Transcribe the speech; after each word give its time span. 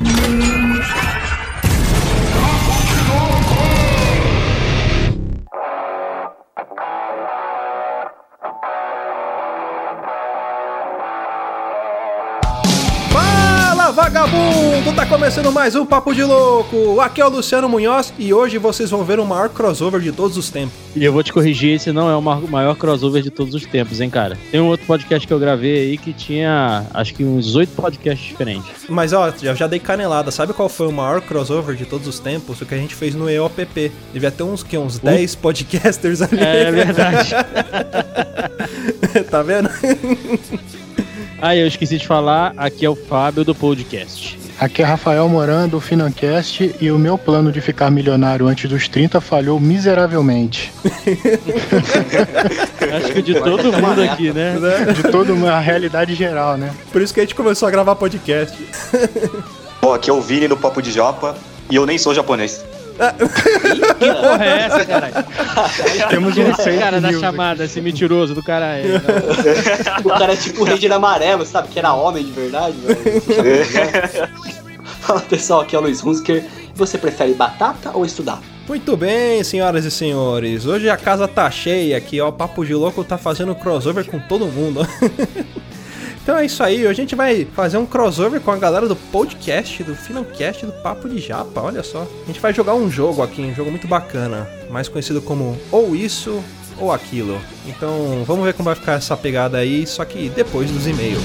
Thank 0.00 0.52
you. 0.52 0.57
Vagabundo! 14.18 14.92
Tá 14.94 15.06
começando 15.06 15.52
mais 15.52 15.76
um 15.76 15.86
Papo 15.86 16.12
de 16.12 16.24
Louco! 16.24 17.00
Aqui 17.00 17.20
é 17.20 17.26
o 17.26 17.28
Luciano 17.28 17.68
Munhoz 17.68 18.12
e 18.18 18.34
hoje 18.34 18.58
vocês 18.58 18.90
vão 18.90 19.04
ver 19.04 19.20
o 19.20 19.24
maior 19.24 19.48
crossover 19.48 20.00
de 20.00 20.10
todos 20.10 20.36
os 20.36 20.50
tempos. 20.50 20.74
E 20.96 21.04
eu 21.04 21.12
vou 21.12 21.22
te 21.22 21.32
corrigir, 21.32 21.76
esse 21.76 21.92
não 21.92 22.10
é 22.10 22.16
o 22.16 22.20
maior 22.20 22.74
crossover 22.74 23.22
de 23.22 23.30
todos 23.30 23.54
os 23.54 23.64
tempos, 23.64 24.00
hein, 24.00 24.10
cara? 24.10 24.36
Tem 24.50 24.60
um 24.60 24.66
outro 24.66 24.84
podcast 24.86 25.24
que 25.24 25.32
eu 25.32 25.38
gravei 25.38 25.90
aí 25.90 25.98
que 25.98 26.12
tinha, 26.12 26.84
acho 26.92 27.14
que 27.14 27.22
uns 27.22 27.54
oito 27.54 27.70
podcasts 27.80 28.26
diferentes. 28.26 28.68
Mas 28.88 29.12
ó, 29.12 29.32
já, 29.40 29.54
já 29.54 29.68
dei 29.68 29.78
canelada. 29.78 30.32
Sabe 30.32 30.52
qual 30.52 30.68
foi 30.68 30.88
o 30.88 30.92
maior 30.92 31.20
crossover 31.20 31.76
de 31.76 31.86
todos 31.86 32.08
os 32.08 32.18
tempos? 32.18 32.60
O 32.60 32.66
que 32.66 32.74
a 32.74 32.78
gente 32.78 32.96
fez 32.96 33.14
no 33.14 33.30
EOPP. 33.30 33.92
Devia 34.12 34.32
ter 34.32 34.42
uns, 34.42 34.64
que, 34.64 34.76
uns 34.76 34.96
uh. 34.96 35.04
10 35.04 35.36
podcasters 35.36 36.22
ali. 36.22 36.40
É 36.40 36.72
verdade. 36.72 37.30
tá 39.30 39.42
vendo? 39.44 39.70
Ah, 41.40 41.54
eu 41.54 41.68
esqueci 41.68 41.98
de 41.98 42.06
falar, 42.06 42.52
aqui 42.56 42.84
é 42.84 42.90
o 42.90 42.96
Fábio 42.96 43.44
do 43.44 43.54
podcast. 43.54 44.36
Aqui 44.58 44.82
é 44.82 44.84
Rafael 44.84 45.28
Morando, 45.28 45.72
do 45.72 45.80
Financast, 45.80 46.74
e 46.80 46.90
o 46.90 46.98
meu 46.98 47.16
plano 47.16 47.52
de 47.52 47.60
ficar 47.60 47.92
milionário 47.92 48.48
antes 48.48 48.68
dos 48.68 48.88
30 48.88 49.20
falhou 49.20 49.60
miseravelmente. 49.60 50.72
Acho 52.92 53.12
que 53.12 53.22
de 53.22 53.34
todo 53.34 53.72
mundo 53.72 54.02
aqui, 54.02 54.32
né? 54.32 54.56
De 54.96 55.12
toda 55.12 55.32
uma 55.32 55.60
realidade 55.60 56.12
geral, 56.16 56.56
né? 56.56 56.74
Por 56.90 57.00
isso 57.00 57.14
que 57.14 57.20
a 57.20 57.22
gente 57.22 57.36
começou 57.36 57.68
a 57.68 57.70
gravar 57.70 57.94
podcast. 57.94 58.58
Bom, 59.80 59.94
aqui 59.94 60.10
é 60.10 60.12
o 60.12 60.20
Vini 60.20 60.48
no 60.48 60.56
Papo 60.56 60.82
de 60.82 60.90
Japa, 60.90 61.36
e 61.70 61.76
eu 61.76 61.86
nem 61.86 61.98
sou 61.98 62.12
japonês. 62.12 62.64
Que 63.98 64.12
porra 64.12 64.44
é 64.44 64.58
essa, 64.64 64.84
caralho? 64.84 65.14
Temos 66.10 66.36
um 66.36 66.78
cara 66.78 67.00
da 67.00 67.12
chamada, 67.12 67.64
esse 67.64 67.80
mentiroso 67.80 68.34
do 68.34 68.42
caralho. 68.42 69.00
o 70.04 70.08
cara 70.08 70.32
é 70.32 70.36
tipo 70.36 70.62
o 70.62 70.64
rei 70.64 70.78
de 70.78 70.86
amarelo, 70.92 71.46
sabe? 71.46 71.68
Que 71.68 71.78
era 71.78 71.92
homem 71.94 72.24
de 72.24 72.32
verdade, 72.32 72.76
Fala 75.00 75.20
pessoal, 75.20 75.60
aqui 75.60 75.76
é 75.76 75.78
o 75.78 75.82
Luiz 75.82 76.04
Hunsker. 76.04 76.44
Você 76.74 76.98
prefere 76.98 77.34
batata 77.34 77.90
ou 77.94 78.04
estudar? 78.04 78.40
Muito 78.68 78.96
bem, 78.96 79.42
senhoras 79.42 79.84
e 79.84 79.90
senhores. 79.90 80.66
Hoje 80.66 80.90
a 80.90 80.96
casa 80.96 81.26
tá 81.26 81.50
cheia 81.50 81.96
aqui, 81.96 82.20
ó. 82.20 82.28
O 82.28 82.32
Papo 82.32 82.64
de 82.64 82.74
Louco 82.74 83.02
tá 83.02 83.16
fazendo 83.16 83.54
crossover 83.54 84.04
com 84.04 84.18
todo 84.18 84.46
mundo. 84.46 84.86
Então 86.28 86.36
é 86.36 86.44
isso 86.44 86.62
aí, 86.62 86.80
hoje 86.86 86.90
a 86.90 87.04
gente 87.04 87.14
vai 87.14 87.46
fazer 87.56 87.78
um 87.78 87.86
crossover 87.86 88.38
com 88.38 88.50
a 88.50 88.56
galera 88.58 88.86
do 88.86 88.94
podcast, 88.94 89.82
do 89.82 89.96
Financast, 89.96 90.66
do 90.66 90.72
Papo 90.72 91.08
de 91.08 91.18
Japa, 91.18 91.62
olha 91.62 91.82
só. 91.82 92.02
A 92.02 92.26
gente 92.26 92.38
vai 92.38 92.52
jogar 92.52 92.74
um 92.74 92.90
jogo 92.90 93.22
aqui, 93.22 93.40
um 93.40 93.54
jogo 93.54 93.70
muito 93.70 93.88
bacana, 93.88 94.46
mais 94.68 94.90
conhecido 94.90 95.22
como 95.22 95.58
Ou 95.72 95.96
Isso 95.96 96.44
ou 96.78 96.92
Aquilo. 96.92 97.40
Então 97.66 98.24
vamos 98.26 98.44
ver 98.44 98.52
como 98.52 98.66
vai 98.66 98.74
ficar 98.74 98.92
essa 98.92 99.16
pegada 99.16 99.56
aí, 99.56 99.86
só 99.86 100.04
que 100.04 100.28
depois 100.28 100.70
dos 100.70 100.86
e-mails. 100.86 101.22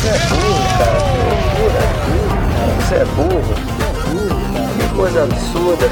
Você 0.00 0.08
é 0.08 0.18
burro, 0.30 0.64
cara. 0.78 0.98
Você 2.80 2.94
é 2.94 3.04
burro 3.04 3.75
coisa 4.96 5.24
absurda. 5.24 5.86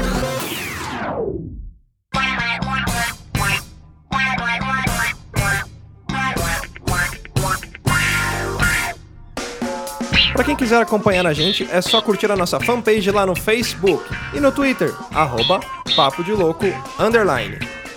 Para 10.33 10.43
quem 10.43 10.55
quiser 10.55 10.81
acompanhar 10.81 11.25
a 11.27 11.33
gente, 11.33 11.67
é 11.71 11.81
só 11.81 12.01
curtir 12.01 12.31
a 12.31 12.35
nossa 12.35 12.59
fanpage 12.59 13.09
lá 13.11 13.25
no 13.25 13.35
Facebook 13.35 14.03
e 14.33 14.39
no 14.39 14.51
Twitter, 14.51 14.93
arroba 15.13 15.59
Papo 15.95 16.23
de 16.23 16.33
Louco, 16.33 16.65
underline. 16.99 17.59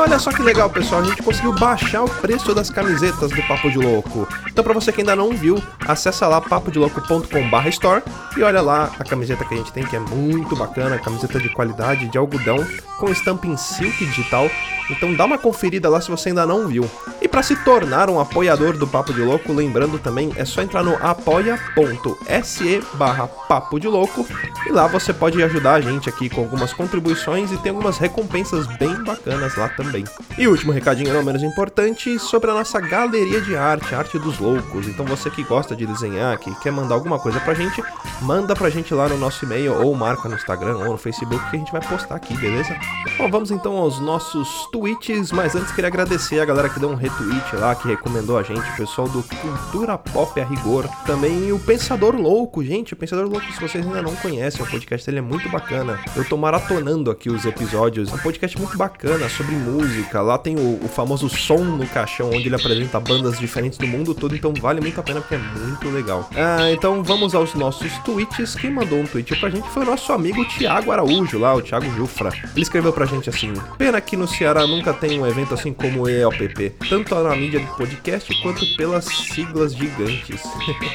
olha 0.00 0.18
só 0.18 0.32
que 0.32 0.42
legal, 0.42 0.70
pessoal, 0.70 1.02
a 1.02 1.04
gente 1.04 1.22
conseguiu 1.22 1.52
baixar 1.52 2.02
o 2.02 2.08
preço 2.08 2.54
das 2.54 2.70
camisetas 2.70 3.30
do 3.30 3.42
Papo 3.42 3.70
de 3.70 3.76
Louco. 3.78 4.26
Então, 4.50 4.64
para 4.64 4.72
você 4.72 4.90
que 4.92 5.00
ainda 5.00 5.14
não 5.14 5.32
viu, 5.32 5.62
acessa 5.86 6.26
lá 6.26 6.40
papodilouco.com/store 6.40 8.02
e 8.36 8.42
olha 8.42 8.62
lá 8.62 8.90
a 8.98 9.04
camiseta 9.04 9.44
que 9.44 9.54
a 9.54 9.58
gente 9.58 9.72
tem, 9.72 9.84
que 9.84 9.96
é 9.96 10.00
muito 10.00 10.56
bacana, 10.56 10.98
camiseta 10.98 11.38
de 11.38 11.50
qualidade, 11.50 12.08
de 12.08 12.16
algodão, 12.16 12.56
com 12.98 13.10
estampa 13.10 13.46
em 13.46 13.56
silk 13.56 14.06
digital. 14.06 14.50
Então, 14.90 15.14
dá 15.14 15.24
uma 15.24 15.38
conferida 15.38 15.88
lá 15.88 16.00
se 16.00 16.10
você 16.10 16.30
ainda 16.30 16.46
não 16.46 16.66
viu. 16.66 16.90
E 17.20 17.28
para 17.28 17.42
se 17.42 17.54
tornar 17.56 18.08
um 18.10 18.18
apoiador 18.18 18.76
do 18.76 18.86
Papo 18.86 19.12
de 19.12 19.20
Louco, 19.20 19.52
lembrando 19.52 19.98
também, 19.98 20.32
é 20.36 20.44
só 20.44 20.62
entrar 20.62 20.82
no 20.82 20.96
apoia.se/papo 21.00 23.78
de 23.78 23.86
louco 23.86 24.26
e 24.66 24.72
lá 24.72 24.86
você 24.86 25.12
pode 25.12 25.42
ajudar 25.42 25.74
a 25.74 25.80
gente 25.80 26.08
aqui 26.08 26.28
com 26.28 26.40
algumas 26.40 26.72
contribuições 26.72 27.52
e 27.52 27.56
tem 27.58 27.70
algumas 27.70 27.98
recompensas 27.98 28.66
bem 28.78 28.94
bacanas 29.04 29.56
lá 29.56 29.68
também. 29.68 29.89
E 30.38 30.48
último 30.48 30.72
recadinho 30.72 31.12
não 31.12 31.22
menos 31.22 31.42
importante 31.42 32.18
sobre 32.18 32.50
a 32.50 32.54
nossa 32.54 32.80
galeria 32.80 33.40
de 33.40 33.56
arte, 33.56 33.94
Arte 33.94 34.18
dos 34.18 34.38
Loucos. 34.38 34.86
Então 34.88 35.04
você 35.04 35.28
que 35.30 35.42
gosta 35.42 35.74
de 35.74 35.86
desenhar, 35.86 36.38
que 36.38 36.54
quer 36.60 36.70
mandar 36.70 36.94
alguma 36.94 37.18
coisa 37.18 37.40
pra 37.40 37.54
gente, 37.54 37.82
manda 38.22 38.54
pra 38.54 38.70
gente 38.70 38.94
lá 38.94 39.08
no 39.08 39.18
nosso 39.18 39.44
e-mail 39.44 39.74
ou 39.74 39.94
marca 39.94 40.28
no 40.28 40.34
Instagram 40.34 40.78
ou 40.78 40.92
no 40.92 40.96
Facebook 40.96 41.50
que 41.50 41.56
a 41.56 41.58
gente 41.58 41.72
vai 41.72 41.80
postar 41.80 42.16
aqui, 42.16 42.36
beleza? 42.36 42.76
Bom, 43.18 43.30
vamos 43.30 43.50
então 43.50 43.76
aos 43.76 44.00
nossos 44.00 44.68
tweets, 44.72 45.32
mas 45.32 45.54
antes 45.54 45.72
queria 45.72 45.88
agradecer 45.88 46.40
a 46.40 46.44
galera 46.44 46.68
que 46.68 46.80
deu 46.80 46.90
um 46.90 46.94
retweet 46.94 47.56
lá, 47.56 47.74
que 47.74 47.88
recomendou 47.88 48.38
a 48.38 48.42
gente, 48.42 48.60
o 48.60 48.76
pessoal 48.76 49.08
do 49.08 49.22
Cultura 49.22 49.98
Pop 49.98 50.40
a 50.40 50.44
Rigor, 50.44 50.88
também 51.04 51.52
o 51.52 51.58
Pensador 51.58 52.14
Louco, 52.14 52.64
gente, 52.64 52.94
o 52.94 52.96
Pensador 52.96 53.26
Louco, 53.26 53.52
se 53.52 53.60
vocês 53.60 53.84
ainda 53.84 54.02
não 54.02 54.14
conhecem, 54.16 54.62
o 54.62 54.68
podcast 54.68 55.06
dele 55.06 55.18
é 55.18 55.22
muito 55.22 55.48
bacana. 55.48 55.98
Eu 56.14 56.24
tô 56.24 56.36
maratonando 56.36 57.10
aqui 57.10 57.28
os 57.28 57.44
episódios, 57.44 58.10
é 58.10 58.14
um 58.14 58.18
podcast 58.18 58.58
muito 58.58 58.76
bacana 58.76 59.28
sobre 59.28 59.54
música. 59.54 59.79
Lá 60.22 60.38
tem 60.38 60.56
o, 60.56 60.84
o, 60.84 60.88
famoso 60.88 61.28
som 61.28 61.58
no 61.58 61.86
caixão, 61.86 62.28
onde 62.28 62.46
ele 62.46 62.54
apresenta 62.54 63.00
bandas 63.00 63.38
diferentes 63.38 63.78
do 63.78 63.86
mundo 63.86 64.14
todo, 64.14 64.34
então 64.34 64.52
vale 64.54 64.80
muito 64.80 64.98
a 65.00 65.02
pena 65.02 65.20
porque 65.20 65.34
é 65.34 65.38
muito 65.38 65.88
legal. 65.88 66.28
Ah, 66.36 66.70
então 66.70 67.02
vamos 67.02 67.34
aos 67.34 67.54
nossos 67.54 67.92
tweets. 67.98 68.54
Quem 68.54 68.70
mandou 68.70 68.98
um 68.98 69.06
tweet 69.06 69.34
pra 69.36 69.50
gente 69.50 69.68
foi 69.70 69.82
o 69.82 69.86
nosso 69.86 70.12
amigo 70.12 70.44
Tiago 70.44 70.92
Araújo, 70.92 71.38
lá, 71.38 71.54
o 71.54 71.62
Thiago 71.62 71.90
Jufra. 71.96 72.30
Ele 72.54 72.62
escreveu 72.62 72.92
pra 72.92 73.06
gente 73.06 73.28
assim: 73.28 73.52
Pena 73.78 74.00
que 74.00 74.16
no 74.16 74.28
Ceará 74.28 74.66
nunca 74.66 74.92
tem 74.92 75.20
um 75.20 75.26
evento 75.26 75.54
assim 75.54 75.72
como 75.72 76.02
o 76.02 76.08
EOPP, 76.08 76.74
tanto 76.88 77.14
na 77.14 77.34
mídia 77.34 77.60
de 77.60 77.66
podcast 77.76 78.34
quanto 78.42 78.64
pelas 78.76 79.04
siglas 79.04 79.74
gigantes. 79.74 80.42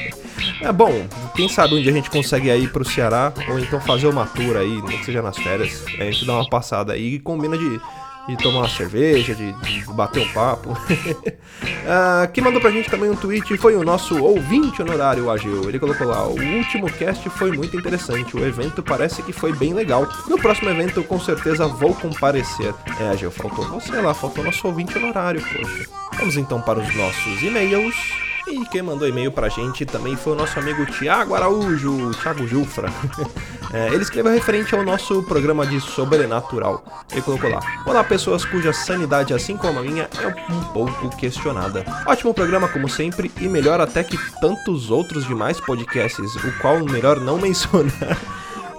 é 0.60 0.72
bom, 0.72 1.06
quem 1.34 1.48
sabe 1.48 1.74
onde 1.74 1.88
a 1.88 1.92
gente 1.92 2.10
consegue 2.10 2.50
ir 2.50 2.70
pro 2.70 2.84
Ceará, 2.84 3.32
ou 3.48 3.58
então 3.58 3.80
fazer 3.80 4.06
uma 4.06 4.26
tour 4.26 4.56
aí, 4.56 4.82
nem 4.82 4.98
que 4.98 5.04
seja 5.04 5.22
nas 5.22 5.36
férias. 5.36 5.84
A 5.98 6.04
gente 6.04 6.24
dá 6.24 6.34
uma 6.34 6.48
passada 6.48 6.92
aí 6.92 7.14
e 7.14 7.18
combina 7.18 7.56
de 7.56 7.80
de 8.28 8.36
tomar 8.36 8.60
uma 8.60 8.68
cerveja, 8.68 9.34
de, 9.34 9.52
de 9.52 9.84
bater 9.92 10.22
um 10.22 10.32
papo. 10.32 10.70
uh, 10.72 12.28
quem 12.34 12.42
mandou 12.42 12.60
pra 12.60 12.70
gente 12.70 12.90
também 12.90 13.10
um 13.10 13.16
tweet 13.16 13.56
foi 13.56 13.76
o 13.76 13.84
nosso 13.84 14.22
ouvinte 14.22 14.82
honorário, 14.82 15.30
Ageu. 15.30 15.68
Ele 15.68 15.78
colocou 15.78 16.06
lá: 16.06 16.26
o 16.26 16.38
último 16.38 16.90
cast 16.90 17.28
foi 17.30 17.52
muito 17.52 17.76
interessante, 17.76 18.36
o 18.36 18.44
evento 18.44 18.82
parece 18.82 19.22
que 19.22 19.32
foi 19.32 19.52
bem 19.52 19.72
legal. 19.72 20.08
No 20.28 20.38
próximo 20.38 20.70
evento, 20.70 21.02
com 21.04 21.20
certeza 21.20 21.66
vou 21.66 21.94
comparecer. 21.94 22.74
É, 23.00 23.08
Ageu, 23.08 23.30
faltou 23.30 23.64
você 23.66 24.00
lá, 24.00 24.12
faltou 24.12 24.44
nosso 24.44 24.66
ouvinte 24.66 24.96
honorário, 24.98 25.40
poxa. 25.40 25.86
Vamos 26.18 26.36
então 26.36 26.60
para 26.60 26.78
os 26.78 26.94
nossos 26.96 27.42
e-mails. 27.42 28.25
E 28.46 28.64
quem 28.66 28.80
mandou 28.80 29.08
e-mail 29.08 29.32
pra 29.32 29.48
gente 29.48 29.84
também 29.84 30.16
foi 30.16 30.32
o 30.32 30.36
nosso 30.36 30.56
amigo 30.58 30.86
Tiago 30.86 31.34
Araújo, 31.34 32.12
Thiago 32.22 32.46
Jufra. 32.46 32.88
é, 33.74 33.88
ele 33.88 34.02
escreveu 34.02 34.32
referente 34.32 34.72
ao 34.72 34.84
nosso 34.84 35.20
programa 35.24 35.66
de 35.66 35.80
Sobrenatural. 35.80 36.84
Ele 37.10 37.22
colocou 37.22 37.50
lá: 37.50 37.60
Olá, 37.84 38.04
pessoas 38.04 38.44
cuja 38.44 38.72
sanidade, 38.72 39.34
assim 39.34 39.56
como 39.56 39.80
a 39.80 39.82
minha, 39.82 40.08
é 40.20 40.52
um 40.52 40.62
pouco 40.72 41.08
questionada. 41.16 41.84
Ótimo 42.06 42.32
programa, 42.32 42.68
como 42.68 42.88
sempre, 42.88 43.32
e 43.40 43.48
melhor 43.48 43.80
até 43.80 44.04
que 44.04 44.16
tantos 44.40 44.92
outros 44.92 45.26
demais 45.26 45.60
podcasts, 45.60 46.36
o 46.36 46.58
qual 46.60 46.78
melhor 46.84 47.18
não 47.18 47.38
mencionar 47.42 48.16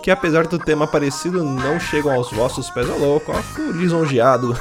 que 0.07 0.11
apesar 0.11 0.47
do 0.47 0.57
tema 0.57 0.87
parecido, 0.87 1.43
não 1.43 1.77
chegam 1.81 2.13
aos 2.13 2.31
vossos 2.31 2.69
pés, 2.69 2.89
ô 2.89 2.95
louco, 2.95 3.33
ó, 3.33 3.71
lisonjeado. 3.73 4.57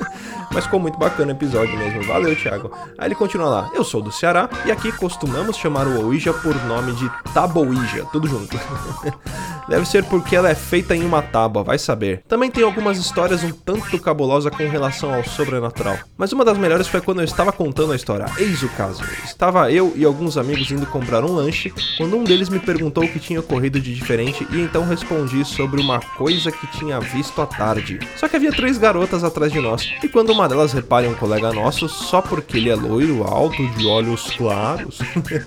Mas 0.52 0.64
ficou 0.64 0.80
muito 0.80 0.98
bacana 0.98 1.32
o 1.32 1.36
episódio 1.36 1.78
mesmo. 1.78 2.02
Valeu, 2.02 2.34
Thiago. 2.34 2.70
Aí 2.98 3.06
ele 3.06 3.14
continua 3.14 3.48
lá. 3.48 3.70
Eu 3.74 3.84
sou 3.84 4.02
do 4.02 4.10
Ceará 4.10 4.48
e 4.64 4.72
aqui 4.72 4.90
costumamos 4.92 5.56
chamar 5.56 5.86
o 5.86 6.06
Ouija 6.06 6.32
por 6.32 6.54
nome 6.64 6.92
de 6.94 7.10
Taboija, 7.32 8.04
tudo 8.12 8.26
junto. 8.26 8.58
Deve 9.68 9.86
ser 9.86 10.04
porque 10.04 10.34
ela 10.34 10.50
é 10.50 10.54
feita 10.54 10.96
em 10.96 11.04
uma 11.04 11.22
tábua, 11.22 11.62
vai 11.62 11.78
saber. 11.78 12.24
Também 12.26 12.50
tem 12.50 12.64
algumas 12.64 12.98
histórias 12.98 13.44
um 13.44 13.52
tanto 13.52 13.96
cabulosa 14.00 14.50
com 14.50 14.68
relação 14.68 15.14
ao 15.14 15.22
sobrenatural. 15.22 15.96
Mas 16.18 16.32
uma 16.32 16.44
das 16.44 16.58
melhores 16.58 16.88
foi 16.88 17.00
quando 17.00 17.20
eu 17.20 17.24
estava 17.24 17.52
contando 17.52 17.92
a 17.92 17.96
história. 17.96 18.26
Eis 18.36 18.64
o 18.64 18.68
caso. 18.70 19.04
Estava 19.24 19.70
eu 19.70 19.92
e 19.94 20.04
alguns 20.04 20.36
amigos 20.36 20.70
indo 20.72 20.86
comprar 20.86 21.24
um 21.24 21.32
lanche 21.32 21.72
quando 21.96 22.16
um 22.16 22.24
deles 22.24 22.48
me 22.48 22.58
perguntou 22.58 23.04
o 23.04 23.08
que 23.08 23.20
tinha 23.20 23.38
ocorrido 23.38 23.80
de 23.80 23.94
diferente 23.94 24.46
e 24.50 24.60
então 24.60 24.84
respondi 24.84 25.44
sobre 25.44 25.80
uma 25.80 26.00
coisa 26.00 26.50
que 26.50 26.66
tinha 26.78 26.98
visto 26.98 27.40
à 27.40 27.46
tarde. 27.46 28.00
Só 28.16 28.28
que 28.28 28.34
havia 28.36 28.50
três 28.50 28.76
garotas 28.76 29.22
atrás 29.22 29.52
de 29.52 29.60
nós 29.60 29.88
e 30.02 30.08
quando 30.08 30.30
uma 30.30 30.39
delas 30.48 30.72
repara 30.72 31.06
em 31.06 31.10
um 31.10 31.14
colega 31.14 31.52
nosso 31.52 31.88
só 31.88 32.20
porque 32.20 32.56
ele 32.56 32.70
é 32.70 32.74
loiro, 32.74 33.22
alto, 33.24 33.66
de 33.70 33.86
olhos 33.86 34.30
claros, 34.36 34.98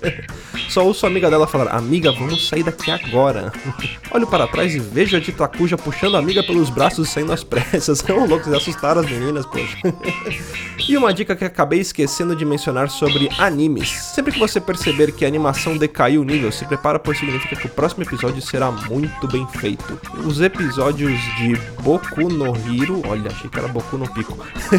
só 0.69 0.86
ouço 0.86 1.06
a 1.06 1.10
amiga 1.10 1.30
dela 1.30 1.48
falar: 1.48 1.75
Amiga, 1.75 2.12
vamos 2.12 2.48
sair 2.48 2.63
daqui 2.63 2.92
agora. 2.92 3.51
Olho 4.12 4.28
para 4.28 4.48
trás 4.48 4.74
e 4.75 4.80
vejo 4.80 5.18
a 5.18 5.19
de 5.19 5.31
Takuja 5.31 5.78
puxando 5.78 6.16
a 6.16 6.19
amiga 6.19 6.44
pelos 6.44 6.69
braços 6.69 7.07
e 7.07 7.12
saindo 7.12 7.31
às 7.31 7.44
pressas. 7.44 8.04
Ô 8.10 8.25
louco, 8.25 8.45
vocês 8.45 8.56
assustaram 8.56 9.01
as 9.01 9.10
meninas, 9.10 9.45
poxa. 9.45 9.78
e 10.88 10.98
uma 10.98 11.13
dica 11.13 11.36
que 11.36 11.46
acabei 11.46 11.80
esquecendo 11.80 12.36
de 12.36 12.46
mencionar 12.46 12.89
sobre 12.89 13.30
animes. 13.38 13.89
Sempre 13.89 14.34
que 14.34 14.39
você 14.39 14.60
perceber 14.60 15.12
que 15.12 15.25
a 15.25 15.28
animação 15.28 15.78
decaiu 15.78 16.22
o 16.22 16.25
nível, 16.25 16.51
se 16.51 16.66
prepara, 16.66 17.00
pois 17.00 17.18
significa 17.18 17.56
que 17.56 17.68
o 17.68 17.69
próximo 17.69 18.04
episódio 18.04 18.42
será 18.42 18.72
muito 18.72 19.28
bem 19.28 19.48
feito. 19.48 20.00
Os 20.25 20.42
episódios 20.42 21.19
de 21.38 21.56
Boku 21.81 22.30
no 22.30 22.56
Hiro, 22.68 23.01
olha, 23.07 23.31
achei 23.31 23.50
que 23.50 23.57
era 23.57 23.68
Boku 23.68 23.98
no 23.98 24.12
Pico. 24.13 24.38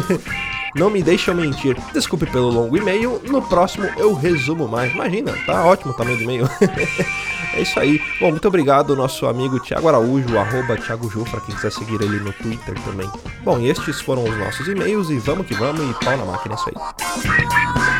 Não 0.75 0.89
me 0.89 1.01
deixam 1.01 1.33
mentir. 1.33 1.77
Desculpe 1.93 2.25
pelo 2.25 2.49
longo 2.49 2.75
e-mail, 2.75 3.21
no 3.29 3.41
próximo 3.41 3.85
eu 3.95 4.13
resumo 4.13 4.67
mais. 4.67 4.91
Imagina, 4.93 5.33
tá 5.45 5.63
ótimo 5.63 5.93
o 5.93 5.95
tamanho 5.95 6.17
do 6.17 6.23
e-mail. 6.23 6.49
é 7.55 7.61
isso 7.61 7.79
aí. 7.79 8.01
Bom, 8.19 8.31
muito 8.31 8.47
obrigado, 8.47 8.93
nosso 8.93 9.25
amigo 9.25 9.57
Thiago 9.61 9.87
Araújo, 9.87 10.37
arroba 10.37 10.75
Thiago 10.75 11.09
Ju, 11.09 11.23
pra 11.23 11.39
quem 11.39 11.55
quiser 11.55 11.71
seguir 11.71 12.01
ele 12.01 12.19
no 12.19 12.33
Twitter 12.33 12.75
também. 12.81 13.09
Bom, 13.41 13.57
estes 13.61 14.01
foram 14.01 14.25
os 14.25 14.37
nossos 14.37 14.67
e-mails 14.67 15.09
e 15.09 15.17
vamos 15.17 15.47
que 15.47 15.53
vamos 15.53 15.79
e 15.79 15.93
pau 16.03 16.17
na 16.17 16.25
máquina, 16.25 16.55
é 16.55 16.57
isso 16.57 16.69
aí. 16.69 17.94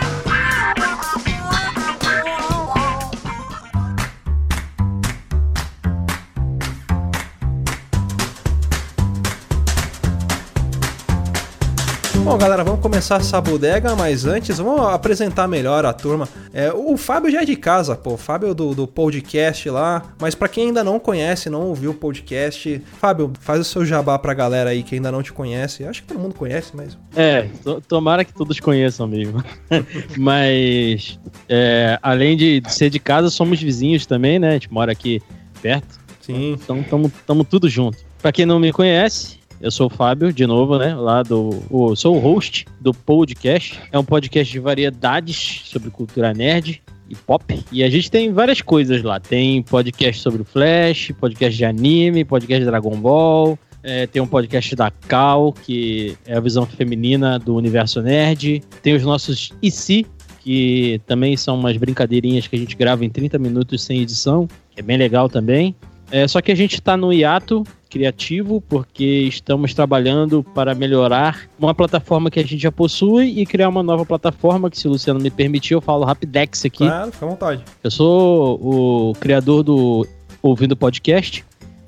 Bom, 12.36 12.40
galera, 12.40 12.66
vamos 12.66 12.82
começar 12.82 13.22
essa 13.22 13.40
bodega, 13.40 13.96
mas 13.96 14.26
antes 14.26 14.58
vamos 14.58 14.82
apresentar 14.88 15.48
melhor 15.48 15.86
a 15.86 15.94
turma. 15.94 16.28
É, 16.54 16.70
o 16.70 16.98
Fábio 16.98 17.32
já 17.32 17.44
é 17.44 17.46
de 17.46 17.56
casa, 17.56 17.96
pô. 17.96 18.16
O 18.16 18.18
Fábio 18.18 18.54
do, 18.54 18.76
do 18.76 18.86
podcast 18.86 19.70
lá. 19.70 20.14
Mas 20.20 20.36
para 20.36 20.50
quem 20.50 20.68
ainda 20.68 20.84
não 20.84 21.00
conhece, 21.00 21.50
não 21.50 21.62
ouviu 21.62 21.92
o 21.92 21.94
podcast, 21.94 22.82
Fábio, 23.00 23.32
faz 23.40 23.62
o 23.62 23.64
seu 23.64 23.86
jabá 23.86 24.20
pra 24.20 24.34
galera 24.34 24.72
aí 24.72 24.84
que 24.84 24.96
ainda 24.96 25.14
não 25.14 25.24
te 25.24 25.32
conhece. 25.32 25.86
Acho 25.86 26.02
que 26.02 26.10
todo 26.10 26.20
mundo 26.20 26.36
conhece, 26.36 26.74
mas. 26.76 26.98
É, 27.16 27.48
tomara 27.88 28.26
que 28.26 28.34
todos 28.34 28.60
conheçam 28.60 29.08
mesmo. 29.08 29.42
mas, 30.20 31.18
é, 31.48 31.98
além 32.04 32.36
de 32.36 32.62
ser 32.68 32.90
de 32.90 33.00
casa, 33.00 33.30
somos 33.30 33.62
vizinhos 33.62 34.06
também, 34.06 34.40
né? 34.40 34.50
A 34.50 34.54
gente 34.54 34.74
mora 34.74 34.92
aqui 34.92 35.22
perto. 35.62 35.98
Sim. 36.20 36.58
Então, 36.62 36.84
tamo, 36.84 37.10
tamo 37.26 37.46
tudo 37.46 37.70
junto. 37.70 37.98
Pra 38.22 38.34
quem 38.34 38.46
não 38.46 38.60
me 38.60 38.74
conhece, 38.74 39.40
eu 39.66 39.72
sou 39.72 39.88
o 39.88 39.90
Fábio, 39.90 40.32
de 40.32 40.46
novo, 40.46 40.78
né? 40.78 40.94
Lá 40.94 41.24
do. 41.24 41.64
O, 41.72 41.96
sou 41.96 42.16
o 42.16 42.20
host 42.20 42.68
do 42.80 42.94
podcast. 42.94 43.80
É 43.92 43.98
um 43.98 44.04
podcast 44.04 44.52
de 44.52 44.60
variedades 44.60 45.64
sobre 45.66 45.90
cultura 45.90 46.36
nerd 46.36 46.84
e 47.10 47.16
pop. 47.16 47.60
E 47.72 47.84
a 47.84 47.90
gente 47.90 48.12
tem 48.12 48.32
várias 48.32 48.62
coisas 48.62 49.02
lá. 49.02 49.20
Tem 49.20 49.64
podcast 49.64 50.22
sobre 50.22 50.44
o 50.44 50.46
Flash, 50.46 51.12
podcast 51.20 51.58
de 51.58 51.66
anime, 51.66 52.24
podcast 52.24 52.60
de 52.60 52.70
Dragon 52.70 52.96
Ball. 52.96 53.58
É, 53.82 54.06
tem 54.06 54.22
um 54.22 54.28
podcast 54.28 54.76
da 54.76 54.92
Cal, 54.92 55.52
que 55.52 56.16
é 56.28 56.38
a 56.38 56.40
visão 56.40 56.68
feminina 56.68 57.40
do 57.40 57.56
universo 57.56 58.04
nerd. 58.04 58.62
Tem 58.84 58.94
os 58.94 59.02
nossos 59.02 59.52
IC, 59.64 60.06
que 60.42 61.02
também 61.08 61.36
são 61.36 61.56
umas 61.56 61.76
brincadeirinhas 61.76 62.46
que 62.46 62.56
a 62.56 62.60
gente 62.60 62.76
grava 62.76 63.04
em 63.04 63.10
30 63.10 63.40
minutos 63.40 63.82
sem 63.82 64.00
edição, 64.00 64.48
que 64.70 64.80
é 64.80 64.84
bem 64.84 64.98
legal 64.98 65.28
também. 65.28 65.76
É, 66.16 66.26
só 66.30 66.42
que 66.42 66.50
a 66.50 66.56
gente 66.56 66.76
está 66.76 66.96
no 66.96 67.12
hiato 67.12 67.66
criativo, 67.90 68.62
porque 68.70 69.04
estamos 69.04 69.74
trabalhando 69.74 70.42
para 70.42 70.74
melhorar 70.74 71.42
uma 71.60 71.76
plataforma 71.76 72.32
que 72.32 72.40
a 72.40 72.42
gente 72.42 72.58
já 72.58 72.72
possui 72.72 73.38
e 73.38 73.46
criar 73.46 73.68
uma 73.68 73.84
nova 73.84 74.06
plataforma 74.06 74.70
que, 74.70 74.80
se 74.80 74.88
o 74.88 74.92
Luciano 74.92 75.20
me 75.20 75.30
permitir, 75.30 75.74
eu 75.74 75.82
falo 75.82 76.06
Rapidex 76.06 76.64
aqui. 76.64 76.88
Claro, 76.88 77.12
fica 77.12 77.26
à 77.26 77.30
vontade. 77.30 77.64
Eu 77.84 77.92
sou 77.92 78.62
o 78.64 79.14
criador 79.20 79.62
do 79.62 80.08
Ouvindo 80.42 80.78
Podcast 80.78 81.44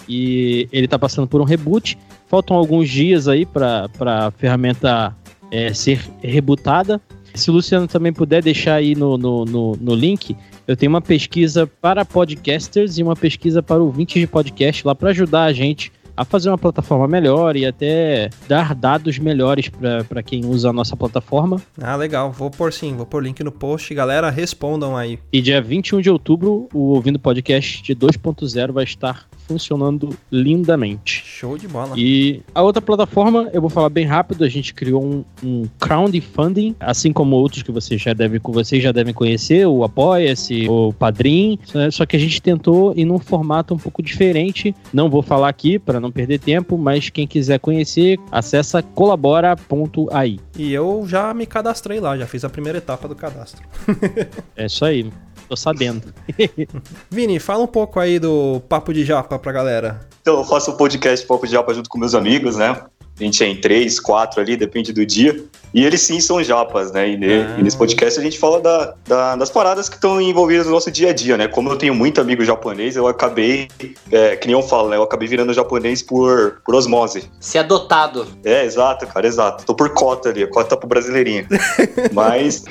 e 0.09 0.68
ele 0.73 0.88
está 0.88 1.00
passando 1.00 1.25
por 1.25 1.39
um 1.39 1.45
reboot. 1.45 1.97
Faltam 2.27 2.57
alguns 2.57 2.89
dias 2.89 3.30
aí 3.30 3.45
para 3.45 3.88
a 4.01 4.31
ferramenta 4.31 5.15
é, 5.50 5.73
ser 5.73 6.01
rebootada. 6.21 7.00
Se 7.33 7.50
o 7.50 7.53
Luciano 7.53 7.88
também 7.88 8.12
puder 8.12 8.44
deixar 8.44 8.73
aí 8.73 8.94
no, 8.94 9.18
no, 9.18 9.45
no, 9.45 9.77
no 9.80 9.95
link, 9.95 10.35
eu 10.68 10.75
tenho 10.75 10.92
uma 10.92 11.02
pesquisa 11.02 11.66
para 11.66 12.04
podcasters 12.04 12.98
e 12.98 13.04
uma 13.04 13.16
pesquisa 13.16 13.64
para 13.64 13.81
ouvintes 13.81 14.19
de 14.19 14.28
podcast 14.28 14.86
lá 14.86 14.94
para 14.94 15.12
ajudar 15.12 15.46
a 15.46 15.54
gente 15.54 15.92
a 16.18 16.25
fazer 16.25 16.50
uma 16.50 16.58
plataforma 16.58 17.08
melhor 17.08 17.56
e 17.56 17.64
até 17.64 18.31
dar 18.48 18.74
dados 18.74 19.19
melhores 19.19 19.69
para 20.10 20.24
quem 20.24 20.44
usa 20.44 20.72
a 20.72 20.74
nossa 20.74 20.98
plataforma. 20.98 21.62
Ah, 21.80 21.96
legal. 21.96 22.31
Vou 22.31 22.50
pôr 22.50 22.74
sim, 22.74 22.96
vou 22.96 23.06
pôr 23.06 23.24
link 23.24 23.44
no 23.44 23.52
post. 23.52 23.94
Galera, 23.94 24.31
respondam 24.31 24.98
aí. 24.98 25.19
E 25.31 25.40
dia 25.40 25.62
21 25.62 26.02
de 26.02 26.10
outubro, 26.10 26.68
o 26.74 26.96
Ouvindo 26.96 27.19
Podcast 27.19 27.84
de 27.84 27.96
2.0 27.96 28.72
vai 28.72 28.84
estar 28.84 29.28
funcionando 29.47 30.09
lindamente. 30.31 31.23
Show 31.25 31.57
de 31.57 31.67
bola. 31.67 31.94
E 31.95 32.41
a 32.53 32.61
outra 32.61 32.81
plataforma, 32.81 33.49
eu 33.53 33.61
vou 33.61 33.69
falar 33.69 33.89
bem 33.89 34.05
rápido, 34.05 34.44
a 34.44 34.49
gente 34.49 34.73
criou 34.73 35.03
um, 35.03 35.23
um 35.44 35.63
crowdfunding, 35.79 36.75
assim 36.79 37.13
como 37.13 37.35
outros 37.35 37.63
que 37.63 37.71
vocês 37.71 38.01
já 38.01 38.13
devem, 38.13 38.39
vocês 38.44 38.83
já 38.83 38.91
devem 38.91 39.13
conhecer, 39.13 39.65
o 39.65 39.83
Apoia-se, 39.83 40.67
o 40.67 40.91
Padrim, 40.94 41.57
né? 41.73 41.89
só 41.89 42.05
que 42.05 42.15
a 42.15 42.19
gente 42.19 42.41
tentou 42.41 42.94
ir 42.95 43.05
num 43.05 43.19
formato 43.19 43.73
um 43.73 43.77
pouco 43.77 44.01
diferente. 44.01 44.75
Não 44.94 45.09
vou 45.09 45.21
falar 45.21 45.49
aqui 45.49 45.79
para 45.79 45.99
não 45.99 46.11
perder 46.11 46.39
tempo, 46.39 46.77
mas 46.77 47.09
quem 47.09 47.25
quiser 47.25 47.59
conhecer, 47.59 48.19
acessa 48.31 48.81
colabora.ai. 48.81 50.39
E 50.57 50.73
eu 50.73 51.05
já 51.07 51.33
me 51.33 51.45
cadastrei 51.45 51.99
lá, 51.99 52.17
já 52.17 52.27
fiz 52.27 52.44
a 52.44 52.49
primeira 52.49 52.79
etapa 52.79 53.07
do 53.07 53.15
cadastro. 53.15 53.65
é 54.55 54.65
isso 54.65 54.83
aí. 54.83 55.09
Tô 55.47 55.56
sabendo. 55.56 56.13
Vini, 57.09 57.39
fala 57.39 57.63
um 57.63 57.68
pouco 57.68 57.99
aí 57.99 58.19
do 58.19 58.61
Papo 58.68 58.94
de 58.94 59.06
Japa 59.06 59.39
pra 59.39 59.51
galera. 59.51 60.01
Então, 60.21 60.37
eu 60.37 60.44
faço 60.44 60.71
o 60.71 60.77
podcast 60.77 61.25
Papo 61.25 61.45
de 61.45 61.54
Japa 61.54 61.73
junto 61.73 61.89
com 61.89 61.97
meus 61.97 62.13
amigos, 62.13 62.57
né? 62.57 62.83
A 63.19 63.24
gente 63.24 63.44
é 63.44 63.47
em 63.47 63.56
três, 63.59 64.00
quatro 64.00 64.40
ali, 64.40 64.56
depende 64.56 64.94
do 64.94 65.06
dia. 65.06 65.44
E 65.74 65.86
eles 65.86 66.02
sim 66.02 66.19
são 66.19 66.42
japas, 66.44 66.92
né? 66.92 67.09
E, 67.09 67.18
ne, 67.18 67.42
ah. 67.42 67.56
e 67.59 67.64
nesse 67.64 67.78
podcast 67.78 68.19
a 68.19 68.24
gente 68.24 68.40
fala 68.40 68.59
da, 68.62 68.94
da, 69.06 69.36
das 69.36 69.50
paradas 69.50 69.90
que 69.90 69.95
estão 69.95 70.21
envolvidas 70.21 70.66
no 70.66 70.71
nosso 70.71 70.90
dia 70.90 71.09
a 71.09 71.14
dia, 71.14 71.38
né? 71.38 71.47
Como 71.47 71.69
eu 71.69 71.76
tenho 71.76 71.94
muito 71.94 72.21
amigo 72.21 72.44
japonês, 72.44 72.95
eu 72.95 73.07
acabei, 73.07 73.68
é, 74.12 74.36
que 74.36 74.47
nem 74.47 74.56
eu 74.56 74.62
falo, 74.62 74.90
né? 74.90 74.97
Eu 74.97 75.04
acabei 75.04 75.28
virando 75.28 75.54
japonês 75.54 76.02
por, 76.02 76.62
por 76.66 76.76
osmose. 76.76 77.30
Ser 77.40 77.59
adotado. 77.59 78.28
É, 78.44 78.64
exato, 78.64 79.06
cara, 79.07 79.28
exato. 79.28 79.66
Tô 79.66 79.76
por 79.76 79.90
cota 79.94 80.30
ali, 80.30 80.47
cota 80.47 80.78
pro 80.78 80.88
brasileirinho. 80.88 81.45
Mas. 82.14 82.64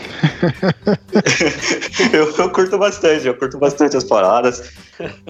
eu, 2.12 2.34
eu 2.36 2.50
curto 2.50 2.78
bastante, 2.78 3.26
eu 3.26 3.34
curto 3.34 3.58
bastante 3.58 3.96
as 3.96 4.04
paradas. 4.04 4.72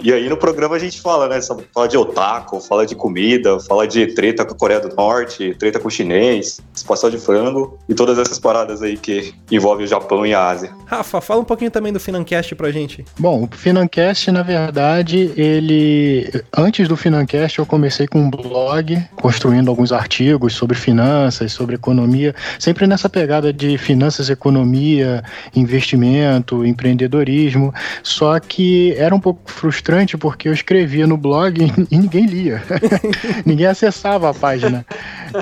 E 0.01 0.13
aí 0.13 0.29
no 0.29 0.37
programa 0.37 0.75
a 0.75 0.79
gente 0.79 1.01
fala, 1.01 1.27
né? 1.27 1.39
Fala 1.73 1.87
de 1.87 1.97
otaku, 1.97 2.59
fala 2.61 2.85
de 2.85 2.95
comida, 2.95 3.59
fala 3.59 3.87
de 3.87 4.07
treta 4.07 4.45
com 4.45 4.53
a 4.53 4.57
Coreia 4.57 4.79
do 4.79 4.95
Norte, 4.95 5.06
treta 5.57 5.79
com 5.79 5.87
o 5.87 5.91
chinês, 5.91 6.61
espaço 6.73 7.09
de 7.09 7.17
frango 7.17 7.77
e 7.87 7.93
todas 7.93 8.17
essas 8.17 8.39
paradas 8.39 8.81
aí 8.81 8.97
que 8.97 9.33
envolvem 9.51 9.85
o 9.85 9.87
Japão 9.87 10.25
e 10.25 10.33
a 10.33 10.47
Ásia. 10.47 10.71
Rafa, 10.85 11.21
fala 11.21 11.41
um 11.41 11.45
pouquinho 11.45 11.71
também 11.71 11.93
do 11.93 11.99
Financast 11.99 12.55
pra 12.55 12.71
gente. 12.71 13.03
Bom, 13.19 13.43
o 13.43 13.55
Financast, 13.55 14.31
na 14.31 14.43
verdade, 14.43 15.31
ele. 15.37 16.29
Antes 16.55 16.87
do 16.87 16.95
Financast, 16.95 17.59
eu 17.59 17.65
comecei 17.65 18.07
com 18.07 18.19
um 18.19 18.29
blog, 18.29 19.01
construindo 19.15 19.69
alguns 19.69 19.91
artigos 19.91 20.53
sobre 20.53 20.77
finanças, 20.77 21.51
sobre 21.51 21.75
economia, 21.75 22.33
sempre 22.59 22.87
nessa 22.87 23.09
pegada 23.09 23.51
de 23.51 23.77
finanças, 23.77 24.29
economia, 24.29 25.23
investimento, 25.55 26.65
empreendedorismo. 26.65 27.73
Só 28.03 28.39
que 28.39 28.93
era 28.97 29.13
um 29.13 29.19
pouco 29.19 29.41
frustrante 29.51 30.17
porque 30.17 30.47
eu 30.47 30.53
escrevia 30.53 31.07
no 31.07 31.17
blog 31.17 31.61
e 31.91 31.97
ninguém 31.97 32.25
lia. 32.25 32.63
ninguém 33.45 33.65
acessava 33.65 34.29
a 34.29 34.33
página. 34.33 34.85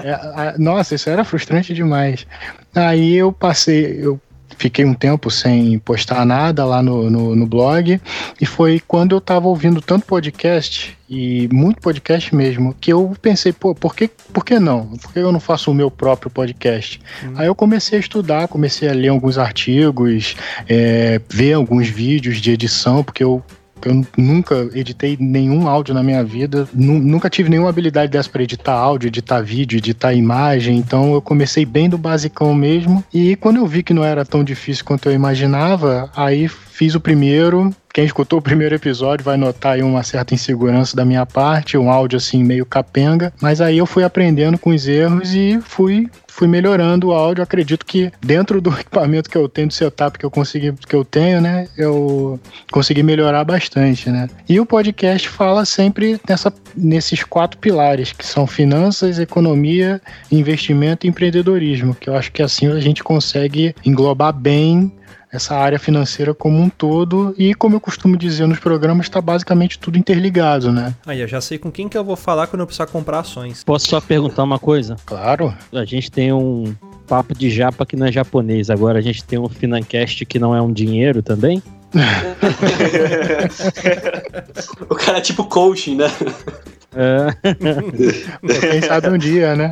É, 0.04 0.58
nossa, 0.58 0.96
isso 0.96 1.10
era 1.10 1.24
frustrante 1.24 1.74
demais. 1.74 2.26
Aí 2.74 3.16
eu 3.16 3.32
passei, 3.32 4.00
eu 4.02 4.20
fiquei 4.58 4.86
um 4.86 4.94
tempo 4.94 5.30
sem 5.30 5.78
postar 5.80 6.26
nada 6.26 6.66
lá 6.66 6.82
no, 6.82 7.10
no, 7.10 7.36
no 7.36 7.46
blog, 7.46 8.00
e 8.40 8.46
foi 8.46 8.82
quando 8.88 9.14
eu 9.14 9.20
estava 9.20 9.48
ouvindo 9.48 9.82
tanto 9.82 10.06
podcast, 10.06 10.98
e 11.10 11.48
muito 11.52 11.82
podcast 11.82 12.34
mesmo, 12.34 12.76
que 12.80 12.92
eu 12.92 13.16
pensei, 13.22 13.54
pô, 13.54 13.76
por 13.76 13.96
que, 13.96 14.10
por 14.34 14.44
que 14.44 14.60
não? 14.60 14.88
Por 14.88 15.14
que 15.14 15.20
eu 15.20 15.32
não 15.32 15.40
faço 15.40 15.70
o 15.70 15.74
meu 15.74 15.92
próprio 15.92 16.32
podcast? 16.32 17.00
Aí 17.36 17.48
eu 17.48 17.56
comecei 17.56 17.98
a 17.98 18.02
estudar, 18.02 18.48
comecei 18.48 18.90
a 18.90 18.94
ler 18.94 19.10
alguns 19.10 19.38
artigos, 19.38 20.36
é, 20.68 21.22
ver 21.30 21.54
alguns 21.54 21.88
vídeos 21.88 22.38
de 22.38 22.52
edição, 22.52 23.04
porque 23.04 23.24
eu 23.24 23.44
eu 23.90 24.06
nunca 24.18 24.70
editei 24.74 25.18
nenhum 25.20 25.68
áudio 25.68 25.94
na 25.94 26.04
minha 26.04 26.24
vida, 26.24 26.68
nu- 26.74 27.00
nunca 27.00 27.30
tive 27.30 27.50
nenhuma 27.50 27.70
habilidade 27.70 28.12
dessa 28.12 28.30
para 28.30 28.44
editar 28.44 28.74
áudio, 28.74 29.08
editar 29.08 29.42
vídeo, 29.42 29.78
editar 29.78 30.14
imagem, 30.14 30.78
então 30.78 31.14
eu 31.14 31.22
comecei 31.22 31.66
bem 31.66 31.90
do 31.90 31.98
basicão 31.98 32.54
mesmo. 32.54 33.04
E 33.14 33.36
quando 33.36 33.58
eu 33.58 33.68
vi 33.68 33.84
que 33.84 33.94
não 33.94 34.04
era 34.04 34.26
tão 34.26 34.44
difícil 34.44 34.84
quanto 34.86 35.10
eu 35.10 35.14
imaginava, 35.14 36.10
aí 36.16 36.48
fiz 36.76 36.94
o 36.94 37.00
primeiro. 37.00 37.74
Quem 37.94 38.04
escutou 38.04 38.40
o 38.40 38.42
primeiro 38.42 38.76
episódio 38.76 39.24
vai 39.24 39.38
notar 39.38 39.76
aí 39.76 39.82
uma 39.82 40.04
certa 40.04 40.34
insegurança 40.34 40.94
da 40.94 41.06
minha 41.06 41.26
parte, 41.26 41.78
um 41.78 41.90
áudio 41.90 42.18
assim 42.18 42.44
meio 42.44 42.66
capenga, 42.66 43.32
mas 43.42 43.62
aí 43.62 43.78
eu 43.78 43.86
fui 43.86 44.04
aprendendo 44.04 44.58
com 44.58 44.72
os 44.72 44.86
erros 44.86 45.34
e 45.34 45.58
fui 45.62 46.10
fui 46.28 46.50
melhorando 46.50 47.08
o 47.08 47.14
áudio. 47.14 47.42
Acredito 47.42 47.86
que 47.86 48.12
dentro 48.20 48.60
do 48.60 48.70
equipamento 48.78 49.30
que 49.30 49.38
eu 49.38 49.48
tenho, 49.48 49.70
do 49.70 49.74
setup 49.74 50.20
que 50.20 50.26
eu 50.26 50.30
consegui, 50.30 50.74
que 50.74 50.94
eu 50.94 51.06
tenho, 51.06 51.40
né, 51.40 51.70
eu 51.78 52.38
consegui 52.70 53.02
melhorar 53.02 53.46
bastante, 53.46 54.10
né? 54.10 54.30
E 54.50 54.60
o 54.60 54.66
podcast 54.66 55.30
fala 55.30 55.64
sempre 55.64 56.20
nessa, 56.28 56.54
nesses 56.76 57.24
quatro 57.24 57.58
pilares, 57.58 58.12
que 58.12 58.26
são 58.26 58.46
finanças, 58.46 59.18
economia, 59.18 60.02
investimento 60.30 61.08
e 61.08 61.10
empreendedorismo, 61.10 61.96
que 61.96 62.10
eu 62.10 62.16
acho 62.18 62.34
que 62.34 62.44
assim 62.44 62.70
a 62.70 62.82
gente 62.82 63.02
consegue 63.02 63.74
englobar 63.86 64.34
bem 64.34 64.92
essa 65.36 65.56
área 65.56 65.78
financeira 65.78 66.34
como 66.34 66.60
um 66.60 66.70
todo 66.70 67.36
e 67.38 67.54
como 67.54 67.76
eu 67.76 67.80
costumo 67.80 68.18
dizer 68.18 68.48
nos 68.48 68.60
programas 68.60 69.06
está 69.06 69.22
basicamente 69.22 69.78
tudo 69.78 69.98
interligado, 69.98 70.72
né? 70.72 70.94
Aí, 71.06 71.22
eu 71.22 71.28
já 71.28 71.42
sei 71.42 71.58
com 71.58 71.72
quem 71.72 71.90
que 71.90 71.98
eu 71.98 72.04
vou 72.04 72.16
falar 72.16 72.48
quando 72.48 72.62
eu 72.62 72.66
precisar 72.66 72.88
comprar 72.88 73.20
ações. 73.20 73.64
Posso 73.64 73.88
só 73.88 74.02
perguntar 74.02 74.44
uma 74.44 74.60
coisa? 74.60 74.96
Claro. 75.06 75.54
A 75.74 75.86
gente 75.86 76.12
tem 76.12 76.32
um 76.32 76.76
papo 77.08 77.36
de 77.36 77.50
japa 77.50 77.86
que 77.86 77.96
não 77.96 78.08
é 78.08 78.12
japonês. 78.12 78.70
Agora 78.70 79.00
a 79.00 79.02
gente 79.02 79.24
tem 79.24 79.40
um 79.40 79.48
Financast 79.48 80.26
que 80.26 80.40
não 80.40 80.56
é 80.56 80.62
um 80.62 80.72
dinheiro 80.72 81.22
também. 81.22 81.62
O 84.90 84.96
cara 84.96 85.20
é 85.20 85.22
tipo 85.22 85.46
coaching, 85.46 85.96
né? 85.96 86.08
É. 86.96 87.28
Quem 88.72 88.82
sabe 88.82 89.10
um 89.10 89.18
dia, 89.18 89.56
né? 89.56 89.70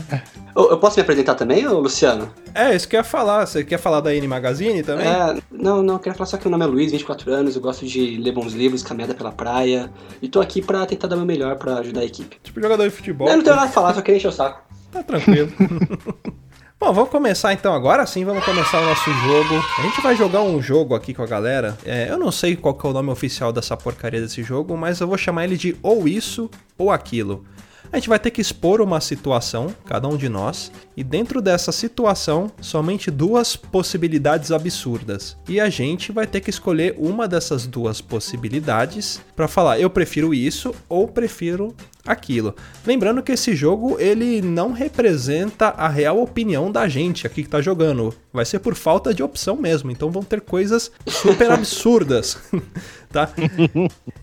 Eu, 0.55 0.77
posso 0.77 0.97
me 0.97 1.01
apresentar 1.01 1.33
também, 1.35 1.67
Luciano? 1.67 2.29
É, 2.53 2.75
isso 2.75 2.87
que 2.87 2.95
eu 2.95 2.99
ia 2.99 3.03
falar. 3.03 3.45
Você 3.45 3.63
quer 3.63 3.79
falar 3.79 4.01
da 4.01 4.13
N 4.13 4.27
Magazine 4.27 4.83
também? 4.83 5.07
É, 5.07 5.37
não, 5.51 5.81
não, 5.81 5.95
eu 5.95 5.99
quero 5.99 6.15
falar 6.15 6.27
só 6.27 6.37
que 6.37 6.47
meu 6.47 6.57
nome 6.57 6.69
é 6.69 6.73
Luiz, 6.73 6.91
24 6.91 7.31
anos, 7.31 7.55
eu 7.55 7.61
gosto 7.61 7.85
de 7.85 8.17
ler 8.17 8.31
bons 8.31 8.53
livros, 8.53 8.83
caminhada 8.83 9.15
pela 9.15 9.31
praia, 9.31 9.89
e 10.21 10.27
tô 10.27 10.39
aqui 10.39 10.61
pra 10.61 10.85
tentar 10.85 11.07
dar 11.07 11.15
o 11.15 11.19
meu 11.19 11.25
melhor 11.25 11.55
pra 11.55 11.77
ajudar 11.77 12.01
a 12.01 12.05
equipe. 12.05 12.37
Tipo 12.43 12.61
jogador 12.61 12.83
de 12.83 12.91
futebol. 12.91 13.27
Eu 13.27 13.37
não 13.37 13.43
tenho 13.43 13.55
nada 13.55 13.67
a 13.67 13.71
falar, 13.71 13.95
só 13.95 14.01
queria 14.01 14.17
encher 14.17 14.27
o 14.27 14.31
saco. 14.31 14.61
Tá 14.91 15.01
tranquilo. 15.01 15.51
Bom, 16.83 16.91
vamos 16.91 17.11
começar 17.11 17.53
então 17.53 17.73
agora 17.73 18.05
sim, 18.05 18.25
vamos 18.25 18.43
começar 18.43 18.81
o 18.81 18.85
nosso 18.85 19.09
jogo. 19.09 19.55
A 19.77 19.81
gente 19.83 20.01
vai 20.01 20.17
jogar 20.17 20.41
um 20.41 20.61
jogo 20.61 20.93
aqui 20.93 21.13
com 21.13 21.23
a 21.23 21.25
galera. 21.25 21.77
É, 21.85 22.09
eu 22.09 22.17
não 22.17 22.29
sei 22.29 22.57
qual 22.57 22.77
é 22.83 22.87
o 22.87 22.91
nome 22.91 23.09
oficial 23.09 23.53
dessa 23.53 23.77
porcaria 23.77 24.19
desse 24.19 24.43
jogo, 24.43 24.75
mas 24.75 24.99
eu 24.99 25.07
vou 25.07 25.17
chamar 25.17 25.45
ele 25.45 25.55
de 25.55 25.77
ou 25.81 26.09
isso 26.09 26.51
ou 26.77 26.91
aquilo. 26.91 27.45
A 27.89 27.95
gente 27.95 28.09
vai 28.09 28.19
ter 28.19 28.31
que 28.31 28.41
expor 28.41 28.81
uma 28.81 28.99
situação, 28.99 29.73
cada 29.85 30.09
um 30.09 30.17
de 30.17 30.27
nós, 30.27 30.73
e 30.95 31.03
dentro 31.03 31.41
dessa 31.41 31.71
situação, 31.71 32.51
somente 32.62 33.09
duas 33.09 33.55
possibilidades 33.55 34.51
absurdas. 34.51 35.38
E 35.47 35.59
a 35.59 35.69
gente 35.69 36.12
vai 36.12 36.27
ter 36.27 36.41
que 36.41 36.50
escolher 36.50 36.95
uma 36.97 37.27
dessas 37.27 37.65
duas 37.65 38.01
possibilidades 38.01 39.21
para 39.35 39.47
falar 39.47 39.79
eu 39.79 39.89
prefiro 39.89 40.33
isso 40.33 40.73
ou 40.88 41.07
prefiro 41.07 41.75
aquilo. 42.05 42.53
Lembrando 42.85 43.23
que 43.23 43.31
esse 43.31 43.55
jogo 43.55 43.97
ele 44.00 44.41
não 44.41 44.73
representa 44.73 45.69
a 45.69 45.88
real 45.88 46.21
opinião 46.21 46.71
da 46.71 46.88
gente 46.88 47.25
aqui 47.25 47.43
que 47.43 47.50
tá 47.50 47.62
jogando. 47.62 48.13
Vai 48.31 48.45
ser 48.45 48.59
por 48.59 48.75
falta 48.75 49.13
de 49.13 49.23
opção 49.23 49.55
mesmo. 49.55 49.89
Então 49.89 50.12
vão 50.12 50.23
ter 50.23 50.41
coisas 50.41 50.91
super 51.07 51.50
absurdas, 51.51 52.38
tá? 53.12 53.29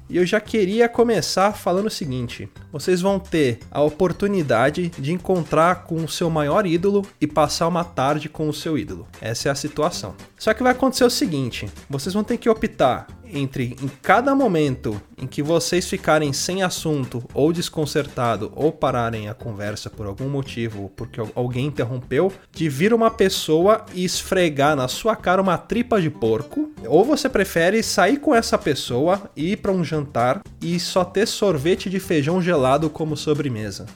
E 0.09 0.17
eu 0.17 0.27
já 0.27 0.41
queria 0.41 0.89
começar 0.89 1.53
falando 1.53 1.87
o 1.87 1.91
seguinte: 1.91 2.49
vocês 2.73 3.01
vão 3.01 3.19
ter 3.19 3.61
a 3.71 3.81
oportunidade 3.81 4.91
de 4.99 5.13
encontrar 5.13 5.85
com 5.85 5.97
o 5.97 6.09
seu 6.09 6.29
maior 6.29 6.60
ídolo 6.67 7.05
e 7.21 7.27
passar 7.27 7.69
uma 7.69 7.85
tarde 7.85 8.29
com 8.29 8.49
o 8.49 8.55
seu 8.55 8.79
ídolo. 8.79 9.07
Essa 9.21 9.49
é 9.49 9.53
a 9.53 9.55
situação. 9.55 10.15
Só 10.39 10.55
que 10.55 10.63
vai 10.63 10.73
acontecer 10.73 11.05
o 11.05 11.11
seguinte: 11.11 11.71
vocês 11.89 12.15
vão 12.15 12.25
ter 12.25 12.37
que 12.37 12.49
optar 12.49 13.07
entre 13.33 13.77
em 13.81 13.89
cada 14.03 14.35
momento 14.35 15.01
em 15.17 15.27
que 15.27 15.43
vocês 15.43 15.89
ficarem 15.89 16.33
sem 16.33 16.63
assunto 16.63 17.23
ou 17.33 17.53
desconcertado 17.53 18.53
ou 18.55 18.73
pararem 18.73 19.29
a 19.29 19.35
conversa 19.35 19.89
por 19.89 20.07
algum 20.07 20.29
motivo, 20.29 20.91
porque 20.97 21.21
alguém 21.35 21.67
interrompeu, 21.67 22.33
de 22.53 22.69
vir 22.69 22.93
uma 22.93 23.11
pessoa 23.11 23.85
e 23.95 24.05
esfregar 24.05 24.77
na 24.77 24.89
sua 24.89 25.15
cara 25.15 25.43
uma 25.43 25.59
tripa 25.59 26.01
de 26.01 26.11
porco, 26.11 26.71
ou 26.87 27.05
você 27.05 27.29
prefere 27.29 27.83
sair 27.83 28.19
com 28.19 28.35
essa 28.35 28.59
pessoa 28.59 29.31
ir 29.37 29.59
para 29.59 29.73
um 29.73 29.85
jantar 29.85 30.43
e 30.61 30.79
só 30.81 31.05
ter 31.05 31.27
sorvete 31.27 31.89
de 31.89 32.01
feijão 32.01 32.41
gelado 32.41 32.91
como 32.91 33.17
sobremesa. 33.17 33.87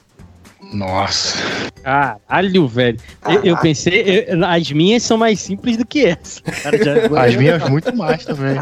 Nossa. 0.73 1.37
Caralho, 1.83 2.67
velho. 2.67 2.97
Eu, 3.27 3.43
eu 3.43 3.57
pensei, 3.57 4.25
eu- 4.27 4.43
as 4.45 4.71
minhas 4.71 5.03
são 5.03 5.17
mais 5.17 5.39
simples 5.39 5.77
do 5.77 5.85
que 5.85 6.05
essa. 6.05 6.41
Cara, 6.41 6.77
já- 6.83 6.95
As 7.25 7.35
minhas 7.35 7.69
muito 7.69 7.95
mais 7.95 8.25
também. 8.25 8.55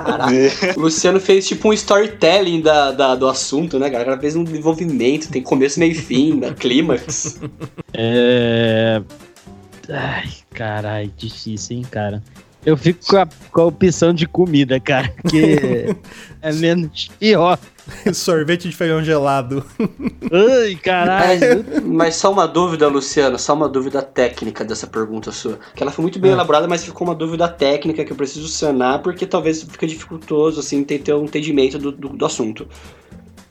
O 0.76 0.80
Luciano 0.82 1.20
fez 1.20 1.48
tipo 1.48 1.70
um 1.70 1.74
storytelling 1.74 2.62
da, 2.62 2.92
da- 2.92 3.16
do 3.16 3.28
assunto, 3.28 3.80
né, 3.80 3.90
cara? 3.90 4.04
O 4.04 4.06
cara 4.08 4.20
fez 4.20 4.36
um 4.36 4.44
desenvolvimento, 4.44 5.30
tem 5.30 5.42
começo, 5.42 5.80
meio 5.80 5.94
e 5.94 5.96
fim, 5.96 6.36
né? 6.40 6.54
clímax. 6.60 7.40
É. 7.94 9.02
Ai, 9.90 10.30
caralho, 10.54 11.12
difícil, 11.18 11.78
hein, 11.78 11.86
cara. 11.90 12.22
Eu 12.66 12.78
fico 12.78 13.06
com 13.06 13.18
a, 13.18 13.28
com 13.52 13.62
a 13.62 13.66
opção 13.66 14.14
de 14.14 14.28
comida, 14.28 14.80
cara, 14.80 15.14
porque 15.22 15.96
é 16.42 16.54
menos 16.54 17.10
pior. 17.20 17.60
sorvete 18.14 18.70
de 18.70 18.76
feijão 18.76 19.04
gelado. 19.04 19.66
Ai, 20.32 20.76
caralho. 20.76 21.66
Mas, 21.68 21.84
mas 21.84 22.16
só 22.16 22.32
uma 22.32 22.48
dúvida, 22.48 22.88
Luciano, 22.88 23.38
só 23.38 23.54
uma 23.54 23.68
dúvida 23.68 24.02
técnica 24.02 24.64
dessa 24.64 24.88
pergunta 24.88 25.32
sua. 25.32 25.60
Que 25.76 25.84
ela 25.84 25.92
foi 25.92 26.02
muito 26.02 26.20
bem 26.20 26.32
elaborada, 26.32 26.68
mas 26.68 26.84
ficou 26.84 27.08
uma 27.08 27.16
dúvida 27.16 27.48
técnica 27.48 28.04
que 28.04 28.12
eu 28.12 28.16
preciso 28.16 28.48
sanar, 28.48 29.02
porque 29.02 29.26
talvez 29.26 29.64
fica 29.64 29.86
dificultoso, 29.86 30.60
assim, 30.60 30.84
ter, 30.84 31.00
ter 31.00 31.14
um 31.14 31.26
entendimento 31.26 31.78
do, 31.78 31.92
do, 31.92 32.10
do 32.10 32.26
assunto. 32.26 32.68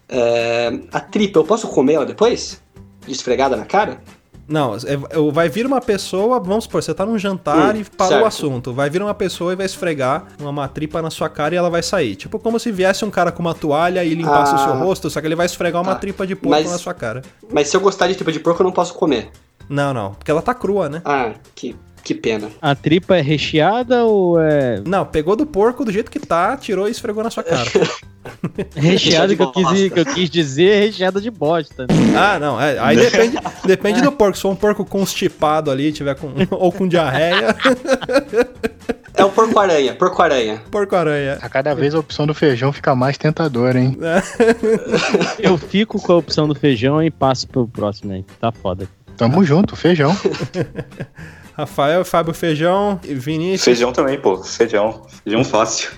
É, 0.08 0.80
a 0.92 1.00
tripa, 1.00 1.38
eu 1.38 1.44
posso 1.44 1.68
comer 1.68 1.94
ela 1.94 2.06
depois? 2.06 2.60
De 3.06 3.12
esfregada 3.12 3.56
na 3.56 3.64
cara? 3.64 4.00
Não, 4.48 4.74
é- 4.74 4.78
é- 5.18 5.30
vai 5.32 5.48
vir 5.48 5.64
uma 5.64 5.80
pessoa, 5.80 6.38
vamos 6.40 6.64
supor, 6.64 6.82
você 6.82 6.92
tá 6.92 7.06
num 7.06 7.18
jantar 7.18 7.74
Hum, 7.74 7.78
e 7.80 7.84
parou 7.84 8.12
certo. 8.12 8.24
o 8.24 8.26
assunto. 8.26 8.72
Vai 8.74 8.90
vir 8.90 9.00
uma 9.00 9.14
pessoa 9.14 9.52
e 9.52 9.56
vai 9.56 9.66
esfregar 9.66 10.24
uma 10.40 10.52
matripa 10.52 11.00
na 11.00 11.10
sua 11.10 11.28
cara 11.28 11.54
e 11.54 11.58
ela 11.58 11.70
vai 11.70 11.82
sair. 11.82 12.16
Tipo 12.16 12.38
como 12.38 12.58
se 12.58 12.70
viesse 12.72 13.04
um 13.04 13.10
cara 13.10 13.30
com 13.32 13.40
uma 13.40 13.54
toalha 13.54 14.04
e 14.04 14.14
limpasse 14.14 14.52
Ah. 14.52 14.56
o 14.56 14.58
seu 14.58 14.72
rosto, 14.84 15.08
só 15.08 15.20
que 15.20 15.26
ele 15.26 15.36
vai 15.36 15.46
esfregar 15.46 15.80
uma 15.80 15.92
Ah, 15.92 15.96
tripa 15.96 16.26
de 16.26 16.34
porco 16.34 16.50
mas- 16.50 16.70
na 16.70 16.78
sua 16.78 16.92
cara. 16.92 17.22
Mas 17.52 17.68
se 17.68 17.76
eu 17.76 17.80
gostar 17.80 18.08
de 18.08 18.14
tripa 18.14 18.32
de 18.32 18.40
porco, 18.40 18.60
eu 18.60 18.64
não 18.64 18.72
posso 18.72 18.94
comer. 18.94 19.30
Não, 19.68 19.94
não, 19.94 20.12
porque 20.14 20.30
ela 20.30 20.42
tá 20.42 20.52
crua, 20.52 20.88
né? 20.88 21.00
Ah, 21.04 21.32
que, 21.54 21.74
que 22.02 22.14
pena. 22.14 22.48
A 22.60 22.74
tripa 22.74 23.16
é 23.16 23.20
recheada 23.20 24.04
ou 24.04 24.40
é 24.40 24.82
Não, 24.86 25.04
pegou 25.06 25.36
do 25.36 25.46
porco 25.46 25.84
do 25.84 25.92
jeito 25.92 26.10
que 26.10 26.18
tá, 26.18 26.56
tirou 26.56 26.88
e 26.88 26.90
esfregou 26.90 27.22
na 27.22 27.30
sua 27.30 27.42
cara. 27.42 27.70
recheada 28.74 29.34
que 29.34 29.42
eu, 29.42 29.50
quis, 29.50 29.92
que 29.92 30.00
eu 30.00 30.06
quis 30.06 30.30
dizer 30.30 30.68
é 30.70 30.80
recheada 30.80 31.20
de 31.20 31.30
bosta. 31.30 31.86
ah, 32.16 32.38
não, 32.38 32.60
é, 32.60 32.78
aí 32.78 32.96
depende, 32.96 33.38
depende 33.64 34.02
do 34.02 34.12
porco. 34.12 34.36
Se 34.36 34.42
for 34.42 34.50
um 34.50 34.56
porco 34.56 34.84
constipado 34.84 35.70
ali, 35.70 35.92
tiver 35.92 36.14
com 36.14 36.32
ou 36.50 36.72
com 36.72 36.86
diarreia, 36.86 37.56
É 39.14 39.24
o 39.24 39.30
porco-aranha, 39.30 39.94
porco-aranha. 39.94 40.62
porco-aranha. 40.70 41.38
A 41.42 41.48
cada 41.48 41.74
vez 41.74 41.94
a 41.94 41.98
opção 41.98 42.26
do 42.26 42.32
feijão 42.32 42.72
fica 42.72 42.94
mais 42.94 43.18
tentadora, 43.18 43.78
hein? 43.78 43.96
Eu 45.38 45.58
fico 45.58 46.00
com 46.00 46.12
a 46.12 46.16
opção 46.16 46.48
do 46.48 46.54
feijão 46.54 47.02
e 47.02 47.10
passo 47.10 47.46
pro 47.46 47.68
próximo 47.68 48.12
aí. 48.12 48.24
Tá 48.40 48.50
foda. 48.50 48.88
Tamo 49.16 49.44
junto, 49.44 49.76
feijão. 49.76 50.16
Rafael, 51.54 52.04
Fábio 52.04 52.32
Feijão, 52.32 52.98
Vinícius, 53.02 53.64
Feijão 53.64 53.92
também, 53.92 54.18
pô. 54.20 54.42
Feijão. 54.42 55.02
Feijão 55.22 55.44
fácil. 55.44 55.90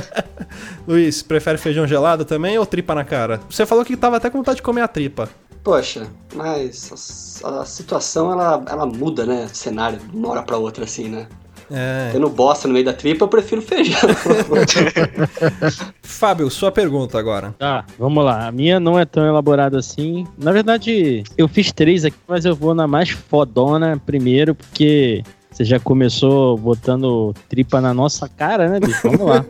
Luiz, 0.86 1.22
prefere 1.22 1.58
feijão 1.58 1.86
gelado 1.86 2.24
também 2.24 2.58
ou 2.58 2.66
tripa 2.66 2.94
na 2.94 3.04
cara? 3.04 3.40
Você 3.48 3.66
falou 3.66 3.84
que 3.84 3.96
tava 3.96 4.16
até 4.16 4.30
com 4.30 4.38
vontade 4.38 4.56
de 4.56 4.62
comer 4.62 4.82
a 4.82 4.88
tripa. 4.88 5.28
Poxa, 5.62 6.06
mas 6.34 7.40
a, 7.44 7.60
a 7.60 7.64
situação 7.66 8.32
ela, 8.32 8.64
ela 8.66 8.86
muda, 8.86 9.26
né? 9.26 9.46
De 9.50 9.56
cenário 9.56 9.98
de 9.98 10.16
uma 10.16 10.30
hora 10.30 10.42
pra 10.42 10.56
outra, 10.56 10.84
assim, 10.84 11.08
né? 11.08 11.28
É. 11.70 12.10
Tendo 12.12 12.28
bosta 12.28 12.66
no 12.66 12.74
meio 12.74 12.84
da 12.84 12.92
tripa, 12.92 13.24
eu 13.24 13.28
prefiro 13.28 13.62
feijão. 13.62 14.00
Fábio, 16.02 16.50
sua 16.50 16.72
pergunta 16.72 17.18
agora. 17.18 17.54
Tá, 17.58 17.84
vamos 17.98 18.24
lá. 18.24 18.46
A 18.46 18.52
minha 18.52 18.80
não 18.80 18.98
é 18.98 19.04
tão 19.04 19.24
elaborada 19.26 19.78
assim. 19.78 20.26
Na 20.36 20.52
verdade, 20.52 21.22
eu 21.38 21.46
fiz 21.48 21.72
três 21.72 22.04
aqui, 22.04 22.16
mas 22.26 22.44
eu 22.44 22.54
vou 22.54 22.74
na 22.74 22.86
mais 22.86 23.10
fodona 23.10 24.00
primeiro, 24.04 24.54
porque 24.54 25.22
Você 25.50 25.64
já 25.64 25.80
começou 25.80 26.56
botando 26.56 27.34
tripa 27.48 27.80
na 27.80 27.92
nossa 27.92 28.28
cara, 28.28 28.68
né, 28.68 28.80
bicho? 28.80 29.00
Vamos 29.02 29.26
lá. 29.26 29.44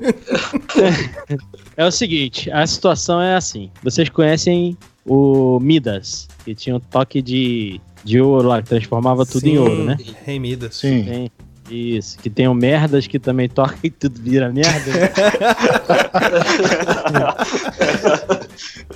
é 1.76 1.84
o 1.84 1.90
seguinte, 1.90 2.50
a 2.50 2.66
situação 2.66 3.20
é 3.20 3.36
assim. 3.36 3.70
Vocês 3.82 4.08
conhecem 4.08 4.76
o 5.04 5.60
Midas, 5.60 6.26
que 6.44 6.54
tinha 6.54 6.76
um 6.76 6.80
toque 6.80 7.20
de, 7.20 7.80
de 8.02 8.20
ouro 8.20 8.48
lá, 8.48 8.62
que 8.62 8.68
transformava 8.68 9.26
tudo 9.26 9.46
em 9.46 9.52
Sim, 9.52 9.58
ouro, 9.58 9.84
né? 9.84 9.98
Rei 10.24 10.38
Midas. 10.38 10.76
Sim. 10.76 11.04
Tem, 11.04 11.30
isso, 11.74 12.18
que 12.18 12.28
tem 12.28 12.48
o 12.48 12.54
merdas 12.54 13.06
que 13.06 13.18
também 13.18 13.48
toca 13.48 13.76
e 13.82 13.90
tudo 13.90 14.20
vira 14.20 14.52
merda. 14.52 15.12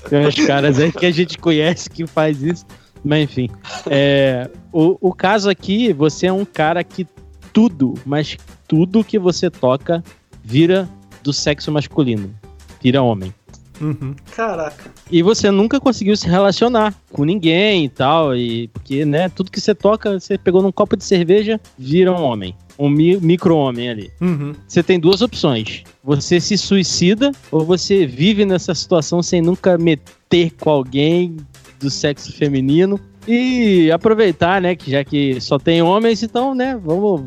tem 0.09 0.27
uns 0.27 0.35
caras 0.47 0.79
aí 0.79 0.93
que 0.93 1.07
a 1.07 1.11
gente 1.11 1.39
conhece 1.39 1.89
que 1.91 2.07
faz 2.07 2.43
isso. 2.43 2.65
Mas 3.05 3.25
enfim. 3.25 3.51
É, 3.91 4.51
o, 4.73 4.97
o 5.01 5.13
caso 5.13 5.51
aqui, 5.51 5.93
você 5.93 6.27
é 6.27 6.33
um 6.33 6.45
cara 6.45 6.83
que 6.83 7.07
tudo, 7.53 7.95
mas 8.05 8.37
tudo 8.67 9.05
que 9.05 9.19
você 9.19 9.51
toca 9.51 10.03
vira 10.43 10.89
do 11.23 11.33
sexo 11.33 11.71
masculino. 11.71 12.35
Vira 12.83 13.03
homem. 13.03 13.33
Uhum. 13.81 14.15
Caraca. 14.35 14.91
E 15.11 15.23
você 15.23 15.51
nunca 15.51 15.81
conseguiu 15.81 16.17
se 16.17 16.29
relacionar 16.29 16.95
com 17.13 17.25
ninguém 17.25 17.85
e 17.85 17.89
tal, 17.89 18.37
e 18.37 18.69
porque, 18.69 19.05
né, 19.05 19.29
tudo 19.29 19.51
que 19.51 19.61
você 19.61 19.75
toca, 19.75 20.19
você 20.19 20.39
pegou 20.39 20.63
num 20.63 20.73
copo 20.73 20.97
de 20.97 21.05
cerveja, 21.05 21.61
vira 21.79 22.13
um 22.13 22.23
homem. 22.23 22.55
Um 22.79 22.89
mi- 22.89 23.19
micro-homem 23.19 23.89
ali. 23.89 24.11
Uhum. 24.21 24.53
Você 24.67 24.83
tem 24.83 24.99
duas 24.99 25.23
opções. 25.23 25.85
Você 26.03 26.41
se 26.41 26.59
suicida 26.59 27.31
ou 27.51 27.65
você 27.65 28.07
vive 28.07 28.45
nessa 28.45 28.75
situação 28.75 29.23
sem 29.23 29.41
nunca 29.41 29.79
meter 29.79 30.51
com 30.59 30.71
alguém 30.71 31.37
do 31.79 31.89
sexo 31.91 32.33
feminino. 32.33 32.99
E 33.27 33.91
aproveitar, 33.91 34.61
né, 34.61 34.75
que 34.77 34.91
já 34.91 35.03
que 35.03 35.41
só 35.41 35.59
tem 35.59 35.81
homens, 35.81 36.23
então, 36.23 36.55
né, 36.55 36.79
vamos 36.85 37.23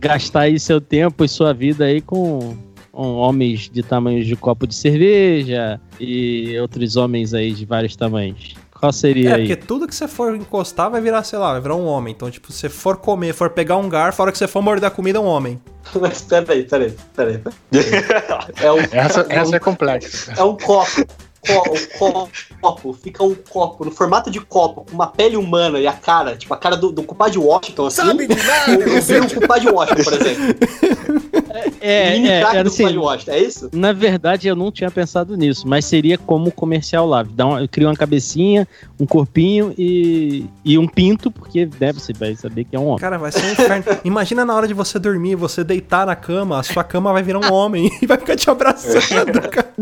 gastar 0.00 0.42
aí 0.42 0.58
seu 0.60 0.80
tempo 0.80 1.24
e 1.24 1.28
sua 1.28 1.52
vida 1.52 1.84
aí 1.86 2.00
com, 2.00 2.56
com 2.92 3.14
homens 3.16 3.68
de 3.68 3.82
tamanhos 3.82 4.24
de 4.26 4.36
copo 4.36 4.68
de 4.68 4.74
cerveja 4.74 5.80
e 5.98 6.56
outros 6.60 6.94
homens 6.96 7.34
aí 7.34 7.50
de 7.50 7.64
vários 7.64 7.96
tamanhos. 7.96 8.54
Qual 8.82 8.92
seria 8.92 9.30
É, 9.30 9.34
aí? 9.34 9.40
porque 9.46 9.54
tudo 9.64 9.86
que 9.86 9.94
você 9.94 10.08
for 10.08 10.34
encostar 10.34 10.90
vai 10.90 11.00
virar, 11.00 11.22
sei 11.22 11.38
lá, 11.38 11.52
vai 11.52 11.60
virar 11.60 11.76
um 11.76 11.86
homem. 11.86 12.12
Então, 12.12 12.28
tipo, 12.28 12.50
se 12.50 12.58
você 12.58 12.68
for 12.68 12.96
comer, 12.96 13.32
for 13.32 13.48
pegar 13.50 13.76
um 13.76 13.88
garfo, 13.88 14.20
a 14.20 14.24
hora 14.24 14.32
que 14.32 14.38
você 14.38 14.48
for 14.48 14.60
morder 14.60 14.88
a 14.88 14.90
comida, 14.90 15.18
é 15.18 15.20
um 15.22 15.26
homem. 15.26 15.60
Mas 15.94 16.22
peraí, 16.22 16.64
peraí, 16.64 16.92
peraí. 17.14 17.40
É 18.60 18.72
um, 18.72 18.78
Essa, 18.90 19.20
é 19.20 19.38
um, 19.38 19.42
essa 19.42 19.54
é 19.56 19.58
complexa. 19.60 20.34
é 20.36 20.42
um 20.42 20.56
copo. 20.56 21.06
Co- 21.44 22.24
um 22.28 22.28
copo, 22.60 22.92
fica 22.92 23.22
um 23.24 23.34
copo 23.34 23.84
no 23.84 23.90
formato 23.90 24.30
de 24.30 24.38
copo, 24.40 24.84
com 24.84 24.92
uma 24.94 25.08
pele 25.08 25.36
humana 25.36 25.78
e 25.80 25.88
a 25.88 25.92
cara, 25.92 26.36
tipo 26.36 26.52
a 26.54 26.56
cara 26.56 26.76
do, 26.76 26.92
do 26.92 27.02
culpado 27.02 27.32
de 27.32 27.38
Washington, 27.40 27.86
assim. 27.86 27.96
Sabe 28.02 28.26
de 28.28 28.36
nada! 28.36 28.72
Ou 28.94 29.02
vira 29.02 29.24
um 29.24 29.28
culpado 29.28 29.60
de 29.60 29.68
Washington, 29.68 30.02
por 30.04 30.12
exemplo. 30.12 30.54
É, 31.82 32.14
Mini 32.14 32.28
é, 32.28 32.40
era 32.40 32.62
do 32.62 32.68
assim, 32.68 32.96
Washington, 32.96 33.32
é 33.32 33.38
isso? 33.40 33.70
Na 33.72 33.92
verdade, 33.92 34.46
eu 34.46 34.54
não 34.54 34.70
tinha 34.70 34.90
pensado 34.90 35.36
nisso, 35.36 35.66
mas 35.66 35.84
seria 35.84 36.16
como 36.16 36.48
o 36.48 36.52
comercial 36.52 37.06
lá. 37.06 37.24
Dá 37.24 37.44
uma, 37.44 37.66
cria 37.66 37.88
uma 37.88 37.96
cabecinha, 37.96 38.68
um 39.00 39.04
corpinho 39.04 39.74
e, 39.76 40.46
e 40.64 40.78
um 40.78 40.86
pinto, 40.86 41.30
porque 41.30 41.68
né, 41.80 41.92
você 41.92 42.12
vai 42.12 42.36
saber 42.36 42.64
que 42.64 42.76
é 42.76 42.78
um 42.78 42.86
homem. 42.86 43.00
Cara, 43.00 43.18
vai 43.18 43.32
ser 43.32 43.44
um 43.44 43.50
inferno. 43.50 43.84
Imagina 44.04 44.44
na 44.44 44.54
hora 44.54 44.68
de 44.68 44.74
você 44.74 44.98
dormir, 44.98 45.34
você 45.34 45.64
deitar 45.64 46.06
na 46.06 46.14
cama, 46.14 46.60
a 46.60 46.62
sua 46.62 46.84
cama 46.84 47.12
vai 47.12 47.22
virar 47.22 47.40
um 47.40 47.52
homem 47.52 47.90
e 48.00 48.06
vai 48.06 48.16
ficar 48.16 48.36
te 48.36 48.48
abraçando, 48.48 49.40
cara. 49.50 49.72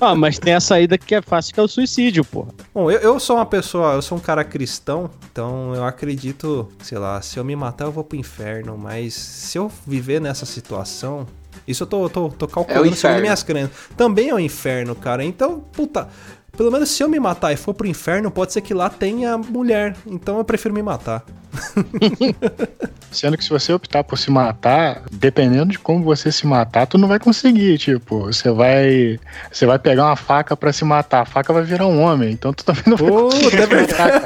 Ah, 0.00 0.14
mas 0.14 0.38
tem 0.38 0.54
a 0.54 0.60
saída 0.60 0.98
que 0.98 1.14
é 1.14 1.22
fácil, 1.22 1.54
que 1.54 1.60
é 1.60 1.62
o 1.62 1.68
suicídio, 1.68 2.24
porra. 2.24 2.48
Bom, 2.74 2.90
eu, 2.90 2.98
eu 2.98 3.20
sou 3.20 3.36
uma 3.36 3.46
pessoa, 3.46 3.94
eu 3.94 4.02
sou 4.02 4.18
um 4.18 4.20
cara 4.20 4.42
cristão, 4.42 5.10
então 5.30 5.74
eu 5.74 5.84
acredito, 5.84 6.68
sei 6.82 6.98
lá, 6.98 7.20
se 7.22 7.38
eu 7.38 7.44
me 7.44 7.54
matar 7.54 7.84
eu 7.84 7.92
vou 7.92 8.02
pro 8.02 8.18
inferno, 8.18 8.76
mas 8.76 9.14
se 9.14 9.58
eu 9.58 9.70
viver 9.86 10.20
nessa 10.20 10.44
situação, 10.52 11.26
isso 11.66 11.82
eu 11.84 11.86
tô, 11.86 12.08
tô, 12.08 12.28
tô 12.28 12.48
calculando 12.48 12.84
segundo 12.84 12.98
inferno. 12.98 13.20
minhas 13.20 13.42
crenças. 13.42 13.76
Também 13.96 14.28
é 14.30 14.34
o 14.34 14.38
inferno, 14.38 14.94
cara. 14.94 15.24
Então, 15.24 15.60
puta, 15.60 16.08
pelo 16.56 16.70
menos 16.70 16.90
se 16.90 17.02
eu 17.02 17.08
me 17.08 17.18
matar 17.18 17.52
e 17.52 17.56
for 17.56 17.74
pro 17.74 17.86
inferno, 17.86 18.30
pode 18.30 18.52
ser 18.52 18.60
que 18.60 18.74
lá 18.74 18.90
tenha 18.90 19.38
mulher. 19.38 19.96
Então 20.06 20.38
eu 20.38 20.44
prefiro 20.44 20.74
me 20.74 20.82
matar. 20.82 21.24
Sendo 23.10 23.36
que 23.36 23.44
se 23.44 23.50
você 23.50 23.72
optar 23.74 24.02
por 24.02 24.16
se 24.16 24.30
matar, 24.30 25.02
dependendo 25.12 25.66
de 25.66 25.78
como 25.78 26.02
você 26.02 26.32
se 26.32 26.46
matar, 26.46 26.86
tu 26.86 26.96
não 26.96 27.06
vai 27.06 27.18
conseguir. 27.18 27.76
Tipo, 27.76 28.20
você 28.20 28.50
vai. 28.50 29.20
Você 29.50 29.66
vai 29.66 29.78
pegar 29.78 30.06
uma 30.06 30.16
faca 30.16 30.56
pra 30.56 30.72
se 30.72 30.82
matar. 30.82 31.20
A 31.20 31.24
faca 31.26 31.52
vai 31.52 31.62
virar 31.62 31.86
um 31.86 32.00
homem. 32.00 32.32
Então 32.32 32.54
tu 32.54 32.64
também 32.64 32.82
não 32.86 32.96
vai 32.96 33.10
Puta, 33.10 33.56
é 33.56 33.66
verdade. 33.66 34.24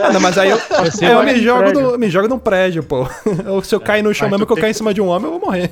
Ah, 0.00 0.12
não, 0.14 0.20
mas 0.20 0.38
aí 0.38 0.50
eu, 0.50 0.58
Você 0.58 1.06
eu 1.06 1.24
me 1.24 1.40
jogo, 1.40 1.72
no, 1.72 1.98
me 1.98 2.08
jogo 2.08 2.28
num 2.28 2.38
prédio, 2.38 2.84
pô. 2.84 3.08
Ou 3.48 3.62
se 3.62 3.74
eu 3.74 3.80
cair 3.80 4.02
no 4.02 4.14
chão 4.14 4.30
mesmo 4.30 4.46
que 4.46 4.52
eu 4.52 4.56
cair 4.56 4.70
em 4.70 4.74
cima 4.74 4.94
de 4.94 5.00
um 5.00 5.08
homem, 5.08 5.32
eu 5.32 5.38
vou 5.38 5.48
morrer. 5.48 5.68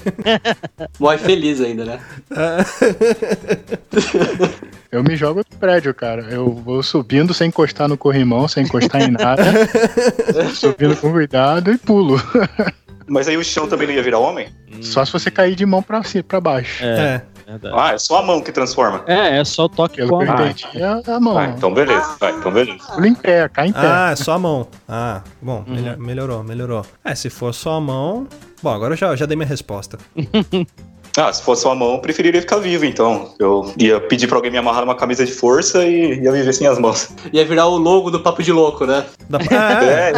Morre 0.98 1.18
feliz 1.18 1.60
ainda, 1.60 1.84
né? 1.84 2.00
Eu 4.92 5.04
me 5.04 5.16
jogo 5.16 5.44
do 5.48 5.56
prédio, 5.56 5.94
cara. 5.94 6.22
Eu 6.30 6.50
vou 6.52 6.82
subindo 6.82 7.32
sem 7.32 7.48
encostar 7.48 7.88
no 7.88 7.96
corrimão, 7.96 8.48
sem 8.48 8.64
encostar 8.64 9.02
em 9.02 9.10
nada. 9.12 9.44
subindo 10.54 10.96
com 10.96 11.12
cuidado 11.12 11.70
e 11.70 11.78
pulo. 11.78 12.20
Mas 13.06 13.26
aí 13.28 13.36
o 13.36 13.42
chão 13.44 13.66
também 13.68 13.88
não 13.88 13.94
ia 13.94 14.02
virar 14.02 14.18
homem? 14.18 14.48
Só 14.80 15.04
se 15.04 15.12
você 15.12 15.30
cair 15.30 15.54
de 15.56 15.66
mão 15.66 15.82
pra, 15.82 16.02
cima, 16.04 16.22
pra 16.24 16.40
baixo. 16.40 16.84
É, 16.84 17.22
É. 17.46 17.50
verdade. 17.50 17.74
Ah, 17.76 17.92
é 17.94 17.98
só 17.98 18.18
a 18.18 18.22
mão 18.22 18.40
que 18.40 18.52
transforma. 18.52 19.02
É, 19.06 19.38
é 19.38 19.44
só 19.44 19.66
toque 19.68 19.96
Pelo 19.96 20.10
com 20.10 20.20
a 20.20 20.24
eu 20.24 20.32
mão. 20.32 20.54
é 20.74 21.12
a 21.12 21.20
mão. 21.20 21.38
Ah, 21.38 21.46
então 21.46 21.74
beleza. 21.74 22.16
Ah, 22.20 22.30
então 22.30 22.52
beleza. 22.52 22.78
Pula 22.94 23.08
em 23.08 23.14
pé, 23.14 23.48
cai 23.48 23.66
em 23.68 23.72
pé. 23.72 23.80
Ah, 23.82 24.10
é 24.12 24.16
só 24.16 24.32
a 24.34 24.38
mão. 24.38 24.68
Ah, 24.88 25.22
bom, 25.42 25.64
Uhum. 25.66 25.74
melhor- 25.74 25.96
melhorou, 25.98 26.44
melhorou. 26.44 26.86
É, 27.04 27.14
se 27.16 27.28
for 27.30 27.52
só 27.52 27.74
a 27.74 27.80
mão. 27.80 28.28
Bom, 28.62 28.70
agora 28.70 28.92
eu 28.94 28.96
já, 28.98 29.16
já 29.16 29.26
dei 29.26 29.36
minha 29.36 29.48
resposta. 29.48 29.98
Ah, 31.16 31.32
se 31.32 31.42
fosse 31.42 31.62
só 31.62 31.72
a 31.72 31.74
mão, 31.74 31.92
eu 31.94 31.98
preferiria 31.98 32.40
ficar 32.40 32.58
vivo, 32.58 32.84
então. 32.84 33.34
Eu 33.38 33.72
ia 33.78 34.00
pedir 34.00 34.26
pra 34.28 34.36
alguém 34.36 34.50
me 34.50 34.58
amarrar 34.58 34.82
numa 34.84 34.94
camisa 34.94 35.24
de 35.26 35.32
força 35.32 35.84
e 35.84 36.22
ia 36.22 36.30
viver 36.32 36.52
sem 36.52 36.66
as 36.66 36.78
mãos. 36.78 37.08
Ia 37.32 37.44
virar 37.44 37.66
o 37.66 37.76
logo 37.76 38.10
do 38.10 38.20
Papo 38.20 38.42
de 38.42 38.52
Louco, 38.52 38.86
né? 38.86 39.04
Dá 39.28 39.38
pra- 39.38 39.50
É, 39.82 40.12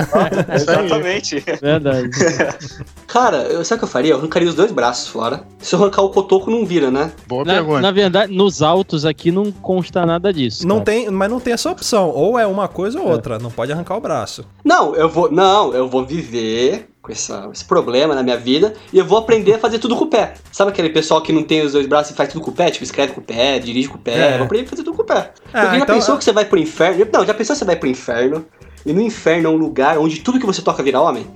É, 0.51 0.55
exatamente. 0.55 1.41
Verdade. 1.61 2.11
Cara, 3.07 3.39
eu, 3.45 3.65
sabe 3.65 3.77
o 3.77 3.79
que 3.81 3.85
eu 3.85 3.89
faria? 3.89 4.13
Eu 4.13 4.19
arrancaria 4.19 4.49
os 4.49 4.55
dois 4.55 4.71
braços 4.73 5.09
fora. 5.09 5.43
Se 5.59 5.75
eu 5.75 5.81
arrancar 5.81 6.03
o 6.03 6.11
cotoco, 6.11 6.51
não 6.51 6.65
vira, 6.65 6.91
né? 6.91 7.13
Boa 7.27 7.45
Na, 7.45 7.55
pergunta. 7.55 7.81
na 7.81 7.91
verdade, 7.91 8.33
nos 8.35 8.63
autos 8.63 9.05
aqui 9.05 9.31
não 9.31 9.51
consta 9.53 10.05
nada 10.07 10.33
disso. 10.33 10.67
não 10.67 10.77
cara. 10.77 10.85
tem, 10.87 11.11
mas 11.11 11.31
não 11.31 11.41
tem 11.41 11.53
essa 11.53 11.71
opção. 11.71 12.11
Ou 12.11 12.39
é 12.39 12.47
uma 12.47 12.69
coisa 12.69 13.01
ou 13.01 13.09
outra. 13.09 13.39
Não 13.39 13.51
pode 13.51 13.73
arrancar 13.73 13.97
o 13.97 14.01
braço. 14.01 14.45
Não, 14.65 14.95
eu 14.95 15.09
vou. 15.09 15.31
Não, 15.31 15.73
eu 15.75 15.89
vou 15.89 16.05
viver 16.05 16.89
com 17.03 17.11
essa- 17.11 17.51
esse 17.53 17.65
problema 17.65 18.15
na 18.15 18.23
minha 18.23 18.37
vida 18.37 18.75
e 18.93 18.99
eu 18.99 19.05
vou 19.05 19.19
aprender 19.19 19.55
a 19.55 19.59
fazer 19.59 19.79
tudo 19.81 19.97
com 19.97 20.05
o 20.05 20.07
pé. 20.07 20.35
Sabe 20.53 20.71
aquele 20.71 20.89
pessoal 20.89 21.21
que 21.21 21.33
não 21.33 21.43
tem 21.43 21.61
os 21.61 21.73
dois 21.73 21.87
braços 21.87 22.13
e 22.13 22.15
faz 22.15 22.33
tudo 22.33 22.43
com 22.45 22.53
o 22.53 22.55
pé? 22.55 22.71
Tipo, 22.71 22.85
escreve 22.85 23.13
com 23.13 23.21
o 23.21 23.25
pé, 23.25 23.59
dirige 23.59 23.89
com 23.89 23.97
o 23.97 24.01
pé. 24.01 24.15
É. 24.15 24.33
Eu 24.35 24.37
vou 24.39 24.47
aprender 24.47 24.67
a 24.67 24.69
fazer 24.71 24.85
tudo 24.85 24.97
com 24.97 25.03
o 25.03 25.07
pé. 25.07 25.33
Ah, 25.53 25.61
Porque 25.63 25.67
já 25.67 25.77
então- 25.79 25.97
pensou 25.97 26.17
que 26.17 26.23
você 26.25 26.33
vai 26.33 26.45
pro 26.45 26.59
inferno? 26.59 27.05
Não, 27.13 27.27
já 27.27 27.35
pensou 27.35 27.55
que 27.55 27.59
você 27.59 27.65
vai 27.65 27.77
pro 27.77 27.89
inferno? 27.89 28.47
E 28.87 28.93
no 28.93 29.01
inferno 29.01 29.49
é 29.49 29.51
um 29.51 29.57
lugar 29.57 29.99
onde 29.99 30.21
tudo 30.21 30.39
que 30.39 30.47
você 30.47 30.63
toca 30.63 30.83
vira 30.83 31.01
homem? 31.01 31.27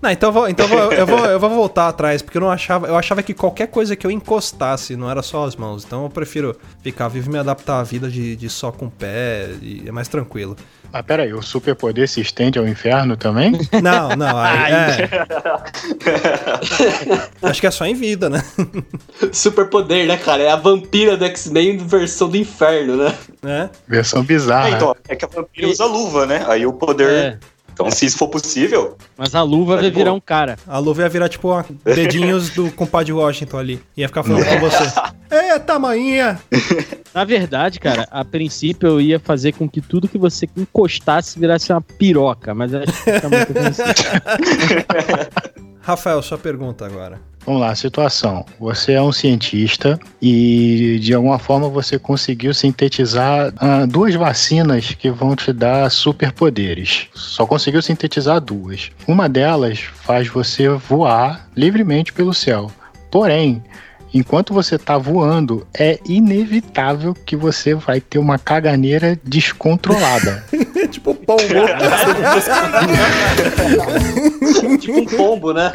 Não, 0.00 0.10
então, 0.10 0.28
eu 0.28 0.32
vou, 0.34 0.48
então 0.48 0.66
eu 0.66 0.70
vou, 0.70 0.92
eu, 0.92 1.06
vou, 1.06 1.24
eu 1.26 1.40
vou 1.40 1.48
voltar 1.50 1.88
atrás, 1.88 2.20
porque 2.20 2.36
eu 2.36 2.42
não 2.42 2.50
achava. 2.50 2.86
Eu 2.86 2.94
achava 2.96 3.22
que 3.22 3.32
qualquer 3.32 3.68
coisa 3.68 3.96
que 3.96 4.06
eu 4.06 4.10
encostasse 4.10 4.96
não 4.96 5.10
era 5.10 5.22
só 5.22 5.44
as 5.46 5.56
mãos. 5.56 5.82
Então 5.82 6.04
eu 6.04 6.10
prefiro 6.10 6.54
ficar 6.82 7.08
vivo 7.08 7.30
e 7.30 7.32
me 7.32 7.38
adaptar 7.38 7.80
à 7.80 7.82
vida 7.82 8.10
de, 8.10 8.36
de 8.36 8.50
só 8.50 8.70
com 8.70 8.86
o 8.86 8.90
pé. 8.90 9.48
E 9.62 9.82
é 9.86 9.92
mais 9.92 10.06
tranquilo. 10.08 10.56
Mas 10.94 11.04
peraí, 11.04 11.34
o 11.34 11.42
superpoder 11.42 12.08
se 12.08 12.20
estende 12.20 12.56
ao 12.56 12.68
inferno 12.68 13.16
também? 13.16 13.50
Não, 13.82 14.14
não, 14.14 14.38
aí, 14.38 14.72
é. 14.72 15.08
Acho 17.42 17.60
que 17.60 17.66
é 17.66 17.70
só 17.72 17.84
em 17.84 17.94
vida, 17.94 18.30
né? 18.30 18.44
Super 19.32 19.68
poder, 19.68 20.06
né, 20.06 20.16
cara? 20.16 20.44
É 20.44 20.50
a 20.50 20.56
vampira 20.56 21.16
do 21.16 21.24
X-Men 21.24 21.78
versão 21.78 22.28
do 22.28 22.36
inferno, 22.36 22.96
né? 22.96 23.12
É. 23.44 23.68
Versão 23.88 24.20
É, 24.20 24.24
bizarra. 24.24 24.70
então, 24.70 24.94
é 25.08 25.16
que 25.16 25.24
a 25.24 25.28
vampira 25.28 25.66
usa 25.68 25.84
luva, 25.84 26.26
né? 26.26 26.44
Aí 26.46 26.64
o 26.64 26.72
poder. 26.72 27.10
É, 27.10 27.38
Então, 27.72 27.90
se 27.90 28.06
isso 28.06 28.16
for 28.16 28.28
possível. 28.28 28.96
mas 29.18 29.34
a 29.34 29.42
luva 29.42 29.74
Tá 29.74 29.82
vai 29.82 29.90
virar 29.90 30.04
boa. 30.10 30.16
um 30.16 30.20
cara. 30.20 30.56
A 30.64 30.78
luva 30.78 31.02
ia 31.02 31.08
virar 31.08 31.28
tipo 31.28 31.48
dedinhos 31.84 32.50
do 32.50 32.70
compadre 32.70 33.12
Washington 33.12 33.58
ali. 33.58 33.82
Ia 33.96 34.06
ficar 34.06 34.22
falando 34.22 34.44
com 34.46 34.60
você. 34.70 34.84
Eita, 35.30 35.78
maninha! 35.78 36.40
Na 37.14 37.24
verdade, 37.24 37.78
cara, 37.78 38.08
a 38.10 38.24
princípio 38.24 38.88
eu 38.88 39.00
ia 39.00 39.20
fazer 39.20 39.52
com 39.52 39.68
que 39.68 39.80
tudo 39.80 40.08
que 40.08 40.18
você 40.18 40.48
encostasse 40.56 41.38
virasse 41.38 41.72
uma 41.72 41.80
piroca, 41.80 42.54
mas 42.54 42.74
acho 42.74 42.92
que 42.92 43.12
fica 43.12 43.28
muito. 43.28 43.52
Rafael, 45.80 46.22
sua 46.22 46.38
pergunta 46.38 46.86
agora. 46.86 47.20
Vamos 47.44 47.60
lá, 47.60 47.74
situação. 47.74 48.44
Você 48.58 48.92
é 48.92 49.02
um 49.02 49.12
cientista 49.12 50.00
e 50.20 50.98
de 51.00 51.12
alguma 51.12 51.38
forma 51.38 51.68
você 51.68 51.98
conseguiu 51.98 52.54
sintetizar 52.54 53.52
ah, 53.58 53.84
duas 53.84 54.14
vacinas 54.14 54.94
que 54.94 55.10
vão 55.10 55.36
te 55.36 55.52
dar 55.52 55.90
superpoderes. 55.90 57.08
Só 57.14 57.46
conseguiu 57.46 57.82
sintetizar 57.82 58.40
duas. 58.40 58.90
Uma 59.06 59.28
delas 59.28 59.80
faz 59.80 60.26
você 60.26 60.70
voar 60.70 61.46
livremente 61.54 62.14
pelo 62.14 62.32
céu. 62.32 62.70
Porém, 63.10 63.62
enquanto 64.14 64.54
você 64.54 64.78
tá 64.78 64.96
voando, 64.96 65.66
é 65.76 65.98
inevitável 66.06 67.12
que 67.12 67.34
você 67.34 67.74
vai 67.74 68.00
ter 68.00 68.18
uma 68.18 68.38
caganeira 68.38 69.18
descontrolada. 69.24 70.44
tipo 70.90 71.14
pombo. 71.14 71.42
tipo 74.78 75.00
um 75.00 75.06
pombo, 75.06 75.52
né? 75.52 75.72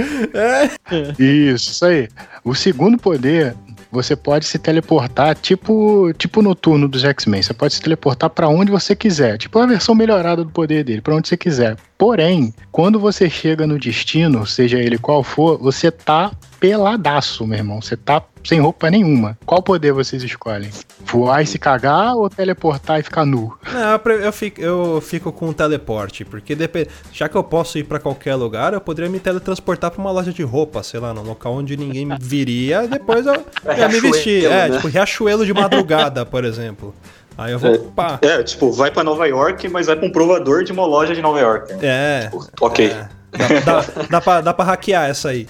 Isso, 1.19 1.71
isso 1.71 1.85
aí. 1.85 2.07
O 2.43 2.55
segundo 2.55 2.97
poder, 2.97 3.55
você 3.91 4.15
pode 4.15 4.45
se 4.45 4.57
teleportar, 4.57 5.35
tipo, 5.35 6.13
tipo 6.13 6.41
no 6.41 6.55
turno 6.55 6.87
dos 6.87 7.03
X-Men. 7.03 7.41
Você 7.41 7.53
pode 7.53 7.73
se 7.73 7.81
teleportar 7.81 8.29
pra 8.29 8.47
onde 8.47 8.71
você 8.71 8.95
quiser. 8.95 9.37
Tipo 9.37 9.59
a 9.59 9.65
versão 9.65 9.93
melhorada 9.93 10.43
do 10.43 10.51
poder 10.51 10.83
dele, 10.83 11.01
pra 11.01 11.15
onde 11.15 11.27
você 11.27 11.35
quiser. 11.35 11.75
Porém, 11.99 12.53
quando 12.71 12.97
você 12.97 13.29
chega 13.29 13.67
no 13.67 13.77
destino, 13.77 14.47
seja 14.47 14.79
ele 14.79 14.97
qual 14.97 15.21
for, 15.21 15.57
você 15.57 15.91
tá 15.91 16.31
peladaço, 16.57 17.45
meu 17.45 17.57
irmão. 17.57 17.81
Você 17.81 17.97
tá 17.97 18.23
sem 18.41 18.57
roupa 18.61 18.89
nenhuma. 18.89 19.37
Qual 19.45 19.61
poder 19.61 19.91
vocês 19.91 20.23
escolhem? 20.23 20.69
Voar 21.01 21.41
e 21.41 21.45
se 21.45 21.59
cagar 21.59 22.15
ou 22.15 22.29
teleportar 22.29 23.01
e 23.01 23.03
ficar 23.03 23.25
nu? 23.25 23.53
Não, 23.69 24.13
eu, 24.13 24.31
fico, 24.31 24.61
eu 24.61 25.01
fico 25.01 25.29
com 25.33 25.49
o 25.49 25.53
teleporte, 25.53 26.23
porque 26.23 26.55
depe- 26.55 26.87
já 27.11 27.27
que 27.27 27.35
eu 27.35 27.43
posso 27.43 27.77
ir 27.77 27.83
pra 27.83 27.99
qualquer 27.99 28.35
lugar, 28.35 28.73
eu 28.73 28.79
poderia 28.79 29.11
me 29.11 29.19
teletransportar 29.19 29.91
pra 29.91 29.99
uma 29.99 30.11
loja 30.11 30.31
de 30.31 30.41
roupa, 30.41 30.81
sei 30.83 31.01
lá, 31.01 31.13
num 31.13 31.23
local 31.23 31.53
onde 31.53 31.75
ninguém 31.75 32.05
me 32.05 32.15
viria, 32.19 32.87
depois 32.87 33.25
eu, 33.25 33.33
eu 33.65 33.73
ia 33.77 33.89
me 33.89 33.99
vestir. 33.99 34.45
É, 34.45 34.69
né? 34.69 34.75
tipo 34.77 34.87
Riachuelo 34.87 35.45
de 35.45 35.53
madrugada, 35.53 36.25
por 36.25 36.45
exemplo. 36.45 36.95
Aí 37.39 37.53
eu 37.53 37.59
vou, 37.59 37.79
pá. 37.95 38.19
É, 38.21 38.43
tipo, 38.43 38.69
vai 38.69 38.91
pra 38.91 39.01
Nova 39.01 39.25
York, 39.25 39.69
mas 39.69 39.87
vai 39.87 39.95
pra 39.95 40.05
um 40.05 40.11
provador 40.11 40.65
de 40.65 40.73
uma 40.73 40.85
loja 40.85 41.15
de 41.15 41.21
Nova 41.21 41.39
York. 41.39 41.73
né? 41.73 41.79
É. 41.81 42.31
Ok. 42.59 42.87
é. 42.87 43.07
Dá, 43.31 43.47
dá, 43.61 43.85
dá, 44.09 44.21
pra, 44.21 44.41
dá 44.41 44.53
pra 44.53 44.65
hackear 44.65 45.09
essa 45.09 45.29
aí. 45.29 45.47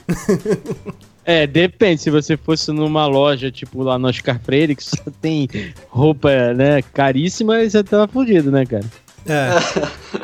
É, 1.26 1.46
depende. 1.46 2.02
Se 2.02 2.10
você 2.10 2.36
fosse 2.36 2.72
numa 2.72 3.06
loja, 3.06 3.52
tipo 3.52 3.84
lá 3.84 4.00
no 4.00 4.08
Oscar 4.08 4.40
Freire, 4.40 4.76
que 4.76 4.84
só 4.84 4.98
tem 5.22 5.48
roupa, 5.88 6.54
né, 6.56 6.82
caríssima, 6.94 7.68
você 7.68 7.84
tava 7.84 8.08
fudido, 8.08 8.52
né, 8.52 8.66
cara? 8.66 8.86
É. 9.28 10.20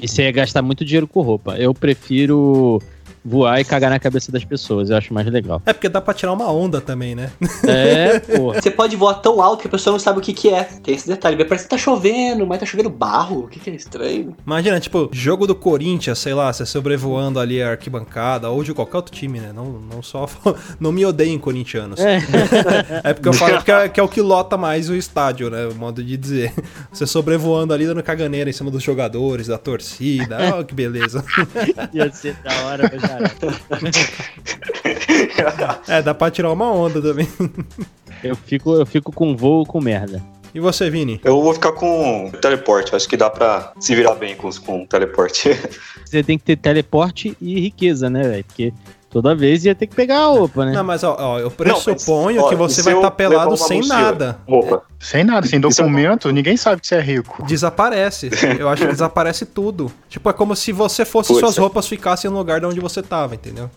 E 0.00 0.06
você 0.06 0.22
ia 0.22 0.32
gastar 0.32 0.62
muito 0.62 0.84
dinheiro 0.84 1.06
com 1.08 1.20
roupa. 1.22 1.56
Eu 1.56 1.74
prefiro 1.74 2.80
voar 3.28 3.60
e 3.60 3.64
cagar 3.64 3.90
na 3.90 3.98
cabeça 3.98 4.32
das 4.32 4.44
pessoas. 4.44 4.90
Eu 4.90 4.96
acho 4.96 5.12
mais 5.12 5.26
legal. 5.26 5.62
É 5.66 5.72
porque 5.72 5.88
dá 5.88 6.00
pra 6.00 6.14
tirar 6.14 6.32
uma 6.32 6.50
onda 6.50 6.80
também, 6.80 7.14
né? 7.14 7.30
É, 7.66 8.18
porra. 8.36 8.60
Você 8.60 8.70
pode 8.70 8.96
voar 8.96 9.14
tão 9.14 9.40
alto 9.40 9.60
que 9.60 9.68
a 9.68 9.70
pessoa 9.70 9.92
não 9.92 9.98
sabe 9.98 10.18
o 10.18 10.22
que, 10.22 10.32
que 10.32 10.48
é. 10.48 10.64
Tem 10.64 10.94
esse 10.94 11.06
detalhe. 11.06 11.44
Parece 11.44 11.64
que 11.64 11.70
tá 11.70 11.78
chovendo, 11.78 12.46
mas 12.46 12.58
tá 12.58 12.66
chovendo 12.66 12.88
barro. 12.90 13.40
O 13.40 13.48
que, 13.48 13.60
que 13.60 13.70
é 13.70 13.74
estranho? 13.74 14.34
Imagina, 14.44 14.80
tipo, 14.80 15.10
jogo 15.12 15.46
do 15.46 15.54
Corinthians, 15.54 16.18
sei 16.18 16.34
lá, 16.34 16.52
você 16.52 16.64
sobrevoando 16.64 17.38
ali 17.38 17.62
a 17.62 17.70
arquibancada, 17.70 18.48
ou 18.48 18.64
de 18.64 18.72
qualquer 18.72 18.96
outro 18.96 19.14
time, 19.14 19.40
né? 19.40 19.52
Não, 19.52 19.64
não 19.64 20.02
só. 20.02 20.26
Não 20.80 20.92
me 20.92 21.04
odeiem, 21.04 21.38
corintianos. 21.38 22.00
É. 22.00 22.18
É 23.04 23.12
porque 23.12 23.28
eu 23.28 23.32
falo 23.32 23.62
que 23.62 23.70
é, 23.70 23.88
que 23.88 24.00
é 24.00 24.02
o 24.02 24.08
que 24.08 24.20
lota 24.20 24.56
mais 24.56 24.88
o 24.88 24.94
estádio, 24.94 25.50
né? 25.50 25.66
O 25.66 25.74
modo 25.74 26.02
de 26.02 26.16
dizer. 26.16 26.52
Você 26.92 27.06
sobrevoando 27.06 27.72
ali, 27.72 27.86
dando 27.86 28.02
caganeira 28.02 28.48
em 28.48 28.52
cima 28.52 28.70
dos 28.70 28.82
jogadores, 28.82 29.46
da 29.46 29.58
torcida. 29.58 30.36
Ó, 30.54 30.62
que 30.62 30.74
beleza. 30.74 31.24
Ia 31.92 32.10
ser 32.12 32.36
da 32.42 32.66
hora 32.66 32.88
pra 32.88 33.17
caralho. 35.36 35.80
É, 35.88 36.02
dá 36.02 36.14
pra 36.14 36.30
tirar 36.30 36.52
uma 36.52 36.72
onda 36.72 37.00
também. 37.00 37.28
Eu 38.22 38.34
fico, 38.36 38.74
eu 38.74 38.86
fico 38.86 39.12
com 39.12 39.36
voo 39.36 39.64
com 39.64 39.80
merda. 39.80 40.22
E 40.54 40.60
você, 40.60 40.88
Vini? 40.88 41.20
Eu 41.24 41.40
vou 41.42 41.52
ficar 41.54 41.72
com 41.72 42.30
teleporte. 42.40 42.94
Acho 42.94 43.08
que 43.08 43.16
dá 43.16 43.28
pra 43.28 43.72
se 43.78 43.94
virar 43.94 44.14
bem 44.14 44.34
com, 44.34 44.50
com 44.50 44.86
teleporte. 44.86 45.50
Você 46.04 46.22
tem 46.22 46.38
que 46.38 46.44
ter 46.44 46.56
teleporte 46.56 47.36
e 47.40 47.60
riqueza, 47.60 48.08
né, 48.08 48.22
velho? 48.22 48.44
Porque 48.44 48.72
toda 49.10 49.34
vez 49.34 49.64
ia 49.64 49.74
ter 49.74 49.86
que 49.86 49.94
pegar 49.94 50.18
a 50.20 50.26
roupa, 50.26 50.64
né? 50.66 50.72
Não, 50.72 50.84
mas 50.84 51.02
ó, 51.02 51.16
ó, 51.18 51.38
eu 51.38 51.44
Não, 51.44 51.50
pressuponho 51.50 52.36
mas, 52.36 52.44
ó, 52.44 52.48
que 52.48 52.54
você 52.56 52.82
vai 52.82 52.94
estar 52.94 53.06
eu 53.06 53.10
pelado 53.12 53.56
sem 53.56 53.78
mochila? 53.78 54.00
nada. 54.00 54.38
Roupa. 54.48 54.82
Sem 54.98 55.24
nada, 55.24 55.46
sem 55.46 55.58
é 55.58 55.60
documento, 55.60 56.30
ninguém 56.32 56.56
sabe 56.56 56.80
que 56.80 56.86
você 56.86 56.96
é 56.96 57.00
rico. 57.00 57.44
Desaparece. 57.46 58.30
Eu 58.58 58.68
acho 58.68 58.82
que 58.82 58.92
desaparece 58.92 59.46
tudo. 59.46 59.90
Tipo, 60.08 60.30
é 60.30 60.32
como 60.32 60.54
se 60.56 60.72
você 60.72 61.04
fosse 61.04 61.28
Putz, 61.28 61.40
suas 61.40 61.56
é. 61.56 61.60
roupas 61.60 61.86
ficassem 61.86 62.30
no 62.30 62.36
lugar 62.36 62.60
de 62.60 62.66
onde 62.66 62.80
você 62.80 63.02
tava, 63.02 63.34
entendeu? 63.34 63.70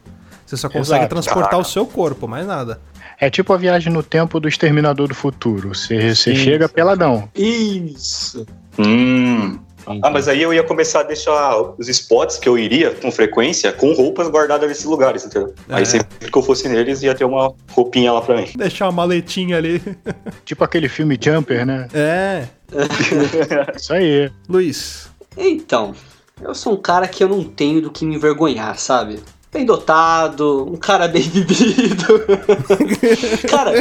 Você 0.46 0.58
só 0.58 0.68
consegue 0.68 1.00
Exato. 1.02 1.10
transportar 1.10 1.52
Caraca. 1.52 1.68
o 1.68 1.72
seu 1.72 1.86
corpo, 1.86 2.28
mais 2.28 2.46
nada. 2.46 2.82
É 3.18 3.30
tipo 3.30 3.54
a 3.54 3.58
viagem 3.58 3.94
no 3.94 4.04
tempo 4.04 4.40
do 4.40 4.48
Exterminador 4.50 5.08
do 5.08 5.16
Futuro. 5.16 5.70
Você, 5.76 6.14
você 6.14 6.36
chega 6.36 6.68
peladão. 6.68 7.30
Isso. 7.36 8.46
Hum. 8.78 9.60
Ah, 10.02 10.10
mas 10.10 10.28
aí 10.28 10.42
eu 10.42 10.54
ia 10.54 10.64
começar 10.64 11.02
a 11.02 11.04
deixar 11.04 11.60
os 11.78 11.88
spots 11.88 12.38
que 12.38 12.48
eu 12.48 12.58
iria 12.58 12.92
com 12.92 13.12
frequência 13.12 13.72
com 13.72 13.94
roupas 13.94 14.28
guardadas 14.30 14.68
nesses 14.70 14.86
lugares, 14.86 15.26
entendeu? 15.26 15.54
É. 15.70 15.76
Aí 15.76 15.86
sempre 15.86 16.32
que 16.32 16.38
eu 16.38 16.44
fosse 16.44 16.68
neles 16.68 17.02
ia 17.04 17.16
ter 17.16 17.26
uma 17.26 17.54
roupinha 17.72 18.12
lá 18.12 18.22
pra 18.22 18.36
mim. 18.38 18.48
Deixar 18.56 18.86
uma 18.86 18.92
maletinha 18.92 19.58
ali. 19.58 19.82
Tipo 20.46 20.64
aquele 20.64 20.88
filme 20.88 21.18
Jumper, 21.22 21.66
né? 21.66 21.88
É. 21.94 22.48
Isso 23.76 23.94
aí. 23.94 24.32
Luiz. 24.48 25.10
Então, 25.38 25.94
eu 26.42 26.54
sou 26.54 26.74
um 26.74 26.78
cara 26.78 27.08
que 27.08 27.24
eu 27.24 27.30
não 27.30 27.44
tenho 27.44 27.82
do 27.82 27.92
que 27.92 28.06
me 28.06 28.16
envergonhar, 28.16 28.78
sabe? 28.78 29.20
Bem 29.54 29.66
dotado, 29.66 30.66
um 30.72 30.78
cara 30.78 31.10
bem 31.10 31.24
bebido. 31.28 32.26
cara, 33.50 33.74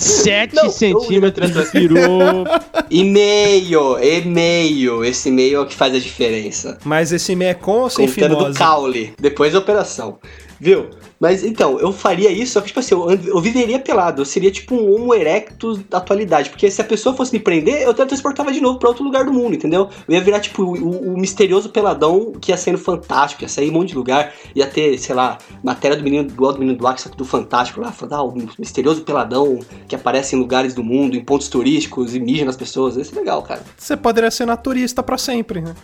7 0.00 0.54
Não, 0.54 0.70
centímetros 0.70 1.54
eu- 1.54 1.62
de 1.64 1.70
peru. 1.70 1.96
e-mail, 2.90 3.98
e-mail. 4.02 5.04
Esse 5.04 5.28
e-mail 5.28 5.58
é 5.58 5.60
o 5.60 5.66
que 5.66 5.74
faz 5.74 5.94
a 5.94 5.98
diferença. 5.98 6.78
Mas 6.84 7.12
esse 7.12 7.36
meio 7.36 7.50
é 7.50 7.54
com 7.54 7.80
ou 7.80 7.90
sem 7.90 8.06
Contando 8.08 8.30
do 8.36 8.38
fimose? 8.40 8.58
caule, 8.58 9.12
depois 9.20 9.52
da 9.52 9.58
operação. 9.58 10.18
Viu? 10.60 10.90
Mas 11.18 11.42
então, 11.42 11.78
eu 11.78 11.90
faria 11.92 12.30
isso, 12.30 12.52
só 12.52 12.60
que, 12.60 12.68
tipo 12.68 12.80
assim, 12.80 12.94
eu, 12.94 13.10
eu 13.10 13.40
viveria 13.40 13.78
pelado. 13.78 14.20
Eu 14.20 14.26
seria 14.26 14.50
tipo 14.50 14.74
um 14.74 14.94
Homo 14.94 15.14
erectus 15.14 15.78
da 15.88 15.98
atualidade. 15.98 16.50
Porque 16.50 16.70
se 16.70 16.80
a 16.80 16.84
pessoa 16.84 17.16
fosse 17.16 17.32
me 17.32 17.38
prender, 17.38 17.82
eu 17.82 17.94
teletransportava 17.94 18.52
de 18.52 18.60
novo 18.60 18.78
pra 18.78 18.88
outro 18.88 19.02
lugar 19.02 19.24
do 19.24 19.32
mundo, 19.32 19.54
entendeu? 19.54 19.88
Eu 20.06 20.14
ia 20.14 20.20
virar, 20.20 20.40
tipo, 20.40 20.62
o, 20.62 21.14
o 21.14 21.18
misterioso 21.18 21.70
peladão 21.70 22.32
que 22.32 22.52
ia 22.52 22.56
sair 22.56 22.72
no 22.72 22.78
Fantástico, 22.78 23.42
ia 23.42 23.48
sair 23.48 23.68
em 23.68 23.70
um 23.70 23.74
monte 23.74 23.90
de 23.90 23.96
lugar, 23.96 24.34
ia 24.54 24.66
ter, 24.66 24.98
sei 24.98 25.14
lá, 25.14 25.38
matéria 25.64 25.96
do 25.96 26.02
menino 26.02 26.24
do, 26.24 26.52
do 26.52 26.58
menino 26.58 26.76
do 26.76 26.94
que 26.94 27.16
do 27.16 27.24
Fantástico 27.24 27.80
lá, 27.80 27.90
falando, 27.90 28.14
ah, 28.14 28.22
o 28.22 28.34
misterioso 28.58 29.02
peladão 29.02 29.60
que 29.88 29.94
aparece 29.94 30.36
em 30.36 30.38
lugares 30.38 30.74
do 30.74 30.84
mundo, 30.84 31.16
em 31.16 31.24
pontos 31.24 31.48
turísticos, 31.48 32.14
e 32.14 32.20
mija 32.20 32.44
nas 32.44 32.56
pessoas. 32.56 32.96
Isso 32.96 33.14
é 33.14 33.18
legal, 33.18 33.42
cara. 33.42 33.62
Você 33.78 33.96
poderia 33.96 34.30
ser 34.30 34.46
naturista 34.46 35.02
pra 35.02 35.16
sempre, 35.16 35.60
né? 35.60 35.74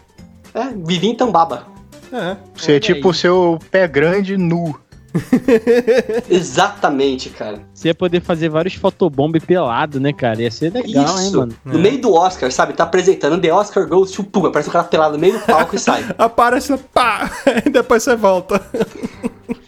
É, 0.55 0.69
vivi 0.75 1.09
em 1.09 1.15
Tambaba. 1.15 1.67
É. 2.13 2.37
Você 2.55 2.73
é 2.73 2.75
Olha 2.75 2.81
tipo 2.81 3.09
o 3.09 3.15
seu 3.15 3.59
pé 3.71 3.87
grande 3.87 4.37
nu. 4.37 4.79
Exatamente, 6.29 7.31
cara. 7.31 7.61
Você 7.73 7.89
ia 7.89 7.95
poder 7.95 8.21
fazer 8.23 8.49
vários 8.49 8.75
fotobomb 8.75 9.39
pelado, 9.41 9.99
né, 10.01 10.13
cara? 10.13 10.43
Ia 10.43 10.51
ser 10.51 10.73
legal, 10.73 11.19
hein, 11.19 11.27
Isso. 11.29 11.37
mano? 11.39 11.55
No 11.65 11.79
É. 11.79 11.83
meio 11.83 12.01
do 12.01 12.13
Oscar, 12.15 12.51
sabe? 12.53 12.73
Tá 12.73 12.85
apresentando 12.85 13.41
The 13.41 13.53
Oscar 13.53 13.87
Goes 13.87 14.11
to 14.11 14.25
Pum. 14.25 14.47
Aparece 14.47 14.69
um 14.69 14.73
cara 14.73 14.85
pelado 14.85 15.15
no 15.15 15.19
meio 15.21 15.35
do 15.35 15.41
palco 15.41 15.75
e 15.77 15.79
sai. 15.79 16.05
Aparece, 16.19 16.77
pá! 16.93 17.31
E 17.65 17.69
depois 17.71 18.03
você 18.03 18.17
volta. 18.17 18.61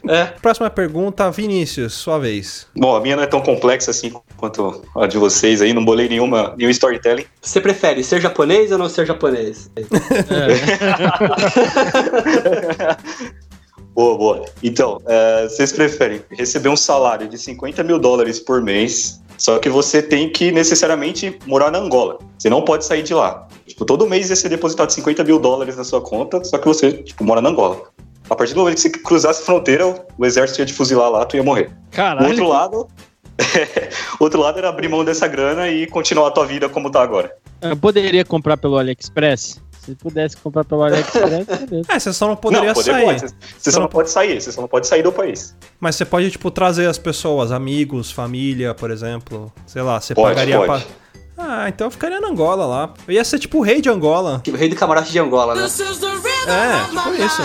É. 0.08 0.24
Próxima 0.40 0.70
pergunta, 0.70 1.30
Vinícius, 1.30 1.92
sua 1.92 2.18
vez. 2.18 2.66
Bom, 2.74 2.96
a 2.96 3.00
minha 3.00 3.14
não 3.14 3.22
é 3.22 3.26
tão 3.26 3.42
complexa 3.42 3.90
assim 3.90 4.11
quanto 4.38 4.82
a 4.96 5.06
de 5.06 5.18
vocês 5.18 5.61
aí, 5.61 5.74
não 5.74 5.84
bolei 5.84 6.08
nenhuma, 6.08 6.54
nenhum 6.56 6.70
storytelling. 6.70 7.26
Você 7.42 7.61
prefere 7.61 8.02
ser 8.02 8.18
japonês 8.20 8.72
ou 8.72 8.78
não 8.78 8.88
ser 8.88 9.04
japonês? 9.06 9.70
Boa, 13.98 14.16
boa. 14.16 14.44
Então, 14.62 15.00
é, 15.06 15.48
vocês 15.48 15.72
preferem 15.72 16.22
receber 16.30 16.68
um 16.68 16.76
salário 16.76 17.26
de 17.26 17.37
50 17.37 17.82
mil 17.82 17.98
dólares 17.98 18.38
por 18.38 18.62
mês, 18.62 19.20
só 19.37 19.58
que 19.58 19.68
você 19.68 20.00
tem 20.00 20.30
que 20.30 20.52
necessariamente 20.52 21.37
morar 21.44 21.72
na 21.72 21.78
Angola. 21.80 22.16
Você 22.38 22.48
não 22.48 22.62
pode 22.62 22.84
sair 22.84 23.02
de 23.02 23.12
lá. 23.12 23.48
Tipo, 23.66 23.84
todo 23.84 24.06
mês 24.06 24.30
ia 24.30 24.37
ser 24.37 24.50
depositado 24.50 24.92
50 24.92 25.24
mil 25.24 25.40
dólares 25.40 25.76
na 25.76 25.82
sua 25.82 26.00
conta, 26.00 26.44
só 26.44 26.58
que 26.58 26.68
você, 26.68 26.92
tipo, 26.92 27.24
mora 27.24 27.42
na 27.42 27.48
Angola. 27.48 27.90
A 28.30 28.37
partir 28.37 28.54
do 28.54 28.61
momento 28.61 28.76
que 28.76 28.82
você 28.82 28.90
cruzasse 28.90 29.42
a 29.42 29.44
fronteira, 29.44 30.06
o 30.16 30.24
exército 30.24 30.61
ia 30.61 30.66
te 30.66 30.74
fuzilar 30.74 31.11
lá, 31.11 31.26
tu 31.26 31.37
ia 31.37 31.42
morrer. 31.42 31.68
O 31.88 31.96
Caralho. 31.96 32.28
outro 32.28 32.46
lado... 32.46 32.88
outro 34.20 34.40
lado 34.40 34.58
era 34.58 34.68
abrir 34.68 34.88
mão 34.88 35.04
dessa 35.04 35.26
grana 35.26 35.68
e 35.68 35.88
continuar 35.88 36.28
a 36.28 36.30
tua 36.30 36.46
vida 36.46 36.68
como 36.68 36.88
tá 36.88 37.02
agora. 37.02 37.34
Eu 37.61 37.76
poderia 37.76 38.24
comprar 38.24 38.56
pelo 38.56 38.78
AliExpress? 38.78 39.61
Se 39.84 39.94
pudesse 39.94 40.36
comprar 40.36 40.64
pelo 40.64 40.82
AliExpress, 40.82 41.46
beleza. 41.68 41.88
É, 41.88 41.98
você 41.98 42.12
só 42.12 42.28
não 42.28 42.36
poderia 42.36 42.68
não, 42.68 42.74
poder 42.74 42.92
sair. 42.92 43.04
pode. 43.04 43.20
Você, 43.20 43.34
você 43.58 43.72
só 43.72 43.80
não 43.80 43.88
pode 43.88 44.10
sair, 44.10 44.40
você 44.40 44.52
só 44.52 44.60
não 44.60 44.68
pode 44.68 44.86
sair 44.86 45.02
do 45.02 45.12
país. 45.12 45.54
Mas 45.80 45.96
você 45.96 46.04
pode, 46.04 46.30
tipo, 46.30 46.50
trazer 46.50 46.86
as 46.86 46.98
pessoas, 46.98 47.52
amigos, 47.52 48.10
família, 48.10 48.74
por 48.74 48.90
exemplo. 48.90 49.52
Sei 49.66 49.80
lá, 49.82 50.00
você 50.00 50.14
Pode, 50.14 50.34
pagaria 50.34 50.56
pode. 50.58 50.84
pra. 50.84 50.92
Ah, 51.40 51.68
então 51.68 51.86
eu 51.86 51.90
ficaria 51.90 52.20
na 52.20 52.28
Angola 52.28 52.66
lá. 52.66 52.92
Eu 53.06 53.14
ia 53.14 53.24
ser 53.24 53.38
tipo 53.38 53.58
o 53.58 53.60
rei 53.62 53.80
de 53.80 53.88
Angola. 53.88 54.40
Tipo, 54.42 54.56
rei 54.56 54.68
do 54.68 54.74
camarote 54.74 55.12
de 55.12 55.18
Angola, 55.20 55.54
né? 55.54 55.62
É, 55.62 55.66
tipo 55.68 57.14
isso. 57.14 57.42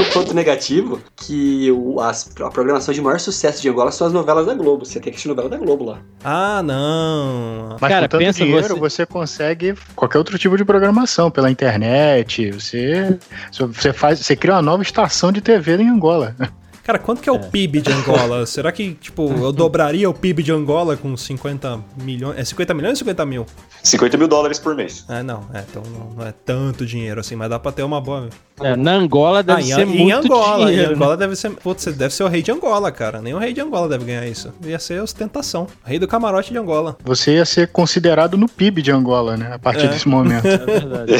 O 0.00 0.12
ponto 0.12 0.34
negativo 0.34 1.00
que 1.16 1.70
o, 1.72 2.00
as- 2.00 2.30
a 2.40 2.50
programação 2.50 2.92
de 2.94 3.00
maior 3.00 3.18
sucesso 3.20 3.60
de 3.62 3.68
Angola 3.68 3.90
são 3.90 4.06
as 4.06 4.12
novelas 4.12 4.46
da 4.46 4.54
Globo. 4.54 4.84
Você 4.84 4.94
tem 4.94 5.04
que 5.04 5.10
assistir 5.10 5.28
novela 5.28 5.48
da 5.48 5.56
Globo 5.56 5.84
lá. 5.84 5.98
Ah, 6.24 6.62
não. 6.62 7.76
Mas 7.80 7.88
Cara, 7.92 8.06
com 8.08 8.12
tanto 8.12 8.24
pensa 8.24 8.44
dinheiro 8.44 8.68
você- 8.68 8.74
você... 8.78 9.06
consegue 9.06 9.74
qualquer 9.94 10.18
outro 10.18 10.38
tipo 10.38 10.56
de 10.56 10.64
programação 10.64 11.30
pela 11.30 11.50
internet. 11.50 12.50
Você, 12.52 13.18
você 13.50 13.92
faz, 13.92 14.18
você 14.20 14.34
cria 14.36 14.54
uma 14.54 14.62
nova 14.62 14.82
estação 14.82 15.30
de 15.32 15.40
TV 15.40 15.76
em 15.76 15.88
Angola. 15.88 16.34
Cara, 16.84 16.98
quanto 16.98 17.22
que 17.22 17.28
é 17.28 17.32
o 17.32 17.38
PIB 17.38 17.80
de 17.80 17.92
Angola? 17.92 18.44
Será 18.44 18.72
que, 18.72 18.94
tipo, 18.94 19.30
eu 19.40 19.52
dobraria 19.52 20.10
o 20.10 20.14
PIB 20.14 20.42
de 20.42 20.50
Angola 20.50 20.96
com 20.96 21.16
50 21.16 21.78
milhões? 22.02 22.36
É 22.36 22.44
50 22.44 22.74
milhões 22.74 22.90
ou 22.92 22.96
50 22.96 23.24
mil? 23.24 23.46
50 23.84 24.16
mil 24.16 24.26
dólares 24.26 24.58
por 24.58 24.74
mês. 24.74 25.04
É, 25.08 25.22
não, 25.22 25.44
é, 25.54 25.62
então 25.68 25.82
não, 26.16 26.26
é 26.26 26.32
tanto 26.44 26.84
dinheiro 26.84 27.20
assim, 27.20 27.36
mas 27.36 27.48
dá 27.48 27.58
pra 27.58 27.70
ter 27.70 27.84
uma 27.84 28.00
boa. 28.00 28.28
É, 28.60 28.74
na 28.74 28.92
Angola 28.94 29.42
deve 29.44 29.60
Ah, 29.60 29.64
em, 29.64 29.66
ser 29.74 29.86
em 29.86 30.04
muito 30.04 30.32
Angola, 30.32 30.66
dinheiro, 30.66 30.92
em 30.92 30.94
Angola 30.96 31.16
deve 31.16 31.36
ser. 31.36 31.50
Putz, 31.50 31.82
você 31.84 31.92
deve 31.92 32.12
ser 32.14 32.24
o 32.24 32.28
rei 32.28 32.42
de 32.42 32.50
Angola, 32.50 32.90
cara. 32.90 33.22
Nem 33.22 33.32
o 33.34 33.38
rei 33.38 33.52
de 33.52 33.60
Angola 33.60 33.88
deve 33.88 34.04
ganhar 34.04 34.26
isso. 34.26 34.52
Ia 34.64 34.78
ser 34.80 35.00
ostentação. 35.00 35.68
Rei 35.84 35.98
do 36.00 36.08
camarote 36.08 36.50
de 36.52 36.58
Angola. 36.58 36.96
Você 37.04 37.34
ia 37.36 37.44
ser 37.44 37.68
considerado 37.68 38.36
no 38.36 38.48
PIB 38.48 38.82
de 38.82 38.90
Angola, 38.90 39.36
né? 39.36 39.52
A 39.54 39.58
partir 39.58 39.84
É. 39.86 39.88
desse 39.88 40.08
momento. 40.08 40.44
né? 40.44 40.54
É 40.54 40.58
verdade. 40.58 41.12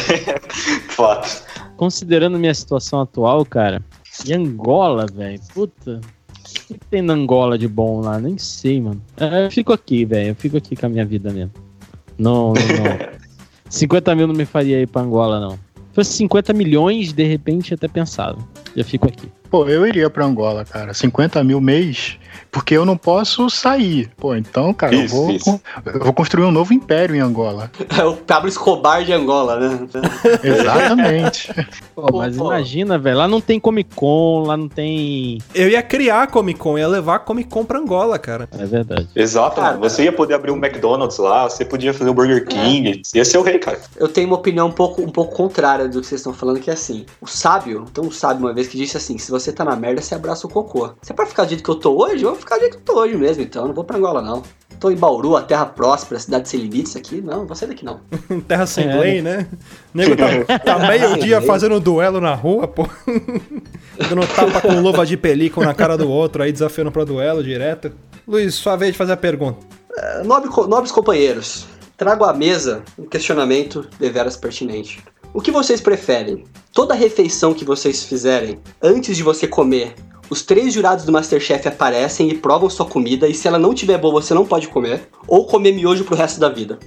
Fato. 0.89 1.43
Considerando 1.77 2.39
minha 2.39 2.55
situação 2.55 3.01
atual, 3.01 3.45
cara, 3.45 3.83
e 4.25 4.33
Angola, 4.33 5.07
velho, 5.13 5.41
puta. 5.53 6.01
O 6.71 6.75
que 6.75 6.81
tem 6.91 7.03
na 7.03 7.13
Angola 7.13 7.57
de 7.59 7.69
bom 7.69 8.01
lá? 8.01 8.19
Nem 8.19 8.37
sei, 8.39 8.81
mano. 8.81 9.03
É, 9.17 9.47
eu 9.47 9.51
fico 9.51 9.73
aqui, 9.73 10.05
velho. 10.05 10.31
Eu 10.31 10.35
fico 10.35 10.57
aqui 10.57 10.77
com 10.77 10.87
a 10.87 10.89
minha 10.89 11.05
vida 11.05 11.33
mesmo. 11.33 11.53
Não, 12.19 12.53
não, 12.53 12.55
não. 12.55 13.13
50 13.69 14.15
mil 14.15 14.27
não 14.27 14.35
me 14.35 14.45
faria 14.45 14.81
ir 14.81 14.87
pra 14.87 15.03
Angola, 15.03 15.41
não. 15.41 15.53
Se 15.53 15.95
fosse 15.95 16.13
50 16.15 16.53
milhões, 16.53 17.13
de 17.13 17.25
repente 17.25 17.75
até 17.75 17.89
pensava. 17.89 18.39
Eu 18.77 18.85
fico 18.85 19.07
aqui. 19.07 19.29
Pô, 19.51 19.69
eu 19.69 19.87
iria 19.87 20.09
pra 20.09 20.25
Angola, 20.25 20.65
cara. 20.65 20.95
50 20.95 21.43
mil 21.45 21.61
mês, 21.61 22.19
porque 22.51 22.77
eu 22.77 22.85
não 22.85 22.97
posso 22.97 23.49
sair. 23.51 24.11
Pô, 24.17 24.35
então, 24.35 24.73
cara, 24.75 24.95
eu, 24.95 25.05
Isso, 25.05 25.15
vou, 25.17 25.31
isso. 25.31 25.45
con- 25.45 25.61
eu 25.87 26.01
vou 26.05 26.13
construir 26.13 26.45
um 26.45 26.51
novo 26.51 26.73
império 26.73 27.15
em 27.15 27.21
Angola. 27.21 27.71
É 27.99 28.05
o 28.05 28.17
Pablo 28.17 28.49
Escobar 28.49 29.05
de 29.05 29.13
Angola, 29.13 29.59
né? 29.61 29.79
Exatamente. 30.43 31.53
Pô, 31.95 32.09
mas 32.19 32.37
pô. 32.37 32.47
imagina, 32.47 32.99
velho. 32.99 33.19
Lá 33.19 33.29
não 33.29 33.41
tem 33.41 33.61
Comic 33.61 33.95
Con, 33.95 34.45
lá 34.47 34.57
não 34.57 34.69
tem. 34.69 35.39
Eu 35.55 35.69
ia 35.69 35.83
criar 35.83 36.23
a 36.23 36.27
Comic 36.27 36.59
Con, 36.59 36.79
ia 36.79 36.89
levar 36.89 37.17
a 37.17 37.19
Comic 37.19 37.49
Con 37.49 37.65
pra 37.65 37.79
Angola, 37.79 38.19
cara. 38.19 38.49
É 38.59 38.65
verdade. 38.65 39.09
Exato, 39.15 39.57
Cara. 39.57 39.77
mano. 39.77 39.81
Você 39.89 40.05
ia 40.05 40.13
poder 40.13 40.35
abrir 40.35 40.51
um 40.51 40.57
McDonald's 40.57 41.19
lá, 41.19 41.49
você 41.49 41.65
podia 41.65 41.93
fazer 41.93 42.11
um 42.11 42.15
Burger 42.15 42.47
King. 42.47 43.03
Ia 43.15 43.25
ser 43.25 43.39
o 43.39 43.43
rei, 43.43 43.59
cara. 43.59 43.81
Eu 43.97 44.09
tenho 44.09 44.27
uma 44.29 44.37
opinião 44.37 44.69
um 44.69 44.73
pouco, 44.73 45.03
um 45.03 45.11
pouco 45.11 45.35
contrária 45.35 45.89
do 45.89 46.01
que 46.01 46.07
vocês 46.07 46.21
estão 46.21 46.33
falando, 46.33 46.61
que 46.61 46.71
é 46.71 46.75
assim: 46.75 47.05
o 47.21 47.27
sábio, 47.27 47.85
então 47.91 48.05
um 48.05 48.11
sábio 48.11 48.47
uma 48.47 48.55
vez 48.55 48.69
que 48.69 48.77
disse 48.77 48.97
assim: 48.97 49.19
se 49.19 49.31
você 49.31 49.53
tá 49.53 49.65
na 49.65 49.77
merda, 49.77 50.01
você 50.01 50.15
abraça 50.15 50.47
o 50.47 50.51
cocô. 50.51 50.91
Se 51.03 51.13
é 51.13 51.15
pra 51.15 51.27
ficar 51.27 51.45
do 51.45 51.51
jeito 51.51 51.63
que 51.63 51.71
eu 51.71 51.75
tô 51.77 52.03
hoje, 52.03 52.22
eu 52.25 52.31
vou 52.33 52.39
ficar 52.41 52.57
do 52.57 52.61
jeito 52.61 52.77
que 52.79 52.83
eu 52.91 52.95
tô 52.95 53.01
hoje 53.01 53.17
mesmo, 53.17 53.43
então 53.43 53.67
não 53.67 53.75
vou 53.75 53.85
pra 53.85 53.97
Angola, 53.97 54.21
não. 54.23 54.43
Tô 54.81 54.91
em 54.91 54.97
Bauru, 54.97 55.37
a 55.37 55.43
terra 55.43 55.65
próspera, 55.67 56.17
a 56.17 56.21
cidade 56.21 56.49
sem 56.49 56.59
limites 56.59 56.97
aqui, 56.97 57.21
não, 57.21 57.39
não 57.41 57.47
vou 57.47 57.55
sair 57.55 57.69
daqui 57.69 57.85
não. 57.85 58.01
Terra 58.49 58.67
sem 58.67 58.89
É. 58.91 58.99
lei, 58.99 59.23
né? 59.23 59.47
Nego 59.95 60.17
tá, 60.17 60.59
tá 60.59 60.79
meio 60.89 61.17
dia 61.19 61.39
lei. 61.39 61.47
fazendo 61.47 61.79
duelo 61.79 62.21
na 62.21 62.35
rua, 62.35 62.67
pô. 62.67 62.89
Dando 64.09 64.27
tapa 64.27 64.61
com 64.61 64.81
luva 64.81 65.07
de 65.07 65.17
película 65.17 65.67
na 65.67 65.75
cara 65.75 65.97
do 65.97 66.09
outro, 66.11 66.43
aí 66.43 66.51
desafiando 66.51 66.91
pra 66.91 67.05
duelo 67.05 67.43
direto. 67.45 67.93
Luiz, 68.27 68.55
sua 68.55 68.75
vez 68.77 68.93
de 68.93 68.99
fazer 68.99 69.13
a 69.13 69.17
pergunta. 69.17 69.59
Eh, 69.97 70.23
nobre 70.25 70.49
nobres 70.69 70.91
companheiros, 70.91 71.67
trago 71.97 72.25
à 72.25 72.33
mesa 72.33 72.83
um 72.99 73.05
questionamento 73.05 73.87
deveras 74.01 74.37
pertinente. 74.37 75.01
O 75.35 75.41
que 75.41 75.51
vocês 75.53 75.81
preferem? 75.81 76.45
Toda 76.73 76.93
refeição 76.95 77.55
que 77.55 77.65
vocês 77.65 78.03
fizerem, 78.05 78.59
antes 78.83 79.17
de 79.17 79.23
você 79.23 79.47
comer, 79.47 79.95
os 80.31 80.43
três 80.43 80.73
jurados 80.73 81.05
do 81.05 81.13
Masterchef 81.13 81.69
aparecem 81.69 82.29
e 82.31 82.35
provam 82.37 82.71
sua 82.71 82.87
comida, 82.87 83.29
e 83.29 83.35
se 83.35 83.47
ela 83.47 83.59
não 83.59 83.75
tiver 83.75 83.99
boa, 83.99 84.21
você 84.23 84.33
não 84.35 84.47
pode 84.47 84.69
comer, 84.69 85.09
ou 85.27 85.47
comer 85.47 85.73
miojo 85.73 86.05
pro 86.05 86.17
resto 86.17 86.41
da 86.41 86.49
vida. 86.49 86.79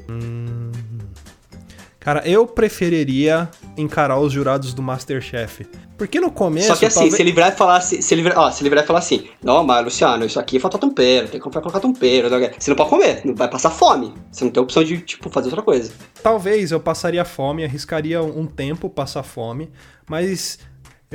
Cara, 2.00 2.22
eu 2.24 2.46
preferiria 2.46 3.50
encarar 3.76 4.20
os 4.20 4.32
jurados 4.32 4.76
do 4.76 4.82
Masterchef. 4.82 5.66
Porque 5.98 6.20
no 6.20 6.30
começo. 6.30 6.68
Só 6.68 6.76
que 6.76 6.86
assim, 6.86 6.96
talvez- 6.96 7.16
se 7.16 7.22
ele 7.24 7.32
virar 7.32 7.48
e 7.48 7.52
falar 7.54 7.78
assim, 7.78 8.00
se 8.00 8.14
ele 8.14 8.22
virar, 8.22 8.42
ó, 8.42 8.52
se 8.52 8.62
ele 8.62 8.70
virar 8.70 8.84
e 8.84 8.86
falar 8.86 9.00
assim, 9.00 9.28
não, 9.42 9.64
mas 9.64 9.84
Luciano, 9.84 10.24
isso 10.24 10.40
aqui 10.40 10.60
falta 10.60 10.78
tempero, 10.78 11.28
tem 11.30 11.42
que 11.42 11.50
colocar 11.50 11.80
tempero, 11.80 12.30
não 12.30 12.38
sei 12.38 12.48
o 12.48 12.52
quê." 12.52 12.56
você 12.60 12.70
não 12.70 12.78
pode 12.78 12.90
comer, 12.92 13.22
não 13.26 13.34
vai 13.34 13.50
passar 13.50 13.72
fome. 13.72 14.14
Você 14.32 14.44
não 14.46 14.52
tem 14.52 14.62
opção 14.62 14.84
de, 14.84 15.00
tipo, 15.00 15.32
fazer 15.32 15.48
outra 15.48 15.64
coisa. 15.64 15.92
Talvez 16.22 16.72
eu 16.72 16.80
passaria 16.80 17.26
fome, 17.26 17.64
arriscaria 17.64 18.22
um 18.22 18.46
tempo 18.46 18.88
passar 18.88 19.24
fome, 19.24 19.72
mas 20.08 20.60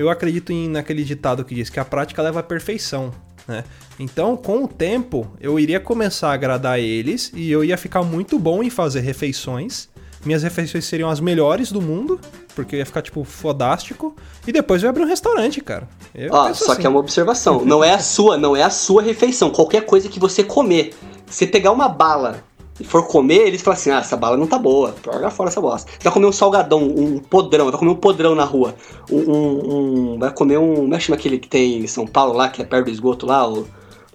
eu 0.01 0.09
acredito 0.09 0.51
em, 0.51 0.69
naquele 0.69 1.05
ditado 1.05 1.45
que 1.45 1.55
diz 1.55 1.69
que 1.69 1.79
a 1.79 1.85
prática 1.85 2.23
leva 2.23 2.41
à 2.41 2.43
perfeição, 2.43 3.13
né? 3.47 3.65
Então, 3.99 4.35
com 4.35 4.65
o 4.65 4.69
tempo, 4.69 5.31
eu 5.39 5.61
iria 5.61 5.79
começar 5.79 6.31
a 6.31 6.33
agradar 6.33 6.79
eles 6.79 7.31
e 7.35 7.51
eu 7.51 7.63
ia 7.63 7.77
ficar 7.77 8.03
muito 8.03 8.39
bom 8.39 8.63
em 8.63 8.71
fazer 8.71 9.01
refeições. 9.01 9.91
Minhas 10.25 10.43
refeições 10.43 10.87
seriam 10.87 11.11
as 11.11 11.21
melhores 11.21 11.71
do 11.71 11.83
mundo, 11.83 12.19
porque 12.55 12.77
eu 12.77 12.79
ia 12.79 12.87
ficar, 12.87 13.03
tipo, 13.03 13.25
fodástico. 13.25 14.17
E 14.47 14.53
depois 14.53 14.83
eu 14.83 14.87
ia 14.87 14.91
abrir 14.91 15.03
um 15.03 15.07
restaurante, 15.07 15.61
cara. 15.61 15.87
Eu 16.15 16.33
Ó, 16.33 16.53
só 16.55 16.73
assim. 16.73 16.81
que 16.81 16.87
é 16.87 16.91
uma 16.91 16.99
observação. 16.99 17.63
Não 17.65 17.85
é 17.85 17.93
a 17.93 17.99
sua, 17.99 18.39
não 18.39 18.57
é 18.57 18.63
a 18.63 18.71
sua 18.71 19.03
refeição. 19.03 19.51
Qualquer 19.51 19.85
coisa 19.85 20.09
que 20.09 20.19
você 20.19 20.43
comer. 20.43 20.95
Você 21.27 21.47
pegar 21.47 21.73
uma 21.73 21.89
bala 21.89 22.43
e 22.81 22.85
for 22.85 23.07
comer, 23.07 23.47
eles 23.47 23.61
falam 23.63 23.79
assim: 23.79 23.91
ah, 23.91 23.99
essa 23.99 24.17
bala 24.17 24.37
não 24.37 24.47
tá 24.47 24.59
boa. 24.59 24.95
Joga 25.05 25.31
fora 25.31 25.51
essa 25.51 25.61
bosta. 25.61 25.91
Vai 26.03 26.13
comer 26.13 26.27
um 26.27 26.33
salgadão, 26.33 26.83
um 26.83 27.19
podrão, 27.19 27.71
vai 27.71 27.79
comer 27.79 27.91
um 27.91 27.97
podrão 27.97 28.35
na 28.35 28.45
rua. 28.45 28.75
Um. 29.11 29.19
um- 29.19 29.75
um- 30.15 30.19
vai 30.19 30.33
comer 30.33 30.59
um. 30.59 30.75
Como 30.77 30.95
é 30.95 30.99
que 30.99 31.05
chama 31.05 31.17
aquele 31.17 31.39
que 31.39 31.49
tem 31.49 31.79
em 31.81 31.87
São 31.87 32.07
Paulo 32.07 32.33
lá, 32.33 32.49
que 32.49 32.63
é 32.63 32.65
perto 32.65 32.87
do 32.87 32.91
esgoto 32.91 33.27
lá, 33.27 33.47
o 33.49 33.67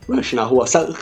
lanche 0.09 0.35
na 0.35 0.43
rua? 0.43 0.65
Sabe, 0.67 0.93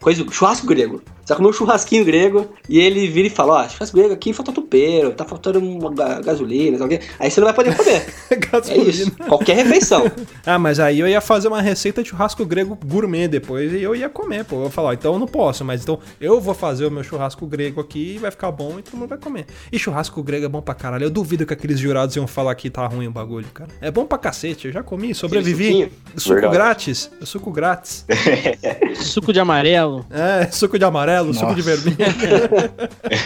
coisa, 0.00 0.24
churrasco 0.30 0.66
grego. 0.66 1.02
Você 1.24 1.32
vai 1.32 1.38
comer 1.38 1.48
um 1.48 1.52
churrasquinho 1.52 2.04
grego 2.04 2.46
e 2.68 2.78
ele 2.78 3.08
vira 3.08 3.26
e 3.26 3.30
fala: 3.30 3.64
ó, 3.64 3.68
churrasco 3.68 3.96
grego 3.96 4.14
aqui 4.14 4.32
falta 4.32 4.52
tupeiro, 4.52 5.10
tá 5.10 5.24
faltando 5.24 5.58
uma 5.58 5.92
ga- 5.92 6.20
gasolina, 6.20 6.78
sabe? 6.78 7.00
Aí 7.18 7.28
você 7.28 7.40
não 7.40 7.46
vai 7.46 7.54
poder 7.54 7.76
comer. 7.76 8.06
É 8.70 8.76
isso. 8.78 9.10
Qualquer 9.28 9.56
refeição. 9.56 10.04
Ah, 10.46 10.58
mas 10.60 10.78
aí 10.78 11.00
eu 11.00 11.08
ia 11.08 11.20
fazer 11.20 11.48
uma 11.48 11.60
receita 11.60 12.02
de 12.02 12.10
churrasco 12.10 12.44
grego 12.44 12.78
gourmet 12.84 13.26
depois 13.26 13.72
e 13.72 13.82
eu 13.82 13.96
ia 13.96 14.08
comer, 14.08 14.44
pô. 14.44 14.56
Eu 14.56 14.64
ia 14.64 14.70
falar, 14.70 14.90
ó, 14.90 14.92
então 14.92 15.12
eu 15.14 15.18
não 15.18 15.26
posso, 15.26 15.64
mas 15.64 15.82
então 15.82 15.98
eu 16.20 16.40
vou 16.40 16.54
fazer 16.54 16.86
o 16.86 16.90
meu 16.90 17.02
churrasco 17.02 17.44
grego 17.46 17.80
aqui 17.80 18.14
e 18.14 18.18
vai 18.18 18.30
ficar 18.30 18.52
bom 18.52 18.78
e 18.78 18.82
todo 18.82 18.96
mundo 18.96 19.08
vai 19.08 19.18
comer. 19.18 19.46
E 19.72 19.78
churrasco 19.78 20.22
grego 20.22 20.46
é 20.46 20.48
bom 20.48 20.62
pra 20.62 20.74
caralho. 20.74 21.02
Eu 21.04 21.10
duvido 21.10 21.44
que 21.44 21.52
aqueles 21.52 21.80
jurados 21.80 22.14
iam 22.14 22.26
falar 22.28 22.54
que 22.54 22.70
tá 22.70 22.86
ruim 22.86 23.08
o 23.08 23.10
bagulho, 23.10 23.46
cara. 23.52 23.70
É 23.80 23.90
bom 23.90 24.06
pra 24.06 24.16
cacete, 24.18 24.68
eu 24.68 24.72
já 24.72 24.82
comi, 24.84 25.12
sobrevivi. 25.14 25.90
Suco 26.16 26.34
Verdade. 26.34 26.54
grátis, 26.54 27.10
suco 27.22 27.50
grátis. 27.50 28.06
Suco 29.00 29.32
de 29.32 29.40
amarelo. 29.40 29.85
É, 30.10 30.46
suco 30.50 30.78
de 30.78 30.84
amarelo, 30.84 31.32
suco 31.34 31.54
de 31.54 31.62
Nossa. 31.62 31.76
vermelho. 31.76 32.06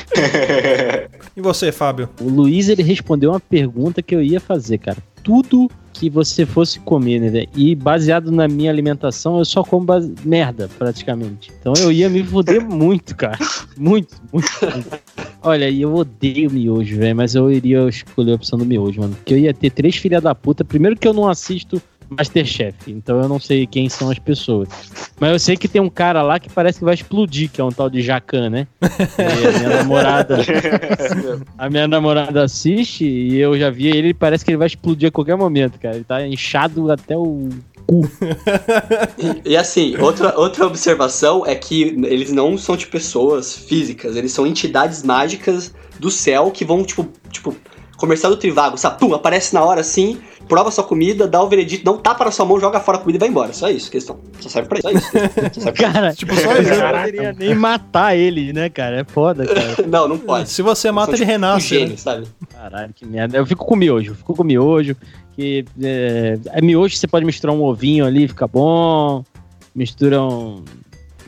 e 1.37 1.40
você, 1.40 1.73
Fábio? 1.73 2.09
O 2.20 2.29
Luiz, 2.29 2.68
ele 2.68 2.83
respondeu 2.83 3.31
uma 3.31 3.40
pergunta 3.40 4.03
que 4.03 4.14
eu 4.14 4.23
ia 4.23 4.40
fazer, 4.40 4.79
cara. 4.79 4.99
Tudo 5.23 5.70
que 5.92 6.09
você 6.09 6.46
fosse 6.46 6.81
comer, 6.81 7.20
né? 7.20 7.44
E 7.55 7.75
baseado 7.75 8.31
na 8.33 8.49
minha 8.49 8.70
alimentação, 8.70 9.38
eu 9.38 9.44
só 9.44 9.62
como 9.62 9.85
base- 9.85 10.14
merda, 10.25 10.68
praticamente. 10.79 11.53
Então 11.61 11.75
eu 11.79 11.92
ia 11.92 12.09
me 12.09 12.25
foder 12.25 12.64
muito, 12.64 13.14
cara. 13.14 13.38
Muito, 13.77 14.16
muito. 14.33 14.49
muito. 14.62 15.01
Olha, 15.42 15.68
e 15.68 15.83
eu 15.83 15.94
odeio 15.94 16.51
miojo, 16.51 16.96
velho, 16.96 17.16
mas 17.16 17.35
eu 17.35 17.51
iria 17.51 17.87
escolher 17.88 18.33
a 18.33 18.35
opção 18.37 18.59
do 18.59 18.64
miojo, 18.64 19.01
mano. 19.01 19.14
Porque 19.14 19.35
eu 19.35 19.38
ia 19.38 19.53
ter 19.53 19.70
três 19.70 19.96
filha 19.96 20.20
da 20.20 20.35
puta. 20.35 20.64
Primeiro 20.64 20.96
que 20.96 21.07
eu 21.07 21.12
não 21.12 21.29
assisto 21.29 21.83
Masterchef, 22.11 22.90
então 22.90 23.20
eu 23.20 23.29
não 23.29 23.38
sei 23.38 23.66
quem 23.66 23.88
são 23.88 24.11
as 24.11 24.18
pessoas. 24.18 24.68
Mas 25.18 25.31
eu 25.33 25.38
sei 25.38 25.57
que 25.57 25.68
tem 25.68 25.81
um 25.81 25.88
cara 25.88 26.23
lá 26.23 26.40
que 26.40 26.51
parece 26.51 26.81
que 26.81 26.85
vai 26.85 26.94
explodir, 26.94 27.51
que 27.51 27.61
é 27.61 27.64
um 27.64 27.70
tal 27.70 27.88
de 27.88 28.03
Jacan, 28.03 28.51
né? 28.51 28.66
E 28.83 29.23
a 29.46 29.59
minha 29.59 29.77
namorada. 29.77 30.38
A 31.57 31.68
minha 31.68 31.87
namorada 31.87 32.42
assiste 32.42 33.05
e 33.05 33.38
eu 33.38 33.59
já 33.59 33.70
vi 33.70 33.87
ele, 33.87 34.14
parece 34.14 34.44
que 34.44 34.51
ele 34.51 34.59
vai 34.59 34.66
explodir 34.66 35.09
a 35.09 35.12
qualquer 35.12 35.37
momento, 35.37 35.79
cara. 35.79 35.94
Ele 35.96 36.05
tá 36.05 36.27
inchado 36.27 36.90
até 36.90 37.16
o 37.16 37.49
cu. 37.87 38.09
E, 39.18 39.51
e 39.51 39.57
assim, 39.57 39.96
outra, 39.99 40.38
outra 40.38 40.66
observação 40.66 41.44
é 41.44 41.55
que 41.55 41.83
eles 41.83 42.33
não 42.33 42.57
são 42.57 42.77
de 42.77 42.87
pessoas 42.87 43.55
físicas, 43.55 44.16
eles 44.16 44.33
são 44.33 44.46
entidades 44.46 45.03
mágicas 45.03 45.75
do 45.99 46.11
céu 46.11 46.51
que 46.51 46.64
vão, 46.64 46.83
tipo, 46.85 47.07
tipo, 47.31 47.55
comercial 47.96 48.33
do 48.33 48.38
Trivago, 48.38 48.79
sabe? 48.79 48.99
Pum, 48.99 49.12
aparece 49.14 49.53
na 49.53 49.62
hora 49.62 49.81
assim, 49.81 50.18
prova 50.50 50.70
sua 50.70 50.84
comida, 50.84 51.26
dá 51.26 51.42
o 51.42 51.48
veredito, 51.48 51.82
dá 51.84 51.92
um 51.92 51.96
tapa 51.96 52.24
na 52.26 52.30
sua 52.30 52.44
mão, 52.44 52.60
joga 52.60 52.78
fora 52.80 52.98
a 52.98 53.00
comida 53.00 53.16
e 53.16 53.20
vai 53.20 53.28
embora. 53.30 53.52
Só 53.54 53.70
isso, 53.70 53.90
questão. 53.90 54.18
Só 54.40 54.48
serve 54.50 54.68
pra 54.68 54.78
isso. 54.80 54.88
Só 54.88 54.94
isso. 54.96 55.10
Só 55.54 55.60
serve 55.60 55.72
pra 55.72 55.72
Cara, 55.92 56.12
Tipo, 56.14 56.34
só 56.34 56.52
eu 56.52 56.62
isso. 56.62 56.70
não 56.74 56.88
poderia 56.90 57.32
nem 57.32 57.54
matar 57.54 58.16
ele, 58.16 58.52
né, 58.52 58.68
cara? 58.68 59.00
É 59.00 59.04
foda, 59.04 59.46
cara. 59.46 59.76
Não, 59.88 60.06
não 60.08 60.18
pode. 60.18 60.50
Se 60.50 60.60
você 60.60 60.90
mata, 60.90 61.12
São, 61.12 61.14
ele 61.14 61.20
tipo, 61.24 61.30
renasce. 61.32 61.74
né? 61.74 61.80
gênios, 61.80 62.00
sabe? 62.00 62.26
Caralho, 62.52 62.92
que 62.92 63.06
merda. 63.06 63.38
Eu 63.38 63.46
fico 63.46 63.64
com 63.64 63.76
miojo, 63.76 64.14
fico 64.14 64.34
com 64.34 64.44
miojo. 64.44 64.94
Que, 65.36 65.64
é, 65.82 66.38
é 66.52 66.60
miojo 66.60 66.96
você 66.96 67.06
pode 67.06 67.24
misturar 67.24 67.54
um 67.56 67.62
ovinho 67.62 68.04
ali, 68.04 68.26
fica 68.28 68.46
bom. 68.46 69.24
Mistura 69.74 70.20
um, 70.20 70.64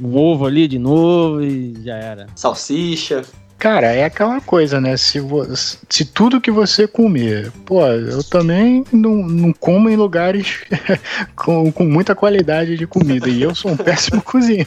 um 0.03 0.17
ovo 0.17 0.45
ali 0.47 0.67
de 0.67 0.79
novo 0.79 1.41
e 1.43 1.75
já 1.85 1.95
era. 1.97 2.27
Salsicha. 2.35 3.23
Cara, 3.63 3.93
é 3.93 4.05
aquela 4.05 4.41
coisa, 4.41 4.81
né? 4.81 4.97
Se, 4.97 5.21
vo- 5.21 5.47
se 5.55 6.05
tudo 6.05 6.41
que 6.41 6.51
você 6.51 6.89
comer. 6.89 7.53
Pô, 7.65 7.87
eu 7.87 8.21
também 8.25 8.85
não, 8.93 9.15
não 9.19 9.53
como 9.53 9.89
em 9.89 9.95
lugares 9.95 10.65
com, 11.37 11.71
com 11.71 11.85
muita 11.85 12.13
qualidade 12.13 12.77
de 12.77 12.89
comida. 12.89 13.29
E 13.29 13.41
eu 13.41 13.55
sou 13.55 13.71
um 13.71 13.77
péssimo 13.77 14.21
cozinheiro. 14.27 14.67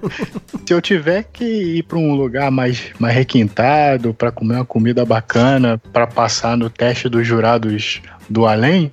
se 0.66 0.72
eu 0.72 0.80
tiver 0.80 1.24
que 1.30 1.44
ir 1.44 1.82
para 1.82 1.98
um 1.98 2.14
lugar 2.14 2.50
mais, 2.50 2.84
mais 2.98 3.14
requintado, 3.14 4.14
para 4.14 4.32
comer 4.32 4.54
uma 4.54 4.64
comida 4.64 5.04
bacana, 5.04 5.78
para 5.92 6.06
passar 6.06 6.56
no 6.56 6.70
teste 6.70 7.10
dos 7.10 7.26
jurados 7.26 8.00
do 8.26 8.46
além. 8.46 8.90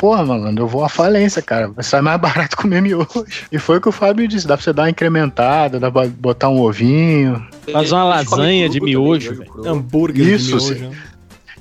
Porra, 0.00 0.24
malandro, 0.24 0.64
eu 0.64 0.66
vou 0.66 0.82
à 0.82 0.88
falência, 0.88 1.42
cara. 1.42 1.70
Sai 1.82 2.00
mais 2.00 2.18
barato 2.18 2.56
comer 2.56 2.80
miojo. 2.80 3.26
E 3.52 3.58
foi 3.58 3.76
o 3.76 3.80
que 3.82 3.90
o 3.90 3.92
Fábio 3.92 4.26
disse: 4.26 4.46
dá 4.46 4.56
pra 4.56 4.64
você 4.64 4.72
dar 4.72 4.84
uma 4.84 4.90
incrementada, 4.90 5.78
dá 5.78 5.90
pra 5.90 6.08
botar 6.08 6.48
um 6.48 6.58
ovinho. 6.62 7.46
Faz 7.70 7.92
uma 7.92 8.04
lasanha 8.04 8.66
de 8.70 8.78
também, 8.78 8.94
miojo, 8.96 9.44
cru. 9.44 9.68
Hambúrguer 9.68 10.26
Isso, 10.26 10.58
de 10.58 10.80
miojo. 10.80 10.96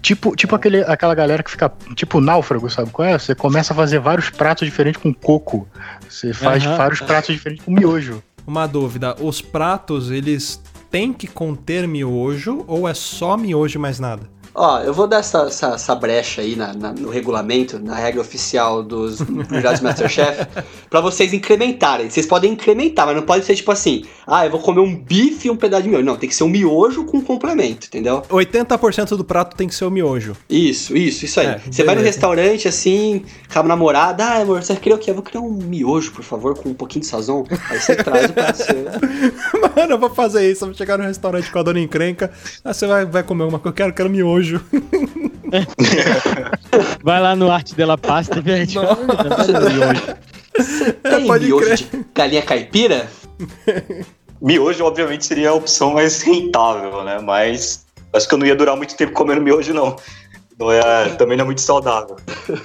Tipo, 0.02 0.34
tipo 0.34 0.56
aquele, 0.56 0.82
aquela 0.84 1.14
galera 1.14 1.44
que 1.44 1.52
fica, 1.52 1.70
tipo 1.94 2.22
náufrago, 2.22 2.70
sabe 2.70 2.90
qual 2.90 3.06
é? 3.06 3.20
Você 3.20 3.36
começa 3.36 3.74
a 3.74 3.76
fazer 3.76 4.00
vários 4.00 4.30
pratos 4.30 4.66
diferentes 4.66 5.02
com 5.02 5.14
coco. 5.14 5.68
Você 6.08 6.34
faz 6.34 6.66
Aham. 6.66 6.78
vários 6.78 7.02
pratos 7.02 7.36
diferentes 7.36 7.66
com 7.66 7.72
miojo. 7.72 8.24
Uma 8.48 8.66
dúvida, 8.66 9.18
os 9.20 9.42
pratos, 9.42 10.10
eles 10.10 10.64
têm 10.90 11.12
que 11.12 11.28
conter 11.28 11.86
miojo 11.86 12.64
ou 12.66 12.88
é 12.88 12.94
só 12.94 13.36
miojo 13.36 13.78
e 13.78 13.82
mais 13.82 14.00
nada? 14.00 14.24
Ó, 14.62 14.80
eu 14.82 14.94
vou 14.94 15.08
dar 15.08 15.20
essa, 15.20 15.44
essa, 15.44 15.68
essa 15.76 15.96
brecha 15.96 16.42
aí 16.42 16.54
na- 16.56 16.74
na- 16.74 16.92
no 16.92 17.10
regulamento, 17.10 17.80
na 17.80 17.96
regra 17.96 18.20
oficial 18.20 18.84
dos 18.84 19.20
Jurados 19.20 19.80
Masterchef, 19.80 20.46
pra 20.90 21.00
vocês 21.00 21.32
incrementarem. 21.34 22.10
Vocês 22.10 22.26
podem 22.26 22.52
incrementar, 22.52 23.06
mas 23.06 23.16
não 23.16 23.24
pode 23.24 23.46
ser 23.46 23.56
tipo 23.56 23.72
assim, 23.72 24.04
ah, 24.28 24.46
eu 24.46 24.52
vou 24.52 24.60
comer 24.60 24.82
um 24.82 24.94
bife 24.94 25.48
e 25.48 25.52
um 25.52 25.56
pedaço 25.56 25.84
de 25.84 25.90
miojo. 25.90 26.04
Não, 26.04 26.18
tem 26.18 26.28
que 26.28 26.36
ser 26.36 26.44
um 26.44 26.50
miojo 26.50 27.06
com 27.06 27.22
complemento, 27.22 27.88
entendeu? 27.88 28.22
80% 28.30 29.16
do 29.16 29.24
prato 29.24 29.56
tem 29.56 29.68
que 29.68 29.74
ser 29.76 29.86
o 29.86 29.92
miojo. 29.92 30.36
Isso, 30.50 30.96
isso, 30.98 31.24
isso 31.24 31.40
aí. 31.40 31.48
É, 31.48 31.62
você 31.72 31.84
vai 31.86 31.96
no 31.96 32.02
restaurante 32.02 32.68
assim, 32.68 33.24
com 33.54 33.60
a 33.60 33.64
namorada, 33.64 34.26
ah, 34.26 34.42
amor, 34.42 34.62
você 34.62 34.76
queria 34.76 34.96
o 34.96 35.00
quê? 35.00 35.12
Eu 35.12 35.16
vou 35.16 35.24
querer 35.24 35.38
um 35.40 35.50
miojo, 35.52 36.12
por 36.12 36.24
favor, 36.24 36.58
com 36.58 36.68
um 36.68 36.74
pouquinho 36.74 37.02
de 37.02 37.08
sazon. 37.08 37.46
Aí 37.70 37.80
você 37.80 37.96
traz 37.96 38.30
o 38.30 38.34
prato. 38.34 38.60
Mano, 39.78 39.94
eu 39.94 39.98
vou 40.00 40.10
fazer 40.10 40.52
isso. 40.52 40.64
Eu 40.66 40.70
vou 40.70 40.76
chegar 40.78 40.98
no 40.98 41.06
restaurante 41.06 41.50
com 41.50 41.60
a 41.60 41.64
dona 41.64 41.80
encrenca. 41.80 42.30
Aí 42.66 42.74
você 42.74 42.86
vai, 42.86 43.06
vai 43.06 43.24
comer 43.24 43.44
uma 43.46 43.58
que 43.58 43.68
eu 43.68 43.74
quero, 43.74 43.94
quero 43.94 44.10
miojo. 44.10 44.49
Vai 47.04 47.22
lá 47.22 47.36
no 47.36 47.52
Arte 47.52 47.76
Della 47.76 47.98
Pasta 47.98 48.40
e 48.40 48.42
vende. 48.42 48.76
Tem 51.04 51.28
pode 51.28 51.46
miojo 51.46 51.66
crer. 51.66 51.78
de 51.78 52.06
galinha 52.14 52.42
caipira? 52.42 53.10
Miojo, 54.42 54.86
obviamente, 54.86 55.26
seria 55.26 55.50
a 55.50 55.54
opção 55.54 55.94
mais 55.94 56.22
rentável, 56.22 57.04
né? 57.04 57.20
Mas 57.20 57.86
acho 58.14 58.28
que 58.28 58.34
eu 58.34 58.38
não 58.38 58.46
ia 58.46 58.56
durar 58.56 58.76
muito 58.76 58.96
tempo 58.96 59.14
comendo 59.14 59.42
miojo, 59.42 59.74
não. 59.74 59.96
Não 60.60 60.70
é, 60.70 61.10
também 61.16 61.38
não 61.38 61.44
é 61.44 61.46
muito 61.46 61.62
saudável. 61.62 62.18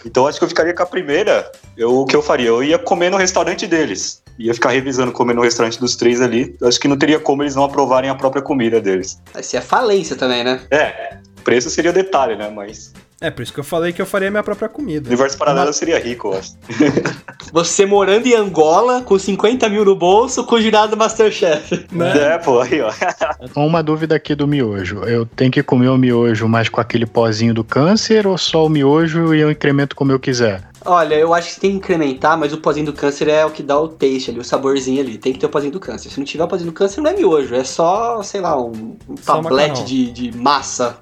Então 0.05 0.27
acho 0.27 0.39
que 0.39 0.45
eu 0.45 0.49
ficaria 0.49 0.75
com 0.75 0.83
a 0.83 0.87
primeira. 0.87 1.51
Eu, 1.77 2.01
o 2.01 2.05
que 2.05 2.17
eu 2.17 2.23
faria? 2.23 2.49
Eu 2.49 2.63
ia 2.63 2.77
comer 2.77 3.09
no 3.09 3.17
restaurante 3.17 3.69
deles. 3.69 4.21
Ia 4.37 4.53
ficar 4.53 4.71
revisando 4.71 5.13
comer 5.13 5.35
no 5.35 5.43
restaurante 5.43 5.79
dos 5.79 5.95
três 5.95 6.21
ali. 6.21 6.57
Acho 6.61 6.81
que 6.81 6.89
não 6.89 6.97
teria 6.97 7.21
como 7.21 7.45
eles 7.45 7.55
não 7.55 7.63
aprovarem 7.63 8.11
a 8.11 8.15
própria 8.17 8.43
comida 8.43 8.81
deles. 8.81 9.21
Vai 9.33 9.45
ser 9.45 9.59
a 9.59 9.63
falência 9.63 10.17
também, 10.17 10.43
né? 10.43 10.61
É, 10.73 11.19
preço 11.45 11.71
seria 11.71 11.93
detalhe, 11.93 12.35
né? 12.35 12.51
Mas 12.51 12.93
É, 13.21 13.31
por 13.31 13.43
isso 13.43 13.53
que 13.53 13.61
eu 13.61 13.65
falei 13.65 13.93
que 13.93 14.03
eu 14.03 14.07
faria 14.07 14.31
minha 14.31 14.43
própria 14.43 14.67
o 14.67 14.71
comida. 14.71 15.09
universo 15.09 15.39
paralelo 15.39 15.73
seria 15.73 15.99
rico, 15.99 16.29
eu 16.29 16.39
acho. 16.39 16.55
Você 17.53 17.87
morando 17.87 18.27
em 18.27 18.35
Angola, 18.35 19.03
com 19.03 19.19
50 19.19 19.69
mil 19.69 19.85
no 19.85 19.95
bolso, 19.95 20.45
com 20.45 20.57
o 20.57 20.61
girado 20.61 20.97
Masterchef. 20.97 21.87
Né? 21.93 22.35
É, 22.35 22.39
pô, 22.39 22.61
aí, 22.61 22.81
ó. 22.81 22.91
Uma 23.55 23.83
dúvida 23.83 24.17
aqui 24.17 24.35
do 24.35 24.49
miojo. 24.49 25.05
Eu 25.05 25.25
tenho 25.27 25.51
que 25.51 25.63
comer 25.63 25.89
o 25.89 25.97
miojo 25.99 26.49
mais 26.49 26.69
com 26.69 26.81
aquele 26.81 27.07
pozinho 27.07 27.55
do 27.55 27.63
câncer 27.63 28.27
ou 28.27 28.37
só 28.37 28.67
o 28.67 28.69
miojo 28.69 29.35
e 29.35 29.41
eu 29.41 29.51
incremento 29.51 29.95
como 29.95 30.11
eu 30.11 30.19
quiser? 30.19 30.63
Olha, 30.85 31.15
eu 31.15 31.33
acho 31.33 31.55
que 31.55 31.61
tem 31.61 31.71
que 31.71 31.77
incrementar, 31.79 32.39
mas 32.39 32.53
o 32.53 32.59
pozinho 32.59 32.87
do 32.87 32.93
câncer 32.93 33.29
é 33.29 33.45
o 33.45 33.51
que 33.51 33.63
dá 33.63 33.79
o 33.79 33.89
taste 33.89 34.31
ali, 34.31 34.39
o 34.39 34.45
saborzinho 34.45 35.01
ali. 35.01 35.17
Tem 35.17 35.33
que 35.33 35.39
ter 35.39 35.47
o 35.47 35.49
pozinho 35.49 35.73
do 35.73 35.81
câncer. 35.81 36.11
Se 36.11 36.19
não 36.19 36.27
tiver 36.27 36.45
o 36.45 36.49
pozinho 36.49 36.71
do 36.71 36.75
câncer, 36.75 37.01
não 37.01 37.11
é 37.11 37.15
miojo. 37.15 37.55
É 37.55 37.65
só, 37.65 38.23
sei 38.23 38.41
lá, 38.41 38.61
um, 38.61 38.97
um 39.09 39.15
tablete 39.15 39.85
de, 39.85 40.11
de 40.11 40.37
massa. 40.37 40.99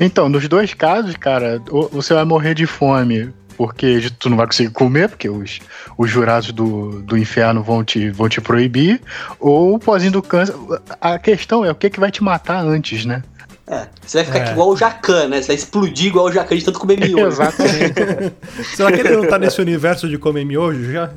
Então, 0.00 0.28
nos 0.28 0.48
dois 0.48 0.72
casos, 0.72 1.14
cara, 1.16 1.62
ou 1.70 1.88
você 1.88 2.14
vai 2.14 2.24
morrer 2.24 2.54
de 2.54 2.66
fome 2.66 3.32
porque 3.58 4.08
tu 4.20 4.30
não 4.30 4.36
vai 4.36 4.46
conseguir 4.46 4.70
comer, 4.70 5.08
porque 5.08 5.28
os, 5.28 5.58
os 5.98 6.08
jurados 6.08 6.52
do, 6.52 7.02
do 7.02 7.18
inferno 7.18 7.60
vão 7.60 7.82
te, 7.82 8.08
vão 8.08 8.28
te 8.28 8.40
proibir, 8.40 9.02
ou 9.40 9.74
o 9.74 9.78
pozinho 9.80 10.12
do 10.12 10.22
câncer. 10.22 10.54
A 11.00 11.18
questão 11.18 11.64
é 11.64 11.70
o 11.70 11.74
que, 11.74 11.90
que 11.90 11.98
vai 11.98 12.12
te 12.12 12.22
matar 12.22 12.64
antes, 12.64 13.04
né? 13.04 13.20
É, 13.70 13.86
você 14.04 14.18
vai 14.18 14.24
ficar 14.24 14.38
É. 14.38 14.42
aqui 14.42 14.50
igual 14.52 14.70
o 14.70 14.76
Jacan, 14.76 15.28
né? 15.28 15.42
Você 15.42 15.48
vai 15.48 15.56
explodir 15.56 16.06
igual 16.06 16.26
o 16.26 16.32
Jacan 16.32 16.56
de 16.56 16.64
tanto 16.64 16.80
comer 16.80 16.98
miojo. 16.98 17.26
Exatamente. 17.26 18.32
Será 18.74 18.90
que 18.90 19.00
ele 19.00 19.16
não 19.16 19.26
tá 19.26 19.38
nesse 19.38 19.60
universo 19.60 20.08
de 20.08 20.16
comer 20.16 20.44
miojo 20.46 20.90
já? 20.90 21.10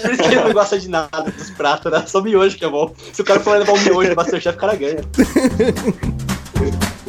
Por 0.00 0.12
isso 0.12 0.22
que 0.22 0.28
ele 0.28 0.36
não 0.42 0.52
gosta 0.52 0.78
de 0.78 0.88
nada 0.88 1.22
dos 1.30 1.50
pratos, 1.50 1.90
né? 1.92 2.02
Só 2.06 2.20
miojo 2.20 2.56
que 2.56 2.64
é 2.64 2.68
bom. 2.68 2.92
Se 3.12 3.22
o 3.22 3.24
cara 3.24 3.40
for 3.40 3.58
levar 3.58 3.72
um 3.72 3.80
miojo 3.80 4.10
no 4.10 4.16
Masterchef, 4.16 4.56
o 4.56 4.60
cara 4.60 4.74
ganha. 4.74 5.00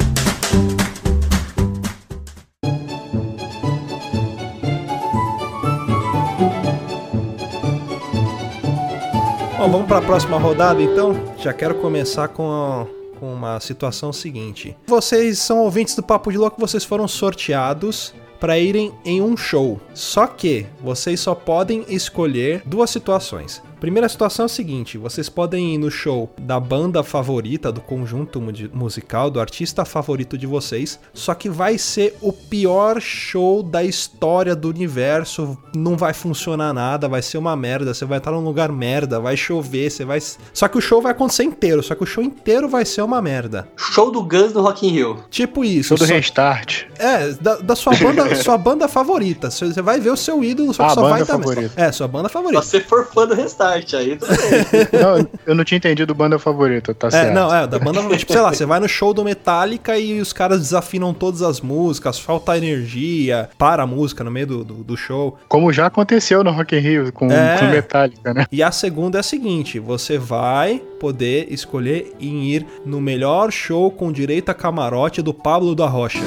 Bom, 9.58 9.70
vamos 9.70 9.86
para 9.88 9.98
a 9.98 10.02
próxima 10.02 10.38
rodada 10.38 10.82
então. 10.82 11.14
Já 11.38 11.52
quero 11.52 11.76
começar 11.76 12.28
com, 12.28 12.50
a- 12.50 12.86
com 13.18 13.32
uma 13.32 13.58
situação 13.60 14.12
seguinte. 14.12 14.76
Vocês 14.86 15.38
são 15.38 15.60
ouvintes 15.60 15.94
do 15.96 16.02
Papo 16.02 16.30
de 16.30 16.36
Louco, 16.38 16.60
vocês 16.60 16.84
foram 16.84 17.08
sorteados 17.08 18.14
para 18.38 18.58
irem 18.58 18.92
em 19.04 19.22
um 19.22 19.34
show. 19.36 19.80
Só 19.94 20.26
que 20.26 20.66
vocês 20.82 21.20
só 21.20 21.34
podem 21.34 21.84
escolher 21.88 22.62
duas 22.66 22.90
situações. 22.90 23.62
Primeira 23.80 24.08
situação 24.08 24.44
é 24.44 24.46
a 24.46 24.48
seguinte: 24.48 24.96
vocês 24.98 25.28
podem 25.28 25.74
ir 25.74 25.78
no 25.78 25.90
show 25.90 26.30
da 26.40 26.58
banda 26.58 27.02
favorita, 27.02 27.70
do 27.70 27.80
conjunto 27.80 28.40
mu- 28.40 28.50
musical, 28.72 29.30
do 29.30 29.40
artista 29.40 29.84
favorito 29.84 30.36
de 30.38 30.46
vocês, 30.46 30.98
só 31.12 31.34
que 31.34 31.48
vai 31.48 31.76
ser 31.78 32.16
o 32.20 32.32
pior 32.32 33.00
show 33.00 33.62
da 33.62 33.84
história 33.84 34.56
do 34.56 34.68
universo. 34.68 35.56
Não 35.74 35.96
vai 35.96 36.12
funcionar 36.14 36.72
nada, 36.72 37.08
vai 37.08 37.20
ser 37.22 37.38
uma 37.38 37.54
merda. 37.54 37.92
Você 37.92 38.04
vai 38.04 38.18
estar 38.18 38.30
num 38.30 38.40
lugar 38.44 38.72
merda, 38.72 39.20
vai 39.20 39.36
chover, 39.36 39.90
você 39.90 40.04
vai. 40.04 40.20
Só 40.20 40.68
que 40.68 40.78
o 40.78 40.80
show 40.80 41.02
vai 41.02 41.12
acontecer 41.12 41.44
inteiro, 41.44 41.82
só 41.82 41.94
que 41.94 42.02
o 42.02 42.06
show 42.06 42.22
inteiro 42.24 42.68
vai 42.68 42.84
ser 42.84 43.02
uma 43.02 43.20
merda. 43.20 43.68
Show 43.76 44.10
do 44.10 44.22
Guns 44.22 44.52
no 44.52 44.62
Rock 44.62 44.86
in 44.86 44.90
Rio. 44.90 45.22
Tipo 45.30 45.64
isso. 45.64 45.94
Todo 45.96 46.06
só- 46.06 46.14
restart. 46.14 46.84
é, 46.98 47.28
da, 47.40 47.56
da 47.56 47.76
sua 47.76 47.92
banda, 48.00 48.34
sua 48.36 48.56
banda 48.56 48.88
favorita. 48.88 49.50
Você 49.50 49.82
vai 49.82 50.00
ver 50.00 50.10
o 50.10 50.16
seu 50.16 50.42
ídolo, 50.42 50.72
só 50.72 50.84
que 50.86 50.90
Ah, 50.92 50.94
só 50.94 51.00
banda 51.02 51.14
vai 51.16 51.24
também. 51.26 51.48
favorita. 51.48 51.80
É, 51.80 51.92
sua 51.92 52.08
banda 52.08 52.28
Se 52.28 52.32
favorita. 52.32 52.62
você 52.62 52.80
for 52.80 53.06
fã 53.06 53.26
do 53.26 53.34
Restart, 53.34 53.65
aí 53.66 54.16
tudo 54.16 54.28
bem. 54.28 54.88
Não, 55.00 55.28
eu 55.46 55.54
não 55.54 55.64
tinha 55.64 55.78
entendido 55.78 56.14
banda 56.14 56.38
favorita, 56.38 56.94
tá 56.94 57.08
É, 57.08 57.10
certo. 57.10 57.34
não, 57.34 57.54
é, 57.54 57.66
da 57.66 57.78
banda, 57.78 58.00
tipo, 58.16 58.32
sei 58.32 58.40
lá, 58.40 58.52
você 58.52 58.64
vai 58.66 58.80
no 58.80 58.88
show 58.88 59.12
do 59.14 59.24
Metallica 59.24 59.98
e 59.98 60.20
os 60.20 60.32
caras 60.32 60.60
desafinam 60.60 61.12
todas 61.14 61.42
as 61.42 61.60
músicas, 61.60 62.18
falta 62.18 62.56
energia, 62.56 63.48
para 63.58 63.82
a 63.82 63.86
música 63.86 64.22
no 64.24 64.30
meio 64.30 64.46
do, 64.46 64.64
do, 64.64 64.74
do 64.84 64.96
show. 64.96 65.38
Como 65.48 65.72
já 65.72 65.86
aconteceu 65.86 66.42
no 66.44 66.50
Rock 66.50 66.76
in 66.76 66.80
Rio 66.80 67.12
com, 67.12 67.30
É. 67.30 67.58
com 67.58 67.66
Metallica, 67.66 68.34
né? 68.34 68.46
E 68.50 68.62
a 68.62 68.70
segunda 68.70 69.18
é 69.18 69.20
a 69.20 69.22
seguinte, 69.22 69.78
você 69.78 70.18
vai 70.18 70.80
poder 71.00 71.46
escolher 71.52 72.14
em 72.20 72.44
ir 72.44 72.66
no 72.84 73.00
melhor 73.00 73.50
show 73.52 73.90
com 73.90 74.10
direito 74.12 74.48
a 74.50 74.54
camarote 74.54 75.20
do 75.22 75.32
Pablo 75.34 75.74
da 75.74 75.86
Rocha. 75.86 76.20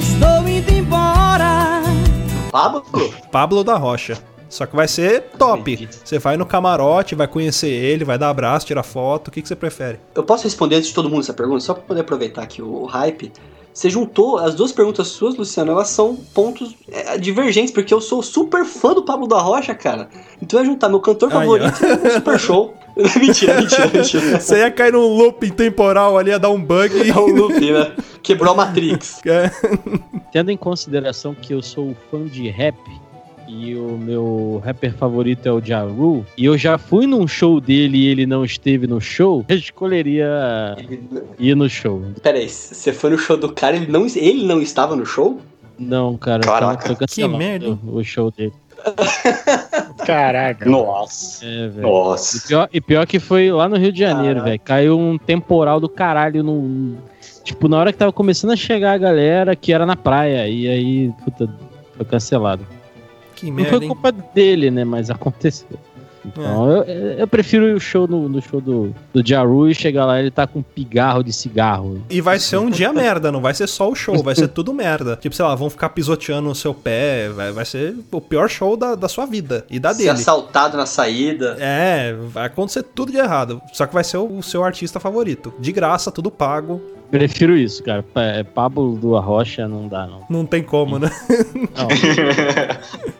Pablo? 2.50 2.82
Pablo 3.30 3.62
da 3.64 3.76
Rocha. 3.76 4.18
Só 4.50 4.66
que 4.66 4.74
vai 4.74 4.88
ser 4.88 5.22
top. 5.38 5.88
Você 6.04 6.18
vai 6.18 6.36
no 6.36 6.44
camarote, 6.44 7.14
vai 7.14 7.28
conhecer 7.28 7.70
ele, 7.70 8.04
vai 8.04 8.18
dar 8.18 8.28
abraço, 8.28 8.66
tirar 8.66 8.82
foto. 8.82 9.28
O 9.28 9.30
que, 9.30 9.40
que 9.40 9.48
você 9.48 9.56
prefere? 9.56 10.00
Eu 10.14 10.24
posso 10.24 10.44
responder 10.44 10.76
antes 10.76 10.88
de 10.88 10.94
todo 10.94 11.08
mundo 11.08 11.20
essa 11.20 11.32
pergunta, 11.32 11.60
só 11.60 11.72
pra 11.72 11.84
poder 11.84 12.00
aproveitar 12.00 12.42
aqui 12.42 12.60
o, 12.60 12.82
o 12.82 12.84
hype. 12.84 13.32
Você 13.72 13.88
juntou 13.88 14.36
as 14.38 14.54
duas 14.54 14.72
perguntas 14.72 15.06
suas, 15.08 15.36
Luciano, 15.36 15.70
elas 15.70 15.88
são 15.88 16.16
pontos 16.34 16.74
é, 16.90 17.16
divergentes, 17.16 17.72
porque 17.72 17.94
eu 17.94 18.00
sou 18.00 18.20
super 18.20 18.64
fã 18.64 18.92
do 18.92 19.04
Pablo 19.04 19.28
da 19.28 19.38
Rocha, 19.38 19.74
cara. 19.74 20.08
Então 20.42 20.58
eu 20.58 20.64
ia 20.64 20.70
juntar 20.72 20.88
meu 20.88 20.98
cantor 20.98 21.30
favorito 21.30 21.78
e 21.84 22.08
um 22.08 22.10
super 22.10 22.38
show. 22.40 22.74
mentira, 23.16 23.60
mentira, 23.60 23.86
mentira. 23.94 24.40
Você 24.40 24.58
ia 24.58 24.70
cair 24.72 24.92
num 24.92 25.16
looping 25.16 25.50
temporal 25.50 26.18
ali, 26.18 26.30
ia 26.30 26.38
dar 26.38 26.50
um 26.50 26.60
bug 26.60 26.96
e... 26.96 27.10
É 27.10 27.16
um 27.16 27.32
loop, 27.32 27.72
né? 27.72 27.92
Quebrou 28.22 28.52
a 28.52 28.56
Matrix. 28.56 29.20
É. 29.30 29.50
Tendo 30.32 30.50
em 30.50 30.56
consideração 30.56 31.34
que 31.34 31.54
eu 31.54 31.62
sou 31.62 31.96
fã 32.10 32.24
de 32.24 32.48
rap 32.48 32.76
e 33.50 33.74
o 33.74 33.98
meu 33.98 34.62
rapper 34.64 34.94
favorito 34.94 35.46
é 35.46 35.52
o 35.52 35.60
Ja 35.60 35.82
Rule, 35.82 36.24
e 36.36 36.44
eu 36.44 36.56
já 36.56 36.78
fui 36.78 37.06
num 37.06 37.26
show 37.26 37.60
dele 37.60 37.98
e 37.98 38.06
ele 38.06 38.26
não 38.26 38.44
esteve 38.44 38.86
no 38.86 39.00
show, 39.00 39.44
eu 39.48 39.56
escolheria 39.56 40.76
ir 41.38 41.56
no 41.56 41.68
show. 41.68 42.02
Pera 42.22 42.38
aí, 42.38 42.48
você 42.48 42.92
foi 42.92 43.10
no 43.10 43.18
show 43.18 43.36
do 43.36 43.52
cara, 43.52 43.76
ele 43.76 43.90
não, 43.90 44.06
ele 44.06 44.46
não 44.46 44.62
estava 44.62 44.94
no 44.94 45.04
show? 45.04 45.40
Não, 45.78 46.16
cara, 46.16 46.42
Caraca, 46.42 46.94
que 47.06 47.26
merda. 47.26 47.78
o 47.86 48.04
show 48.04 48.30
dele. 48.30 48.52
Caraca. 50.06 50.68
Nossa. 50.68 51.44
É, 51.44 51.68
velho. 51.68 51.86
E 51.86 51.90
Nossa. 51.90 52.48
pior, 52.48 52.68
e 52.72 52.80
pior 52.80 53.06
que 53.06 53.18
foi 53.18 53.50
lá 53.50 53.68
no 53.68 53.76
Rio 53.76 53.92
de 53.92 53.98
Janeiro, 53.98 54.42
velho. 54.42 54.60
Caiu 54.60 54.98
um 54.98 55.18
temporal 55.18 55.80
do 55.80 55.88
caralho 55.88 56.42
no. 56.42 56.96
Tipo, 57.44 57.68
na 57.68 57.78
hora 57.78 57.92
que 57.92 57.98
tava 57.98 58.12
começando 58.12 58.52
a 58.52 58.56
chegar 58.56 58.92
a 58.92 58.98
galera, 58.98 59.56
que 59.56 59.72
era 59.72 59.84
na 59.84 59.96
praia. 59.96 60.48
E 60.48 60.68
aí, 60.68 61.12
puta, 61.24 61.48
foi 61.96 62.06
cancelado. 62.06 62.66
Que 63.40 63.46
Não 63.46 63.56
merda, 63.56 63.70
foi 63.70 63.80
hein? 63.82 63.88
culpa 63.88 64.12
dele, 64.12 64.70
né? 64.70 64.84
Mas 64.84 65.10
aconteceu. 65.10 65.78
Então 66.22 66.70
eu, 66.70 66.84
eu 67.20 67.26
prefiro 67.26 67.66
ir 67.66 67.74
o 67.74 67.80
show 67.80 68.06
no, 68.06 68.28
no 68.28 68.42
show 68.42 68.60
do, 68.60 68.94
do 69.10 69.26
Jaru 69.26 69.70
e 69.70 69.74
chegar 69.74 70.04
lá 70.04 70.18
e 70.18 70.24
ele 70.24 70.30
tá 70.30 70.46
com 70.46 70.58
um 70.58 70.62
pigarro 70.62 71.22
de 71.24 71.32
cigarro. 71.32 72.02
E 72.10 72.20
vai 72.20 72.38
ser 72.38 72.58
um 72.58 72.68
dia 72.68 72.92
merda, 72.92 73.32
não 73.32 73.40
vai 73.40 73.54
ser 73.54 73.66
só 73.66 73.90
o 73.90 73.94
show, 73.94 74.22
vai 74.22 74.34
ser 74.34 74.48
tudo 74.52 74.74
merda. 74.74 75.16
Tipo, 75.16 75.34
sei 75.34 75.44
lá, 75.44 75.54
vão 75.54 75.70
ficar 75.70 75.88
pisoteando 75.88 76.50
o 76.50 76.54
seu 76.54 76.74
pé, 76.74 77.30
vai, 77.30 77.52
vai 77.52 77.64
ser 77.64 77.96
o 78.12 78.20
pior 78.20 78.50
show 78.50 78.76
da, 78.76 78.94
da 78.94 79.08
sua 79.08 79.24
vida 79.24 79.64
e 79.70 79.78
da 79.78 79.94
Ser 79.94 79.98
dele. 79.98 80.10
assaltado 80.10 80.76
na 80.76 80.84
saída. 80.84 81.56
É, 81.58 82.14
vai 82.28 82.46
acontecer 82.46 82.82
tudo 82.82 83.10
de 83.10 83.18
errado. 83.18 83.60
Só 83.72 83.86
que 83.86 83.94
vai 83.94 84.04
ser 84.04 84.18
o, 84.18 84.26
o 84.38 84.42
seu 84.42 84.62
artista 84.62 85.00
favorito. 85.00 85.54
De 85.58 85.72
graça, 85.72 86.10
tudo 86.12 86.30
pago. 86.30 86.82
Prefiro 87.10 87.56
isso, 87.56 87.82
cara. 87.82 88.04
É, 88.16 88.42
Pablo 88.42 88.96
do 88.96 89.16
Arrocha 89.16 89.66
não 89.66 89.88
dá, 89.88 90.06
não. 90.06 90.24
Não 90.30 90.46
tem 90.46 90.62
como, 90.62 90.98
né? 90.98 91.10
Não. 91.54 91.88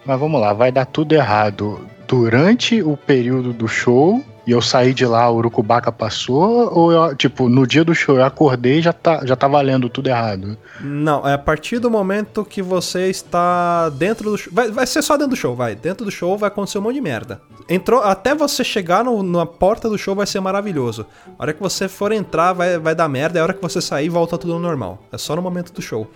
Mas 0.05 0.21
vamos 0.21 0.41
lá, 0.41 0.53
vai 0.53 0.71
dar 0.71 0.87
tudo 0.87 1.13
errado 1.13 1.81
durante 2.07 2.83
o 2.83 2.97
período 2.97 3.53
do 3.53 3.69
show 3.69 4.23
e 4.51 4.53
eu 4.53 4.61
saí 4.61 4.93
de 4.93 5.07
lá, 5.07 5.31
o 5.31 5.37
Urucubaca 5.37 5.93
passou, 5.93 6.69
ou 6.77 6.91
eu, 6.91 7.15
tipo, 7.15 7.49
no 7.49 7.65
dia 7.65 7.85
do 7.85 7.95
show 7.95 8.17
eu 8.17 8.25
acordei 8.25 8.79
e 8.79 8.83
já 8.83 8.93
tá, 8.93 9.25
já 9.25 9.37
tá 9.37 9.47
valendo 9.47 9.89
tudo 9.89 10.09
errado? 10.09 10.57
Não, 10.81 11.25
é 11.27 11.35
a 11.35 11.39
partir 11.39 11.79
do 11.79 11.89
momento 11.89 12.45
que 12.45 12.61
você 12.61 13.09
está 13.09 13.89
dentro 13.91 14.29
do 14.33 14.37
show. 14.37 14.53
Vai, 14.53 14.69
vai 14.73 14.87
ser 14.89 15.03
só 15.03 15.17
dentro 15.17 15.31
do 15.31 15.37
show, 15.37 15.55
vai. 15.55 15.77
Dentro 15.77 16.05
do 16.05 16.11
show 16.11 16.37
vai 16.37 16.49
acontecer 16.49 16.79
um 16.79 16.83
monte 16.83 16.95
de 16.97 17.01
merda. 17.01 17.41
Entrou, 17.69 18.01
até 18.03 18.35
você 18.35 18.65
chegar 18.65 19.05
no- 19.05 19.23
na 19.23 19.47
porta 19.47 19.89
do 19.89 19.97
show 19.97 20.17
vai 20.17 20.27
ser 20.27 20.41
maravilhoso. 20.41 21.07
A 21.39 21.43
hora 21.45 21.53
que 21.53 21.61
você 21.63 21.87
for 21.87 22.11
entrar 22.11 22.53
vai, 22.53 22.77
vai 22.77 22.95
dar 22.97 23.09
merda, 23.09 23.39
é 23.39 23.41
a 23.41 23.45
hora 23.45 23.55
que 23.55 23.63
você 23.63 23.81
sair 23.81 24.09
volta 24.09 24.37
tudo 24.37 24.55
ao 24.55 24.59
normal. 24.59 24.99
É 25.13 25.17
só 25.19 25.37
no 25.37 25.43
momento 25.43 25.73
do 25.73 25.81
show. 25.81 26.11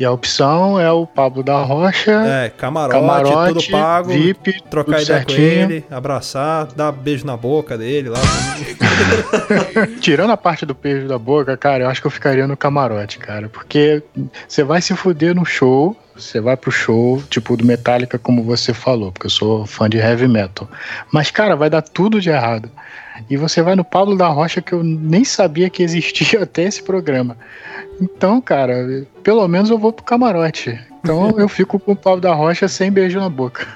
E 0.00 0.04
a 0.04 0.10
opção 0.10 0.80
é 0.80 0.90
o 0.90 1.06
Pablo 1.06 1.42
da 1.42 1.60
Rocha, 1.60 2.10
É, 2.10 2.48
camarote, 2.48 2.98
camarote, 2.98 3.52
tudo 3.52 3.70
pago. 3.70 4.08
VIP, 4.08 4.62
Trocar 4.70 5.02
ideia 5.02 5.22
com 5.22 5.28
certinho. 5.28 5.62
ele, 5.62 5.84
abraçar, 5.90 6.68
dar 6.74 6.90
beijo 6.90 7.26
na 7.26 7.36
boca 7.36 7.76
dele 7.76 8.08
lá. 8.08 8.18
Tirando 10.00 10.30
a 10.30 10.38
parte 10.38 10.64
do 10.64 10.72
beijo 10.72 11.06
da 11.06 11.18
boca, 11.18 11.54
cara, 11.54 11.84
eu 11.84 11.88
acho 11.90 12.00
que 12.00 12.06
eu 12.06 12.10
ficaria 12.10 12.46
no 12.46 12.56
camarote, 12.56 13.18
cara. 13.18 13.50
Porque 13.50 14.02
você 14.48 14.64
vai 14.64 14.80
se 14.80 14.96
fuder 14.96 15.34
no 15.34 15.44
show, 15.44 15.94
você 16.16 16.40
vai 16.40 16.56
pro 16.56 16.72
show, 16.72 17.22
tipo 17.28 17.54
do 17.54 17.66
Metallica, 17.66 18.18
como 18.18 18.42
você 18.42 18.72
falou, 18.72 19.12
porque 19.12 19.26
eu 19.26 19.30
sou 19.30 19.66
fã 19.66 19.86
de 19.86 19.98
heavy 19.98 20.26
metal. 20.28 20.66
Mas, 21.12 21.30
cara, 21.30 21.54
vai 21.54 21.68
dar 21.68 21.82
tudo 21.82 22.22
de 22.22 22.30
errado. 22.30 22.70
E 23.28 23.36
você 23.36 23.62
vai 23.62 23.74
no 23.74 23.84
Pablo 23.84 24.16
da 24.16 24.28
Rocha, 24.28 24.62
que 24.62 24.72
eu 24.72 24.82
nem 24.82 25.24
sabia 25.24 25.68
que 25.68 25.82
existia 25.82 26.42
até 26.44 26.62
esse 26.62 26.82
programa. 26.82 27.36
Então, 28.00 28.40
cara, 28.40 29.06
pelo 29.22 29.46
menos 29.46 29.70
eu 29.70 29.78
vou 29.78 29.92
pro 29.92 30.04
camarote. 30.04 30.78
Então 31.00 31.34
eu 31.38 31.48
fico 31.48 31.78
com 31.78 31.92
o 31.92 31.96
Pablo 31.96 32.20
da 32.20 32.32
Rocha 32.32 32.68
sem 32.68 32.90
beijo 32.90 33.18
na 33.18 33.28
boca. 33.28 33.66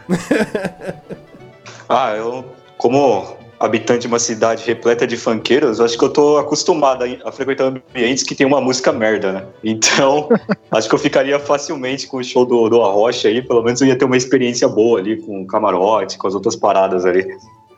Ah, 1.88 2.14
eu, 2.16 2.45
como 2.78 3.36
habitante 3.59 4.01
de 4.01 4.07
uma 4.07 4.18
cidade 4.18 4.64
repleta 4.66 5.07
de 5.07 5.16
funkeiros, 5.16 5.80
acho 5.80 5.97
que 5.97 6.05
eu 6.05 6.11
tô 6.11 6.38
acostumado 6.38 7.05
a, 7.05 7.28
a 7.28 7.32
frequentar 7.32 7.64
ambientes 7.64 8.22
que 8.22 8.34
tem 8.34 8.47
uma 8.47 8.61
música 8.61 8.92
merda, 8.92 9.32
né? 9.32 9.45
Então, 9.62 10.28
acho 10.70 10.88
que 10.88 10.95
eu 10.95 10.99
ficaria 10.99 11.38
facilmente 11.38 12.07
com 12.07 12.18
o 12.18 12.24
show 12.24 12.45
do, 12.45 12.68
do 12.68 12.82
Arrocha 12.82 13.28
aí, 13.28 13.42
pelo 13.42 13.62
menos 13.62 13.80
eu 13.80 13.88
ia 13.88 13.97
ter 13.97 14.05
uma 14.05 14.16
experiência 14.16 14.68
boa 14.68 14.99
ali 14.99 15.16
com 15.16 15.42
o 15.42 15.47
camarote, 15.47 16.18
com 16.18 16.26
as 16.26 16.34
outras 16.34 16.57
paradas 16.57 17.07
ali. 17.07 17.26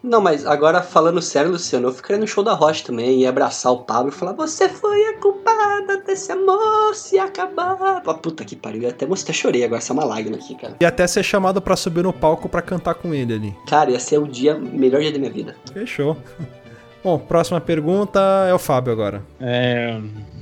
Não, 0.02 0.20
mas 0.20 0.46
agora 0.46 0.82
falando 0.82 1.20
sério, 1.20 1.50
Luciano, 1.50 1.88
eu 1.88 1.92
ficaria 1.92 2.20
no 2.20 2.26
show 2.26 2.44
da 2.44 2.52
Rocha 2.52 2.84
também, 2.84 3.20
ia 3.20 3.28
abraçar 3.28 3.72
o 3.72 3.78
Pablo 3.78 4.10
e 4.10 4.14
falar: 4.14 4.32
Você 4.32 4.68
foi 4.68 5.04
a 5.06 5.18
culpada 5.18 6.02
desse 6.06 6.32
amor 6.32 6.94
se 6.94 7.18
acabar. 7.18 7.76
Ah, 7.80 8.14
puta 8.14 8.44
que 8.44 8.54
pariu, 8.54 8.82
eu 8.82 8.90
até, 8.90 9.04
até 9.04 9.32
chorei 9.32 9.64
agora, 9.64 9.78
essa 9.78 9.92
é 9.92 9.94
uma 9.94 10.04
lágrima 10.04 10.36
aqui, 10.36 10.54
cara. 10.54 10.76
E 10.80 10.84
até 10.84 11.06
ser 11.06 11.22
chamado 11.22 11.60
pra 11.60 11.76
subir 11.76 12.02
no 12.02 12.12
palco 12.12 12.48
pra 12.48 12.62
cantar 12.62 12.94
com 12.94 13.14
ele 13.14 13.34
ali. 13.34 13.54
Cara, 13.66 13.90
ia 13.90 14.00
ser 14.00 14.18
o 14.18 14.26
dia, 14.26 14.54
melhor 14.54 15.00
dia 15.00 15.12
da 15.12 15.18
minha 15.18 15.30
vida. 15.30 15.56
Fechou. 15.72 16.16
Bom, 17.02 17.18
próxima 17.18 17.60
pergunta 17.60 18.20
é 18.48 18.52
o 18.52 18.58
Fábio 18.58 18.92
agora. 18.92 19.22
É, 19.40 20.00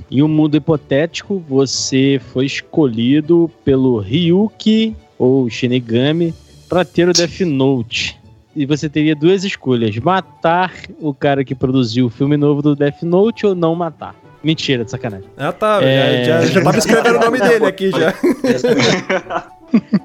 em 0.09 0.23
um 0.23 0.27
mundo 0.27 0.57
hipotético, 0.57 1.43
você 1.47 2.19
foi 2.33 2.45
escolhido 2.45 3.51
pelo 3.63 3.99
Ryuki 3.99 4.95
ou 5.17 5.49
Shinigami 5.49 6.33
para 6.67 6.83
ter 6.83 7.07
o 7.07 7.13
Death 7.13 7.41
Note. 7.41 8.19
E 8.55 8.65
você 8.65 8.89
teria 8.89 9.15
duas 9.15 9.43
escolhas: 9.43 9.95
matar 9.97 10.71
o 10.99 11.13
cara 11.13 11.43
que 11.43 11.53
produziu 11.53 12.05
o 12.05 12.09
filme 12.09 12.37
novo 12.37 12.61
do 12.61 12.75
Death 12.75 13.03
Note 13.03 13.45
ou 13.45 13.53
não 13.53 13.75
matar. 13.75 14.15
Mentira, 14.43 14.85
de 14.85 14.91
sacanagem. 14.91 15.27
Ah, 15.37 15.51
tá. 15.51 15.79
É. 15.81 16.23
Já, 16.23 16.41
já, 16.41 16.47
já 16.47 16.63
tava 16.63 16.77
escrevendo 16.77 17.17
o 17.17 17.19
nome 17.19 17.39
dele 17.41 17.65
aqui 17.65 17.91
já. 17.91 18.13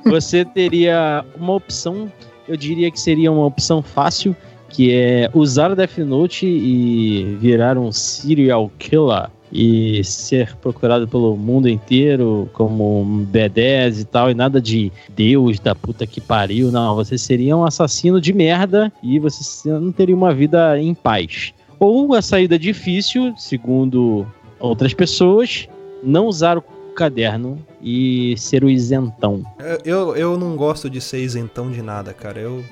Você 0.07 0.45
teria 0.45 1.25
uma 1.37 1.55
opção, 1.55 2.11
eu 2.49 2.57
diria 2.57 2.91
que 2.91 2.99
seria 2.99 3.31
uma 3.31 3.45
opção 3.45 3.83
fácil, 3.83 4.35
que 4.69 4.95
é 4.95 5.31
usar 5.35 5.71
o 5.71 5.77
Death 5.77 5.99
Note 5.99 6.47
e 6.47 7.37
virar 7.39 7.77
um 7.77 7.93
serial 7.93 8.71
killer 8.79 9.29
e 9.53 10.03
ser 10.05 10.57
procurado 10.57 11.09
pelo 11.09 11.37
mundo 11.37 11.69
inteiro 11.69 12.49
como 12.53 13.01
um 13.01 13.27
B10 13.27 14.01
e 14.01 14.05
tal, 14.05 14.31
e 14.31 14.35
nada 14.35 14.61
de 14.61 14.93
Deus 15.09 15.59
da 15.59 15.75
puta 15.75 16.07
que 16.07 16.21
pariu, 16.21 16.71
não. 16.71 16.95
Você 16.95 17.19
seria 17.19 17.57
um 17.57 17.65
assassino 17.65 18.21
de 18.21 18.33
merda 18.33 18.93
e 19.03 19.19
você 19.19 19.69
não 19.71 19.93
teria 19.93 20.15
uma 20.15 20.33
vida 20.33 20.79
em 20.79 20.95
paz. 20.95 21.53
Ou 21.79 22.15
a 22.15 22.23
saída 22.23 22.59
difícil, 22.59 23.35
segundo 23.37 24.27
outras 24.59 24.93
pessoas, 24.93 25.67
não 26.03 26.27
usar 26.27 26.59
o 26.59 26.63
caderno 26.95 27.59
e 27.83 28.35
ser 28.37 28.63
o 28.63 28.69
isentão. 28.69 29.43
Eu, 29.85 30.15
eu 30.15 30.39
não 30.39 30.57
gosto 30.57 30.91
de 30.91 31.01
ser 31.01 31.23
isentão 31.23 31.71
de 31.71 31.81
nada, 31.81 32.13
cara. 32.13 32.39
Eu, 32.39 32.63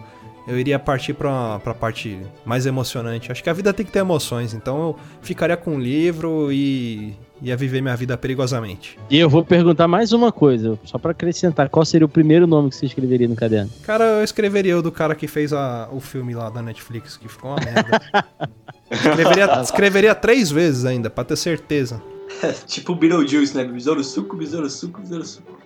eu 0.48 0.58
iria 0.58 0.78
partir 0.78 1.12
pra, 1.12 1.58
pra 1.58 1.74
parte 1.74 2.18
mais 2.44 2.64
emocionante. 2.64 3.30
Acho 3.30 3.42
que 3.42 3.50
a 3.50 3.52
vida 3.52 3.72
tem 3.72 3.84
que 3.84 3.92
ter 3.92 3.98
emoções, 3.98 4.54
então 4.54 4.78
eu 4.78 4.96
ficaria 5.20 5.56
com 5.56 5.74
um 5.74 5.78
livro 5.78 6.50
e 6.50 7.14
ia 7.42 7.56
viver 7.56 7.80
minha 7.80 7.94
vida 7.94 8.16
perigosamente. 8.16 8.98
E 9.10 9.18
eu 9.18 9.28
vou 9.28 9.44
perguntar 9.44 9.86
mais 9.86 10.12
uma 10.12 10.32
coisa, 10.32 10.78
só 10.84 10.98
pra 10.98 11.12
acrescentar, 11.12 11.68
qual 11.68 11.84
seria 11.84 12.06
o 12.06 12.08
primeiro 12.08 12.46
nome 12.46 12.70
que 12.70 12.76
você 12.76 12.86
escreveria 12.86 13.28
no 13.28 13.36
caderno? 13.36 13.70
Cara, 13.82 14.04
eu 14.04 14.24
escreveria 14.24 14.78
o 14.78 14.82
do 14.82 14.90
cara 14.90 15.14
que 15.14 15.28
fez 15.28 15.52
a, 15.52 15.88
o 15.92 16.00
filme 16.00 16.34
lá 16.34 16.48
da 16.48 16.62
Netflix, 16.62 17.16
que 17.16 17.28
ficou 17.28 17.50
uma 17.50 17.60
merda. 17.60 18.00
escreveria, 18.90 19.60
escreveria 19.60 20.14
três 20.14 20.50
vezes 20.50 20.84
ainda, 20.86 21.10
pra 21.10 21.24
ter 21.24 21.36
certeza. 21.36 22.02
tipo 22.66 22.92
o 22.92 22.96
Beetlejuice, 22.96 23.54
né? 23.54 23.64
Besouro 23.64 24.02
suco, 24.02 24.36
besouro 24.36 24.68
suco, 24.68 25.00
besouro 25.00 25.24
suco. 25.24 25.58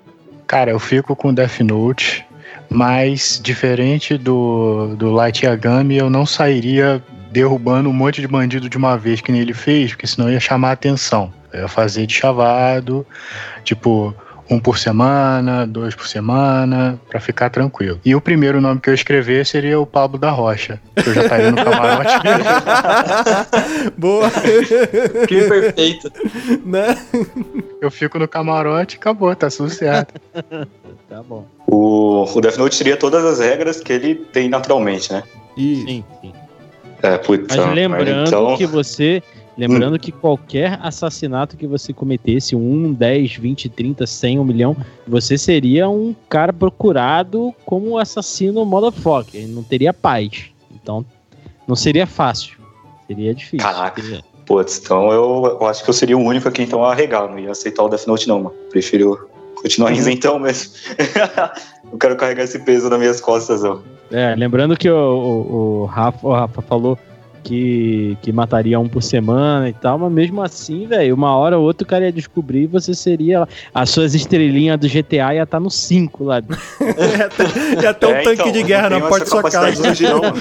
Cara, 0.46 0.70
eu 0.70 0.78
fico 0.78 1.16
com 1.16 1.32
Death 1.32 1.60
Note, 1.60 2.26
mas 2.72 3.40
diferente 3.42 4.16
do, 4.16 4.94
do 4.96 5.10
Light 5.10 5.44
Yagami, 5.44 5.96
eu 5.96 6.08
não 6.08 6.24
sairia 6.24 7.02
derrubando 7.30 7.88
um 7.88 7.92
monte 7.92 8.20
de 8.20 8.28
bandido 8.28 8.68
de 8.68 8.76
uma 8.76 8.96
vez, 8.96 9.20
que 9.20 9.32
nem 9.32 9.40
ele 9.40 9.54
fez, 9.54 9.92
porque 9.92 10.06
senão 10.06 10.30
ia 10.30 10.40
chamar 10.40 10.70
a 10.70 10.72
atenção. 10.72 11.32
Eu 11.52 11.62
ia 11.62 11.68
fazer 11.68 12.06
de 12.06 12.14
chavado, 12.14 13.06
tipo, 13.64 14.14
um 14.52 14.60
por 14.60 14.78
semana, 14.78 15.66
dois 15.66 15.94
por 15.94 16.06
semana, 16.06 17.00
pra 17.08 17.18
ficar 17.20 17.50
tranquilo. 17.50 17.98
E 18.04 18.14
o 18.14 18.20
primeiro 18.20 18.60
nome 18.60 18.80
que 18.80 18.90
eu 18.90 18.94
escrever 18.94 19.46
seria 19.46 19.80
o 19.80 19.86
Pablo 19.86 20.18
da 20.18 20.30
Rocha, 20.30 20.80
que 20.94 21.08
eu 21.08 21.14
já 21.14 21.22
estaria 21.22 21.50
no 21.50 21.56
camarote. 21.56 22.12
Boa! 23.96 24.30
Que 25.26 25.48
perfeito. 25.48 26.12
né? 26.64 26.96
eu 27.80 27.90
fico 27.90 28.18
no 28.18 28.28
camarote 28.28 28.96
e 28.96 28.98
acabou, 28.98 29.34
tá 29.34 29.48
tudo 29.48 29.70
certo. 29.70 30.14
Tá 31.08 31.22
bom. 31.22 31.46
O, 31.66 32.24
o 32.24 32.40
Death 32.40 32.56
Note 32.56 32.78
teria 32.78 32.96
todas 32.96 33.24
as 33.24 33.40
regras 33.40 33.80
que 33.80 33.92
ele 33.92 34.14
tem 34.14 34.48
naturalmente, 34.48 35.12
né? 35.12 35.22
E 35.56 35.76
Sim, 35.76 36.04
sim. 36.20 36.32
É, 37.02 37.18
puta, 37.18 37.56
Mas 37.56 37.74
lembrando 37.74 38.28
então, 38.28 38.56
que 38.56 38.64
você. 38.64 39.22
Lembrando 39.56 39.98
que 39.98 40.10
qualquer 40.10 40.78
assassinato 40.82 41.56
que 41.56 41.66
você 41.66 41.92
cometesse, 41.92 42.56
1, 42.56 42.92
10, 42.94 43.36
20, 43.36 43.68
30, 43.68 44.06
100, 44.06 44.38
1 44.38 44.44
milhão, 44.44 44.76
você 45.06 45.36
seria 45.36 45.88
um 45.88 46.14
cara 46.28 46.52
procurado 46.52 47.54
como 47.66 47.98
assassino 47.98 48.64
motherfucker. 48.64 49.46
Não 49.48 49.62
teria 49.62 49.92
paz. 49.92 50.46
Então, 50.74 51.04
não 51.68 51.76
seria 51.76 52.06
fácil. 52.06 52.56
Seria 53.06 53.34
difícil. 53.34 53.58
Caraca. 53.66 54.00
Seria- 54.02 54.22
Putz, 54.44 54.80
então 54.82 55.12
eu, 55.12 55.58
eu 55.60 55.66
acho 55.66 55.84
que 55.84 55.88
eu 55.90 55.94
seria 55.94 56.18
o 56.18 56.20
único 56.20 56.48
aqui 56.48 56.62
então 56.62 56.84
a 56.84 56.90
arregar, 56.90 57.28
não 57.28 57.38
ia 57.38 57.52
aceitar 57.52 57.84
o 57.84 57.88
Death 57.88 58.06
Note 58.06 58.26
não, 58.26 58.42
mano. 58.42 58.56
Prefiro 58.70 59.28
continuar 59.54 59.92
isentão 59.94 60.38
mesmo. 60.38 60.72
não 61.90 61.96
quero 61.98 62.16
carregar 62.16 62.42
esse 62.42 62.58
peso 62.58 62.88
nas 62.90 62.98
minhas 62.98 63.20
costas, 63.20 63.62
não. 63.62 63.82
É, 64.10 64.34
lembrando 64.34 64.76
que 64.76 64.90
o, 64.90 64.94
o, 64.96 65.80
o 65.82 65.84
Rafa, 65.86 66.26
o 66.26 66.32
Rafa 66.32 66.60
falou 66.60 66.98
que, 67.42 68.16
que 68.22 68.32
mataria 68.32 68.78
um 68.78 68.88
por 68.88 69.02
semana 69.02 69.68
e 69.68 69.72
tal, 69.72 69.98
mas 69.98 70.12
mesmo 70.12 70.42
assim, 70.42 70.86
velho, 70.86 71.14
uma 71.14 71.34
hora 71.36 71.58
ou 71.58 71.64
outra 71.64 71.84
o 71.84 71.88
cara 71.88 72.04
ia 72.04 72.12
descobrir 72.12 72.62
e 72.62 72.66
você 72.66 72.94
seria. 72.94 73.46
As 73.74 73.90
suas 73.90 74.14
estrelinhas 74.14 74.78
do 74.78 74.88
GTA 74.88 75.34
ia 75.34 75.42
estar 75.42 75.58
no 75.60 75.70
5 75.70 76.24
lá. 76.24 76.40
ia 76.80 77.28
ter, 77.28 77.82
ia 77.82 77.94
ter 77.94 78.06
um 78.06 78.10
É, 78.10 78.22
tanque 78.22 78.40
então, 78.42 78.52
de 78.52 78.62
guerra 78.62 78.90
não 78.90 79.00
na 79.00 79.08
porta 79.08 79.24
da 79.24 79.30
sua 79.30 79.42
casa. 79.50 79.90
hoje, 79.90 80.04
não, 80.04 80.20
mano. 80.20 80.32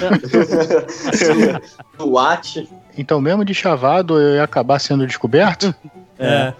O 1.98 2.10
Watt. 2.12 2.68
Então, 2.96 3.20
mesmo 3.20 3.44
de 3.44 3.54
chavado, 3.54 4.18
eu 4.20 4.34
ia 4.36 4.44
acabar 4.44 4.78
sendo 4.78 5.06
descoberto? 5.06 5.74
É. 6.18 6.52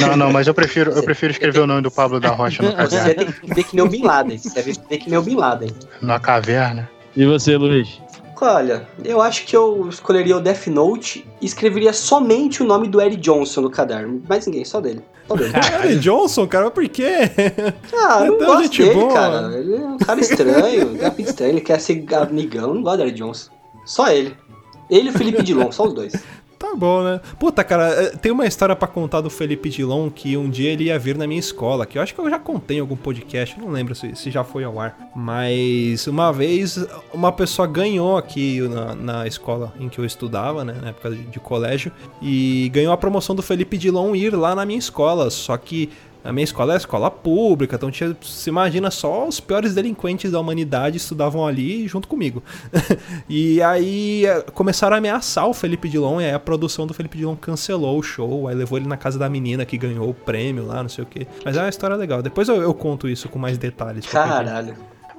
Não, 0.00 0.16
não, 0.16 0.32
mas 0.32 0.46
eu 0.46 0.54
prefiro, 0.54 0.90
eu 0.90 1.02
prefiro 1.02 1.32
escrever 1.32 1.60
o 1.60 1.66
nome 1.66 1.82
do 1.82 1.90
Pablo 1.90 2.18
da 2.18 2.30
Rocha 2.30 2.62
no 2.62 2.70
Você 2.70 2.76
caderno, 2.76 3.08
ia 3.08 3.14
ter 3.14 3.32
que 3.32 3.46
viver 3.46 3.64
que 3.64 3.76
nem 3.76 3.84
o 3.84 3.88
Bin 3.88 4.02
Laden. 4.02 4.38
Você 4.38 4.58
ia 4.58 4.64
viver 4.64 4.98
que 4.98 5.10
nem 5.10 5.18
o 5.18 5.22
Bin 5.22 5.36
Laden. 5.36 5.70
na 6.00 6.18
caverna. 6.18 6.90
E 7.14 7.26
você, 7.26 7.56
Luiz? 7.56 8.00
Olha, 8.40 8.88
eu 9.04 9.20
acho 9.20 9.46
que 9.46 9.56
eu 9.56 9.88
escolheria 9.88 10.36
o 10.36 10.40
Death 10.40 10.66
Note 10.66 11.24
e 11.40 11.46
escreveria 11.46 11.92
somente 11.92 12.62
o 12.62 12.66
nome 12.66 12.88
do 12.88 13.00
Eric 13.00 13.18
Johnson 13.18 13.60
no 13.60 13.70
caderno. 13.70 14.20
Mais 14.28 14.46
ninguém, 14.46 14.64
só 14.64 14.80
dele. 14.80 15.02
Só 15.28 15.36
dele. 15.36 15.52
Harry 15.52 15.98
Johnson, 15.98 16.46
cara, 16.48 16.64
mas 16.64 16.74
por 16.74 16.88
quê? 16.88 17.30
Ah, 17.94 18.24
eu 18.26 18.38
não 18.38 18.46
gosto 18.46 18.62
gente 18.64 18.82
dele, 18.82 18.94
boa. 18.94 19.12
cara. 19.12 19.58
Ele 19.58 19.74
é 19.76 19.78
um 19.78 19.96
cara 19.96 20.20
estranho, 20.20 20.98
cara 20.98 21.14
estranho, 21.18 21.50
ele 21.52 21.60
quer 21.60 21.80
ser 21.80 22.04
amigão, 22.14 22.74
não 22.74 22.82
gosto 22.82 22.96
do 22.96 23.02
Eric 23.04 23.18
Johnson. 23.18 23.50
Só 23.84 24.08
ele. 24.08 24.36
Ele 24.90 25.08
e 25.08 25.10
o 25.10 25.12
Felipe 25.12 25.42
Dilon, 25.42 25.70
só 25.70 25.86
os 25.86 25.94
dois. 25.94 26.12
Tá 26.62 26.76
bom, 26.76 27.02
né? 27.02 27.20
Puta, 27.40 27.64
cara, 27.64 27.88
eh, 27.88 28.10
tem 28.10 28.30
uma 28.30 28.46
história 28.46 28.76
pra 28.76 28.86
contar 28.86 29.20
do 29.20 29.28
Felipe 29.28 29.68
Dilon 29.68 30.08
que 30.08 30.36
um 30.36 30.48
dia 30.48 30.70
ele 30.70 30.84
ia 30.84 30.96
vir 30.96 31.18
na 31.18 31.26
minha 31.26 31.40
escola, 31.40 31.84
que 31.84 31.98
eu 31.98 32.02
acho 32.02 32.14
que 32.14 32.20
eu 32.20 32.30
já 32.30 32.38
contei 32.38 32.76
em 32.76 32.80
algum 32.80 32.94
podcast, 32.94 33.58
não 33.58 33.68
lembro 33.68 33.96
se, 33.96 34.14
se 34.14 34.30
já 34.30 34.44
foi 34.44 34.62
ao 34.62 34.78
ar. 34.78 34.96
Mas 35.12 36.06
uma 36.06 36.32
vez 36.32 36.78
uma 37.12 37.32
pessoa 37.32 37.66
ganhou 37.66 38.16
aqui 38.16 38.60
na, 38.68 38.94
na 38.94 39.26
escola 39.26 39.74
em 39.80 39.88
que 39.88 39.98
eu 39.98 40.04
estudava, 40.04 40.64
né? 40.64 40.76
Na 40.80 40.90
época 40.90 41.10
de, 41.10 41.24
de 41.24 41.40
colégio, 41.40 41.90
e 42.22 42.70
ganhou 42.72 42.92
a 42.92 42.96
promoção 42.96 43.34
do 43.34 43.42
Felipe 43.42 43.76
Dilon 43.76 44.14
ir 44.14 44.32
lá 44.32 44.54
na 44.54 44.64
minha 44.64 44.78
escola. 44.78 45.30
Só 45.30 45.56
que 45.56 45.90
a 46.24 46.32
minha 46.32 46.44
escola 46.44 46.74
é 46.74 46.76
escola 46.76 47.10
pública, 47.10 47.76
então 47.76 47.90
tinha, 47.90 48.16
se 48.22 48.48
imagina 48.48 48.90
só 48.90 49.26
os 49.26 49.40
piores 49.40 49.74
delinquentes 49.74 50.30
da 50.30 50.38
humanidade 50.38 50.96
estudavam 50.96 51.46
ali 51.46 51.86
junto 51.88 52.06
comigo. 52.06 52.42
e 53.28 53.60
aí 53.62 54.26
eh, 54.26 54.42
começaram 54.54 54.94
a 54.94 54.98
ameaçar 54.98 55.46
o 55.48 55.54
Felipe 55.54 55.88
Dilon, 55.88 56.20
e 56.20 56.24
aí 56.26 56.32
a 56.32 56.38
produção 56.38 56.86
do 56.86 56.94
Felipe 56.94 57.18
Dilon 57.18 57.36
cancelou 57.36 57.98
o 57.98 58.02
show, 58.02 58.46
aí 58.48 58.54
levou 58.54 58.78
ele 58.78 58.86
na 58.88 58.96
casa 58.96 59.18
da 59.18 59.28
menina 59.28 59.64
que 59.64 59.76
ganhou 59.76 60.08
o 60.08 60.14
prêmio 60.14 60.66
lá, 60.66 60.82
não 60.82 60.88
sei 60.88 61.04
o 61.04 61.06
que. 61.06 61.26
Mas 61.44 61.56
é 61.56 61.60
uma 61.60 61.68
história 61.68 61.96
legal. 61.96 62.22
Depois 62.22 62.48
eu, 62.48 62.62
eu 62.62 62.72
conto 62.72 63.08
isso 63.08 63.28
com 63.28 63.38
mais 63.38 63.58
detalhes. 63.58 64.06
Caralho. 64.06 64.74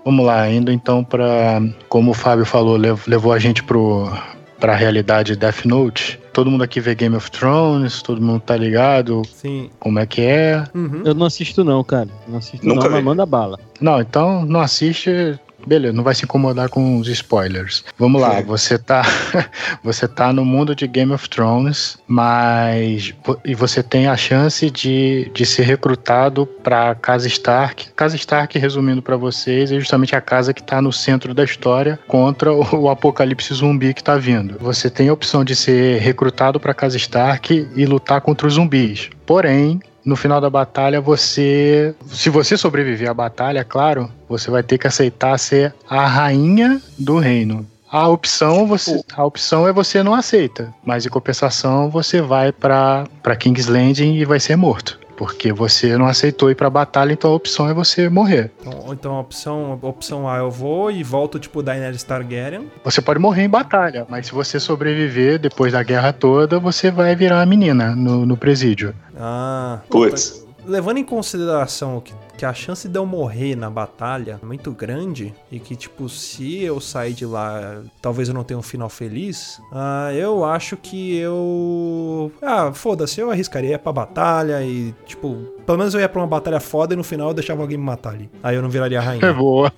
Vamos 0.05 0.25
lá, 0.25 0.49
indo 0.49 0.71
então 0.71 1.03
pra. 1.03 1.61
Como 1.87 2.11
o 2.11 2.13
Fábio 2.13 2.45
falou, 2.45 2.75
lev- 2.75 3.07
levou 3.07 3.31
a 3.31 3.39
gente 3.39 3.63
pro, 3.63 4.11
pra 4.59 4.75
realidade 4.75 5.35
Death 5.35 5.63
Note. 5.65 6.19
Todo 6.33 6.49
mundo 6.49 6.63
aqui 6.63 6.79
vê 6.79 6.95
Game 6.95 7.15
of 7.15 7.29
Thrones, 7.29 8.01
todo 8.01 8.19
mundo 8.19 8.41
tá 8.41 8.57
ligado 8.57 9.21
Sim. 9.31 9.69
como 9.79 9.99
é 9.99 10.05
que 10.05 10.21
é. 10.21 10.63
Uhum. 10.73 11.03
Eu 11.05 11.13
não 11.13 11.27
assisto 11.27 11.63
não, 11.63 11.83
cara. 11.83 12.09
Não 12.27 12.39
assisto 12.39 12.65
Nunca 12.65 12.85
não, 12.85 12.89
mas 12.89 12.99
vi. 12.99 13.05
manda 13.05 13.25
bala. 13.25 13.59
Não, 13.79 14.01
então 14.01 14.43
não 14.43 14.59
assiste. 14.59 15.39
Beleza, 15.65 15.93
não 15.93 16.03
vai 16.03 16.15
se 16.15 16.23
incomodar 16.23 16.69
com 16.69 16.97
os 16.97 17.07
spoilers. 17.07 17.83
Vamos 17.97 18.21
lá, 18.21 18.41
você 18.41 18.77
tá 18.77 19.03
você 19.83 20.07
tá 20.07 20.31
no 20.33 20.43
mundo 20.45 20.75
de 20.75 20.87
Game 20.87 21.11
of 21.11 21.29
Thrones, 21.29 21.97
mas 22.07 23.13
e 23.45 23.55
você 23.55 23.81
tem 23.81 24.07
a 24.07 24.17
chance 24.17 24.69
de, 24.69 25.31
de 25.33 25.45
ser 25.45 25.63
recrutado 25.63 26.45
pra 26.45 26.95
Casa 26.95 27.27
Stark. 27.27 27.91
Casa 27.95 28.15
Stark, 28.15 28.57
resumindo 28.57 29.01
pra 29.01 29.17
vocês, 29.17 29.71
é 29.71 29.79
justamente 29.79 30.15
a 30.15 30.21
casa 30.21 30.53
que 30.53 30.63
tá 30.63 30.81
no 30.81 30.91
centro 30.91 31.33
da 31.33 31.43
história 31.43 31.99
contra 32.07 32.51
o, 32.53 32.83
o 32.83 32.89
apocalipse 32.89 33.53
zumbi 33.53 33.93
que 33.93 34.03
tá 34.03 34.17
vindo. 34.17 34.57
Você 34.59 34.89
tem 34.89 35.09
a 35.09 35.13
opção 35.13 35.43
de 35.43 35.55
ser 35.55 35.99
recrutado 35.99 36.59
pra 36.59 36.73
Casa 36.73 36.97
Stark 36.97 37.67
e 37.75 37.85
lutar 37.85 38.21
contra 38.21 38.47
os 38.47 38.53
zumbis. 38.53 39.09
Porém, 39.25 39.79
no 40.05 40.15
final 40.15 40.41
da 40.41 40.49
batalha, 40.49 40.99
você. 40.99 41.95
Se 42.07 42.29
você 42.29 42.57
sobreviver 42.57 43.09
à 43.09 43.13
batalha, 43.13 43.63
claro, 43.63 44.11
você 44.27 44.49
vai 44.51 44.63
ter 44.63 44.77
que 44.77 44.87
aceitar 44.87 45.37
ser 45.37 45.73
a 45.89 46.05
rainha 46.05 46.81
do 46.97 47.19
reino. 47.19 47.65
A 47.89 48.07
opção, 48.07 48.65
você, 48.65 49.03
a 49.15 49.23
opção 49.23 49.67
é 49.67 49.71
você 49.71 50.01
não 50.01 50.15
aceita, 50.15 50.73
mas 50.83 51.05
em 51.05 51.09
compensação 51.09 51.91
você 51.91 52.21
vai 52.21 52.51
para 52.51 53.07
King's 53.37 53.67
Landing 53.67 54.15
e 54.15 54.25
vai 54.25 54.39
ser 54.39 54.55
morto, 54.55 54.99
porque 55.15 55.51
você 55.53 55.97
não 55.97 56.05
aceitou 56.05 56.49
ir 56.49 56.55
pra 56.55 56.69
batalha, 56.69 57.13
então 57.13 57.31
a 57.31 57.35
opção 57.35 57.69
é 57.69 57.73
você 57.73 58.09
morrer. 58.09 58.51
Então, 58.59 58.93
então 58.93 59.15
a 59.15 59.19
opção, 59.21 59.79
a 59.81 59.87
opção 59.87 60.27
A 60.27 60.37
eu 60.37 60.51
vou 60.51 60.91
e 60.91 61.03
volto 61.03 61.39
tipo 61.39 61.61
Daenerys 61.61 62.03
Targaryen. 62.03 62.69
Você 62.83 63.01
pode 63.01 63.19
morrer 63.19 63.43
em 63.43 63.49
batalha, 63.49 64.05
mas 64.09 64.27
se 64.27 64.33
você 64.33 64.59
sobreviver 64.59 65.39
depois 65.39 65.73
da 65.73 65.83
guerra 65.83 66.13
toda, 66.13 66.59
você 66.59 66.91
vai 66.91 67.15
virar 67.15 67.41
a 67.41 67.45
menina 67.45 67.95
no, 67.95 68.25
no 68.25 68.37
presídio. 68.37 68.93
Ah, 69.17 69.79
Putz. 69.89 70.45
levando 70.65 70.97
em 70.97 71.03
consideração 71.03 71.99
que, 71.99 72.13
que 72.43 72.47
a 72.47 72.53
chance 72.53 72.89
de 72.89 72.99
eu 72.99 73.05
morrer 73.05 73.55
na 73.55 73.69
batalha 73.69 74.37
é 74.43 74.45
muito 74.45 74.69
grande 74.73 75.33
e 75.49 75.61
que, 75.61 75.77
tipo, 75.77 76.09
se 76.09 76.61
eu 76.61 76.81
sair 76.81 77.13
de 77.13 77.25
lá, 77.25 77.81
talvez 78.01 78.27
eu 78.27 78.33
não 78.33 78.43
tenha 78.43 78.57
um 78.57 78.61
final 78.61 78.89
feliz, 78.89 79.61
ah, 79.71 80.11
eu 80.13 80.43
acho 80.43 80.75
que 80.75 81.15
eu. 81.15 82.29
Ah, 82.41 82.73
foda-se, 82.73 83.21
eu 83.21 83.31
arriscaria 83.31 83.79
pra 83.79 83.93
batalha 83.93 84.61
e, 84.61 84.93
tipo, 85.05 85.52
pelo 85.65 85.77
menos 85.77 85.93
eu 85.93 85.99
ia 85.99 86.09
pra 86.09 86.19
uma 86.21 86.27
batalha 86.27 86.59
foda 86.59 86.93
e 86.93 86.97
no 86.97 87.03
final 87.03 87.29
eu 87.29 87.33
deixava 87.33 87.61
alguém 87.61 87.77
me 87.77 87.83
matar 87.83 88.13
ali. 88.13 88.29
Aí 88.43 88.55
eu 88.55 88.61
não 88.61 88.69
viraria 88.69 88.99
a 88.99 89.03
É 89.03 89.05
rainha. 89.05 89.33
boa. 89.33 89.71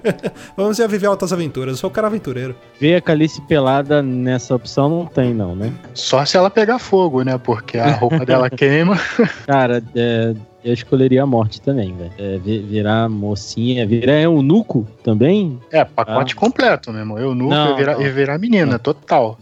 Vamos 0.56 0.78
ia 0.78 0.86
viver 0.88 1.06
altas 1.06 1.32
aventuras, 1.32 1.74
eu 1.74 1.76
sou 1.78 1.90
o 1.90 1.92
cara 1.92 2.06
aventureiro. 2.06 2.54
Ver 2.80 2.96
a 2.96 3.00
Calice 3.00 3.40
pelada 3.42 4.02
nessa 4.02 4.54
opção 4.54 4.88
não 4.88 5.06
tem 5.06 5.32
não, 5.34 5.54
né? 5.54 5.72
Só 5.94 6.24
se 6.24 6.36
ela 6.36 6.50
pegar 6.50 6.78
fogo, 6.78 7.22
né? 7.22 7.38
Porque 7.38 7.78
a 7.78 7.92
roupa 7.92 8.24
dela 8.24 8.48
queima. 8.50 8.98
Cara, 9.46 9.82
é, 9.94 10.34
eu 10.64 10.72
escolheria 10.74 11.22
a 11.22 11.26
morte 11.26 11.60
também, 11.60 11.94
velho. 11.96 12.12
É, 12.18 12.38
vi- 12.38 12.58
virar 12.60 13.08
mocinha, 13.08 13.86
virar 13.86 14.20
eunuco 14.20 14.86
também? 15.02 15.58
É, 15.70 15.84
pacote 15.84 16.34
completo, 16.36 16.90
meu 16.90 17.00
irmão. 17.00 17.18
Eu 17.18 17.34
nunca 17.34 17.54
Não, 17.54 17.70
ia 17.70 17.76
virar, 17.76 17.92
não. 17.98 18.12
virar 18.12 18.38
menina, 18.38 18.78
total. 18.78 19.38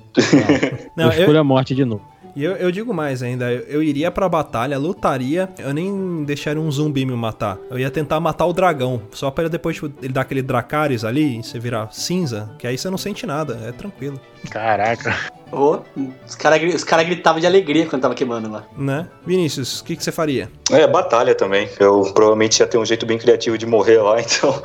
Não, 0.96 1.06
eu 1.06 1.12
eu- 1.12 1.20
escolho 1.20 1.38
a 1.40 1.44
morte 1.44 1.74
de 1.74 1.84
novo. 1.84 2.02
E 2.34 2.44
eu, 2.44 2.52
eu 2.52 2.70
digo 2.70 2.92
mais 2.94 3.22
ainda, 3.22 3.52
eu, 3.52 3.60
eu 3.62 3.82
iria 3.82 4.10
pra 4.10 4.28
batalha, 4.28 4.78
lutaria, 4.78 5.48
eu 5.58 5.72
nem 5.72 6.24
deixaria 6.24 6.60
um 6.60 6.70
zumbi 6.70 7.04
me 7.04 7.14
matar. 7.14 7.58
Eu 7.70 7.78
ia 7.78 7.90
tentar 7.90 8.20
matar 8.20 8.46
o 8.46 8.52
dragão, 8.52 9.02
só 9.12 9.32
ele 9.38 9.48
depois 9.48 9.76
tipo, 9.76 9.92
ele 10.02 10.12
dar 10.12 10.22
aquele 10.22 10.42
Dracarys 10.42 11.04
ali, 11.04 11.38
e 11.38 11.42
você 11.42 11.58
virar 11.58 11.92
cinza, 11.92 12.50
que 12.58 12.66
aí 12.66 12.76
você 12.76 12.90
não 12.90 12.98
sente 12.98 13.26
nada, 13.26 13.58
é 13.66 13.72
tranquilo, 13.72 14.20
Caraca. 14.50 15.14
Ô, 15.50 15.78
os 16.26 16.34
caras 16.34 16.74
os 16.74 16.84
cara 16.84 17.02
gritavam 17.02 17.40
de 17.40 17.46
alegria 17.46 17.86
quando 17.86 18.02
tava 18.02 18.14
queimando 18.14 18.50
lá. 18.50 18.64
né? 18.76 19.08
Vinícius, 19.24 19.80
o 19.80 19.84
que, 19.84 19.96
que 19.96 20.04
você 20.04 20.12
faria? 20.12 20.50
É, 20.70 20.86
batalha 20.86 21.34
também. 21.34 21.68
Eu 21.80 22.02
provavelmente 22.12 22.60
ia 22.60 22.66
ter 22.66 22.76
um 22.76 22.84
jeito 22.84 23.06
bem 23.06 23.16
criativo 23.16 23.56
de 23.56 23.64
morrer 23.64 23.98
lá, 23.98 24.20
então. 24.20 24.62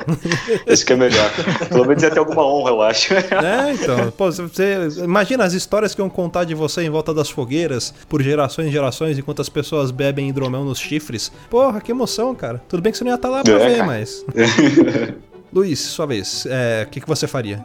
Esse 0.66 0.84
que 0.84 0.92
é 0.92 0.96
melhor. 0.96 1.30
Pelo 1.70 1.86
menos 1.86 2.02
ia 2.02 2.10
ter 2.10 2.18
alguma 2.18 2.44
honra, 2.46 2.70
eu 2.70 2.82
acho. 2.82 3.14
É, 3.14 3.72
então, 3.72 4.10
pô, 4.10 4.30
você 4.30 4.88
imagina 5.02 5.42
as 5.44 5.54
histórias 5.54 5.94
que 5.94 6.02
iam 6.02 6.10
contar 6.10 6.44
de 6.44 6.54
você 6.54 6.82
em 6.82 6.90
volta 6.90 7.14
das 7.14 7.30
fogueiras 7.30 7.94
por 8.08 8.20
gerações 8.22 8.68
e 8.68 8.70
gerações, 8.70 9.18
enquanto 9.18 9.40
as 9.40 9.48
pessoas 9.48 9.90
bebem 9.90 10.28
hidromel 10.28 10.64
nos 10.64 10.78
chifres. 10.78 11.32
Porra, 11.48 11.80
que 11.80 11.92
emoção, 11.92 12.34
cara. 12.34 12.60
Tudo 12.68 12.82
bem 12.82 12.92
que 12.92 12.98
você 12.98 13.04
não 13.04 13.10
ia 13.12 13.16
estar 13.16 13.30
lá 13.30 13.42
pra 13.42 13.54
É, 13.54 13.58
ver, 13.68 13.74
cara. 13.78 13.86
mas. 13.86 14.24
Luiz, 15.52 15.78
sua 15.78 16.04
vez, 16.06 16.44
é, 16.50 16.84
o 16.86 16.90
que, 16.90 17.00
que 17.00 17.06
você 17.08 17.26
faria? 17.26 17.64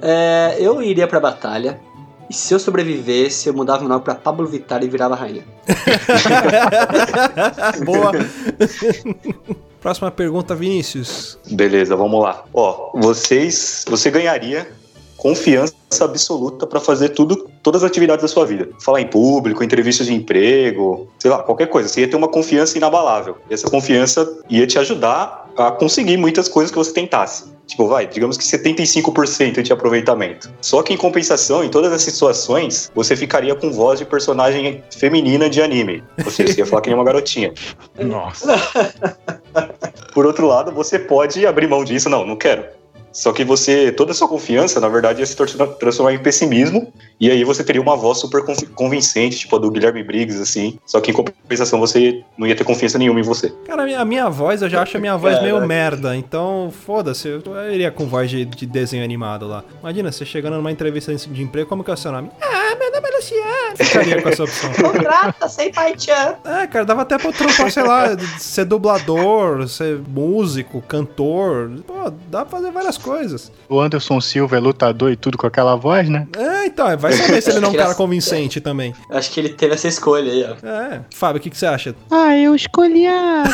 É, 0.00 0.56
eu 0.60 0.82
iria 0.82 1.08
pra 1.08 1.18
batalha. 1.18 1.80
E 2.28 2.34
se 2.34 2.52
eu 2.52 2.58
sobrevivesse, 2.58 3.48
eu 3.48 3.54
mudava 3.54 3.80
meu 3.80 3.88
nome 3.88 4.02
pra 4.02 4.14
Pablo 4.14 4.46
Vittar 4.46 4.82
e 4.82 4.88
virava 4.88 5.14
rainha. 5.14 5.44
Boa. 7.84 8.12
Próxima 9.80 10.10
pergunta, 10.10 10.54
Vinícius. 10.54 11.38
Beleza, 11.50 11.94
vamos 11.94 12.20
lá. 12.20 12.44
Ó, 12.52 12.90
vocês. 12.94 13.84
Você 13.88 14.10
ganharia 14.10 14.68
confiança 15.16 15.74
absoluta 16.00 16.66
pra 16.66 16.80
fazer 16.80 17.10
tudo, 17.10 17.48
todas 17.62 17.82
as 17.82 17.90
atividades 17.90 18.22
da 18.22 18.28
sua 18.28 18.44
vida. 18.44 18.68
Falar 18.80 19.00
em 19.00 19.06
público, 19.06 19.62
entrevistas 19.64 20.06
de 20.06 20.14
emprego, 20.14 21.08
sei 21.18 21.30
lá, 21.30 21.42
qualquer 21.42 21.66
coisa. 21.66 21.88
Você 21.88 22.02
ia 22.02 22.08
ter 22.08 22.16
uma 22.16 22.28
confiança 22.28 22.76
inabalável. 22.76 23.36
E 23.50 23.54
essa 23.54 23.68
confiança 23.70 24.40
ia 24.48 24.66
te 24.66 24.78
ajudar 24.78 25.50
a 25.56 25.70
conseguir 25.70 26.16
muitas 26.16 26.48
coisas 26.48 26.70
que 26.70 26.76
você 26.76 26.92
tentasse. 26.92 27.56
Tipo, 27.66 27.88
vai, 27.88 28.06
digamos 28.06 28.36
que 28.36 28.44
75% 28.44 29.60
de 29.60 29.72
aproveitamento. 29.72 30.50
Só 30.60 30.82
que 30.82 30.94
em 30.94 30.96
compensação, 30.96 31.64
em 31.64 31.68
todas 31.68 31.92
essas 31.92 32.12
situações, 32.12 32.92
você 32.94 33.16
ficaria 33.16 33.54
com 33.56 33.72
voz 33.72 33.98
de 33.98 34.04
personagem 34.04 34.84
feminina 34.96 35.50
de 35.50 35.60
anime. 35.60 36.04
Ou 36.24 36.30
seja, 36.30 36.52
você 36.52 36.60
ia 36.60 36.66
falar 36.66 36.82
que 36.82 36.90
nem 36.90 36.96
uma 36.96 37.04
garotinha. 37.04 37.52
Nossa. 37.98 38.46
Por 40.14 40.26
outro 40.26 40.46
lado, 40.46 40.70
você 40.70 40.98
pode 40.98 41.44
abrir 41.44 41.66
mão 41.66 41.84
disso. 41.84 42.08
Não, 42.08 42.24
não 42.24 42.36
quero. 42.36 42.64
Só 43.16 43.32
que 43.32 43.44
você, 43.44 43.90
toda 43.90 44.12
a 44.12 44.14
sua 44.14 44.28
confiança, 44.28 44.78
na 44.78 44.88
verdade, 44.88 45.20
ia 45.20 45.26
se 45.26 45.34
transformar 45.34 46.12
em 46.12 46.18
pessimismo. 46.18 46.92
E 47.18 47.30
aí 47.30 47.42
você 47.44 47.64
teria 47.64 47.80
uma 47.80 47.96
voz 47.96 48.18
super 48.18 48.44
conv- 48.44 48.68
convincente, 48.74 49.38
tipo 49.38 49.56
a 49.56 49.58
do 49.58 49.70
Guilherme 49.70 50.02
Briggs, 50.04 50.38
assim. 50.40 50.78
Só 50.84 51.00
que 51.00 51.10
em 51.10 51.14
compensação 51.14 51.80
você 51.80 52.22
não 52.36 52.46
ia 52.46 52.54
ter 52.54 52.64
confiança 52.64 52.98
nenhuma 52.98 53.18
em 53.18 53.22
você. 53.22 53.50
Cara, 53.66 53.82
a 53.82 53.86
minha, 53.86 54.00
a 54.00 54.04
minha 54.04 54.28
voz, 54.28 54.60
eu 54.60 54.68
já 54.68 54.82
acho 54.82 54.98
a 54.98 55.00
minha 55.00 55.16
voz 55.16 55.40
meio 55.42 55.66
merda. 55.66 56.14
Então, 56.14 56.70
foda-se, 56.84 57.26
eu, 57.26 57.42
eu 57.46 57.72
iria 57.72 57.90
com 57.90 58.06
voz 58.06 58.28
de, 58.28 58.44
de 58.44 58.66
desenho 58.66 59.02
animado 59.02 59.46
lá. 59.48 59.64
Imagina, 59.80 60.12
você 60.12 60.26
chegando 60.26 60.56
numa 60.56 60.70
entrevista 60.70 61.14
de 61.14 61.42
emprego, 61.42 61.66
como 61.68 61.82
que 61.82 61.90
é 61.90 61.94
o 61.94 61.96
seu 61.96 62.12
nome? 62.12 62.30
Ah, 62.40 62.76
meu 62.78 62.88
é 63.06 63.16
Luciano. 63.16 63.76
Ficaria 63.76 64.22
com 64.22 64.28
essa 64.28 64.44
opção. 64.44 64.72
Contrata 64.74 65.48
sem 65.48 65.72
paixão. 65.72 66.36
É, 66.44 66.66
cara, 66.66 66.84
dava 66.84 67.02
até 67.02 67.18
pra 67.18 67.32
trampar, 67.32 67.70
sei 67.70 67.82
lá, 67.82 68.16
ser 68.38 68.64
dublador, 68.64 69.66
ser 69.68 69.98
músico, 70.08 70.82
cantor. 70.82 71.70
Pô, 71.86 72.12
dá 72.28 72.44
pra 72.44 72.58
fazer 72.58 72.70
várias 72.70 72.98
coisas. 72.98 73.52
O 73.68 73.80
Anderson 73.80 74.20
Silva 74.20 74.56
é 74.56 74.60
lutador 74.60 75.10
e 75.10 75.16
tudo 75.16 75.38
com 75.38 75.46
aquela 75.46 75.76
voz, 75.76 76.08
né? 76.08 76.26
É, 76.36 76.66
então, 76.66 76.96
vai 76.98 77.12
saber 77.12 77.42
se 77.42 77.50
ele 77.50 77.60
não 77.60 77.68
é 77.68 77.72
um 77.72 77.76
cara 77.76 77.94
convincente 77.94 78.60
também. 78.60 78.94
Acho 79.10 79.30
que 79.30 79.40
ele 79.40 79.50
teve 79.50 79.74
essa 79.74 79.88
escolha 79.88 80.32
aí, 80.32 80.44
ó. 80.44 80.66
É. 80.66 81.00
Fábio, 81.14 81.38
o 81.38 81.42
que, 81.42 81.50
que 81.50 81.56
você 81.56 81.66
acha? 81.66 81.94
Ah, 82.10 82.36
eu 82.36 82.54
escolhi 82.54 83.06
a. 83.06 83.44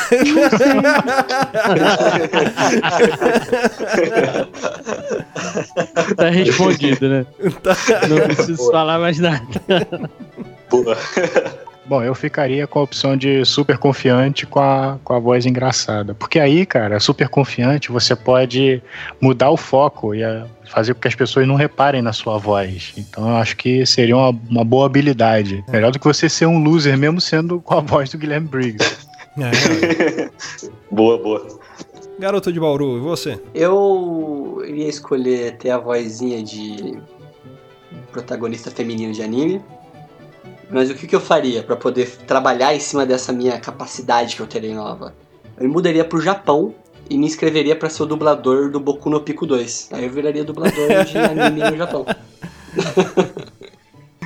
Tá 6.16 6.28
respondido, 6.30 7.08
né? 7.08 7.26
Tá. 7.62 7.76
Não 8.08 8.20
preciso 8.22 8.70
falar 8.70 8.98
mais 8.98 9.18
nada. 9.18 9.41
Boa. 10.70 10.96
Bom, 11.84 12.00
eu 12.00 12.14
ficaria 12.14 12.64
com 12.66 12.78
a 12.78 12.82
opção 12.82 13.16
de 13.16 13.44
super 13.44 13.76
confiante 13.76 14.46
com 14.46 14.60
a, 14.60 14.98
com 15.02 15.14
a 15.14 15.18
voz 15.18 15.44
engraçada. 15.44 16.14
Porque 16.14 16.38
aí, 16.38 16.64
cara, 16.64 17.00
super 17.00 17.28
confiante, 17.28 17.90
você 17.90 18.14
pode 18.14 18.80
mudar 19.20 19.50
o 19.50 19.56
foco 19.56 20.14
e 20.14 20.22
a- 20.22 20.46
fazer 20.70 20.94
com 20.94 21.00
que 21.00 21.08
as 21.08 21.14
pessoas 21.16 21.46
não 21.46 21.56
reparem 21.56 22.00
na 22.00 22.12
sua 22.12 22.38
voz. 22.38 22.92
Então 22.96 23.28
eu 23.28 23.36
acho 23.36 23.56
que 23.56 23.84
seria 23.84 24.16
uma, 24.16 24.30
uma 24.48 24.64
boa 24.64 24.86
habilidade. 24.86 25.62
Melhor 25.68 25.90
do 25.90 25.98
que 25.98 26.06
você 26.06 26.28
ser 26.28 26.46
um 26.46 26.62
loser, 26.62 26.96
mesmo 26.96 27.20
sendo 27.20 27.60
com 27.60 27.74
a 27.74 27.80
voz 27.80 28.10
do 28.10 28.16
Guilherme 28.16 28.46
Briggs. 28.46 28.98
É. 29.38 30.30
Boa, 30.90 31.16
boa. 31.18 31.58
Garoto 32.18 32.52
de 32.52 32.60
Bauru, 32.60 32.98
e 32.98 33.00
você? 33.00 33.40
Eu 33.54 34.62
iria 34.66 34.88
escolher 34.88 35.56
ter 35.56 35.70
a 35.70 35.78
vozinha 35.78 36.42
de 36.42 36.98
protagonista 38.12 38.70
feminino 38.70 39.12
de 39.12 39.22
anime. 39.22 39.62
Mas 40.70 40.90
o 40.90 40.94
que, 40.94 41.06
que 41.06 41.14
eu 41.14 41.20
faria 41.20 41.62
pra 41.62 41.76
poder 41.76 42.08
trabalhar 42.26 42.74
em 42.74 42.80
cima 42.80 43.04
dessa 43.04 43.32
minha 43.32 43.58
capacidade 43.58 44.36
que 44.36 44.42
eu 44.42 44.46
terei 44.46 44.72
nova? 44.72 45.14
Eu 45.56 45.66
me 45.66 45.72
mudaria 45.72 46.04
pro 46.04 46.20
Japão 46.20 46.74
e 47.10 47.18
me 47.18 47.26
inscreveria 47.26 47.76
pra 47.76 47.90
ser 47.90 48.04
o 48.04 48.06
dublador 48.06 48.70
do 48.70 48.80
Boku 48.80 49.10
no 49.10 49.20
Pico 49.20 49.46
2. 49.46 49.88
Aí 49.92 50.04
eu 50.04 50.10
viraria 50.10 50.44
dublador 50.44 51.04
de 51.04 51.18
anime 51.18 51.70
no 51.70 51.76
Japão. 51.76 52.06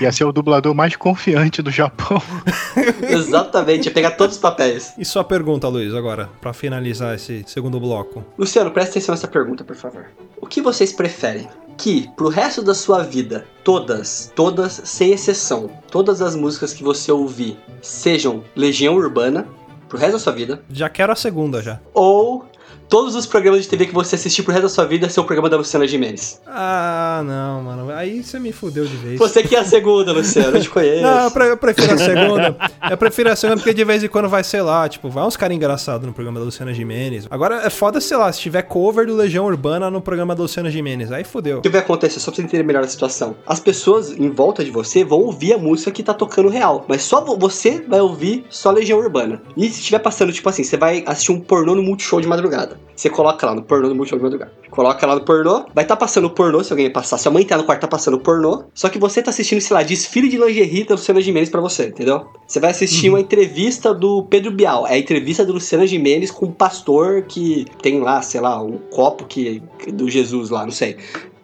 Ia 0.01 0.13
ser 0.13 0.25
o 0.25 0.33
dublador 0.33 0.75
mais 0.75 0.95
confiante 0.97 1.63
do 1.63 1.71
Japão. 1.71 2.21
Exatamente, 3.09 3.87
ia 3.89 3.95
pegar 3.95 4.13
todos 4.13 4.37
os 4.37 4.43
papéis. 4.43 4.93
E 4.99 5.05
sua 5.05 5.25
pergunta, 5.25 5.69
Luiz, 5.69 5.95
agora, 5.95 6.29
pra 6.41 6.53
finalizar 6.53 7.15
esse 7.15 7.45
segundo 7.47 7.81
bloco. 7.81 8.25
Luciano, 8.39 8.71
presta 8.71 8.91
atenção 8.93 9.15
nessa 9.15 9.29
pergunta, 9.29 9.65
por 9.65 9.77
favor. 9.77 10.07
O 10.41 10.47
que 10.47 10.61
vocês 10.61 10.93
preferem? 10.93 11.49
Que, 11.79 12.09
pro 12.17 12.29
resto 12.29 12.63
da 12.63 12.75
sua 12.75 13.03
vida, 13.03 13.47
todas, 13.63 14.33
todas, 14.35 14.81
sem 14.85 15.13
exceção, 15.13 15.71
todas 15.91 16.23
as 16.23 16.35
músicas 16.35 16.73
que 16.73 16.83
você 16.83 17.13
ouvir 17.13 17.59
sejam 17.83 18.43
Legião 18.55 18.95
Urbana, 18.95 19.47
pro 19.89 19.99
resto 19.99 20.13
da 20.15 20.19
sua 20.19 20.33
vida, 20.33 20.63
Já 20.71 20.89
quero 20.89 21.13
a 21.13 21.17
segunda 21.17 21.63
já. 21.63 21.79
ou 21.95 22.45
todos 22.89 23.15
os 23.15 23.27
programas 23.27 23.63
de 23.63 23.69
TV 23.69 23.87
que 23.87 23.95
você 23.95 24.15
assistir 24.17 24.43
pro 24.43 24.53
resto 24.53 24.65
da 24.65 24.69
sua 24.69 24.85
vida 24.85 25.09
ser 25.09 25.21
o 25.21 25.25
programa 25.25 25.49
da 25.51 25.57
Luciana 25.57 25.87
Gimenez? 25.87 26.41
Ah, 26.47 27.23
não, 27.25 27.63
mano. 27.63 27.91
Aí 27.91 28.23
você 28.23 28.39
me 28.39 28.53
fudeu 28.53 28.85
de 28.87 28.97
vez. 28.97 29.19
Você 29.19 29.43
que 29.43 29.55
é 29.57 29.61
a 29.61 29.65
segunda, 29.65 30.13
Luciano, 30.13 30.57
eu 30.57 30.61
te 30.63 30.71
conheço. 30.71 31.03
Não, 31.03 31.25
eu, 31.25 31.31
pre- 31.31 31.51
eu 31.51 31.57
prefiro 31.57 31.95
a 31.95 31.99
segunda. 31.99 32.57
Eu 32.91 32.97
prefiro 32.97 33.31
a 33.31 33.37
segunda 33.37 33.59
porque 33.61 33.75
de 33.75 33.85
vez 33.85 34.03
em 34.05 34.09
quando 34.09 34.29
vai, 34.29 34.45
sei 34.45 34.63
lá, 34.63 34.89
tipo, 34.89 35.09
vai 35.09 35.25
uns 35.25 35.37
caras 35.37 35.57
engraçados 35.57 36.07
no 36.07 36.13
programa 36.13 36.39
da 36.39 36.45
Luciana 36.45 36.73
Gimenez. 36.73 37.27
Agora 37.31 37.63
é 37.65 37.71
foda, 37.71 38.01
sei 38.01 38.17
lá, 38.17 38.33
se 38.33 38.41
tiver 38.41 38.63
cover 38.63 39.07
do 39.07 39.15
Legião 39.17 39.47
Urbana 39.47 39.91
no 39.91 40.01
programa 40.01 40.35
da 40.35 40.43
Luciana 40.43 40.71
Gimenez. 40.71 41.11
Aí 41.13 41.25
fudeu. 41.25 41.59
O 41.59 41.63
que 41.63 41.69
vai 41.69 41.81
acontecer, 41.81 42.21
só 42.21 42.31
pra 42.31 42.37
você 42.37 42.43
entender 42.43 42.63
melhor 42.63 42.85
a 42.85 42.89
situação? 42.89 43.37
As 43.47 43.61
pessoas 43.61 44.11
em 44.13 44.31
volta 44.31 44.65
de 44.65 44.71
você 44.71 45.05
vão 45.05 45.21
ouvir 45.21 45.53
a 45.55 45.59
música 45.59 45.91
que 45.91 46.03
tá 46.03 46.15
tocando 46.15 46.49
real, 46.49 46.85
mas 46.89 47.03
só 47.03 47.21
vo- 47.25 47.37
você 47.37 47.81
vai 47.87 48.01
ouvir 48.01 48.45
só 48.51 48.71
Legião 48.71 48.99
Urbana. 48.99 49.43
E 49.57 49.69
se 49.69 49.81
estiver 49.81 49.99
passando, 49.99 50.33
tipo 50.33 50.49
assim, 50.49 50.63
você 50.65 50.77
vai 50.77 51.03
assistir 51.07 51.33
um 51.33 51.41
pornô 51.41 51.75
no 51.75 51.83
Multishow 51.83 52.21
de 52.21 52.27
madrugada. 52.29 52.76
Você 52.95 53.11
coloca 53.11 53.47
lá 53.47 53.55
no 53.55 53.63
pornô 53.63 53.89
no 53.89 53.95
Multishow 53.95 54.19
de 54.19 54.25
madrugada. 54.25 54.53
Coloca 54.71 55.07
lá 55.07 55.15
no 55.15 55.21
pornô, 55.21 55.67
vai 55.75 55.85
estar 55.85 55.97
passando 55.97 56.27
o 56.27 56.31
pornô, 56.31 56.65
se 56.65 56.73
alguém 56.73 56.91
passar. 56.91 57.19
Sua 57.19 57.31
mãe 57.31 57.45
tá 57.45 57.57
no 57.57 57.65
quarto, 57.65 57.83
tá 57.83 57.89
passando 57.89 58.15
o 58.15 58.21
pornô. 58.21 58.65
Só 58.75 58.89
que 58.89 58.99
você 58.99 59.23
tá 59.23 59.31
assistindo, 59.31 59.61
sei 59.61 59.75
lá, 59.75 59.83
desfile 59.83 60.29
de 60.29 60.39
lingerie 60.39 60.85
da 60.85 60.95
Luciana 60.95 61.21
Gimenez 61.21 61.51
pra 61.51 61.61
você, 61.61 61.89
entendeu? 61.89 62.27
Você 62.47 62.59
vai 62.59 62.71
assistir 62.71 63.11
uma 63.11 63.21
entrevista 63.21 63.93
do 63.93 64.23
Pedro 64.25 64.51
Bial. 64.51 64.87
É 64.87 64.95
a 64.95 64.99
entrevista 64.99 65.45
do 65.45 65.53
Luciana 65.53 65.87
Gimenez 65.87 66.31
com 66.31 66.47
um 66.47 66.53
pastor 66.53 67.23
que 67.23 67.67
tem 67.83 68.01
lá, 68.01 68.23
sei 68.23 68.41
lá, 68.41 68.63
um 68.63 68.79
copo 68.91 69.25
que 69.25 69.63
do 69.89 70.09
Jesus 70.09 70.51
lá, 70.51 70.65
não 70.65 70.73
sei. 70.73 70.97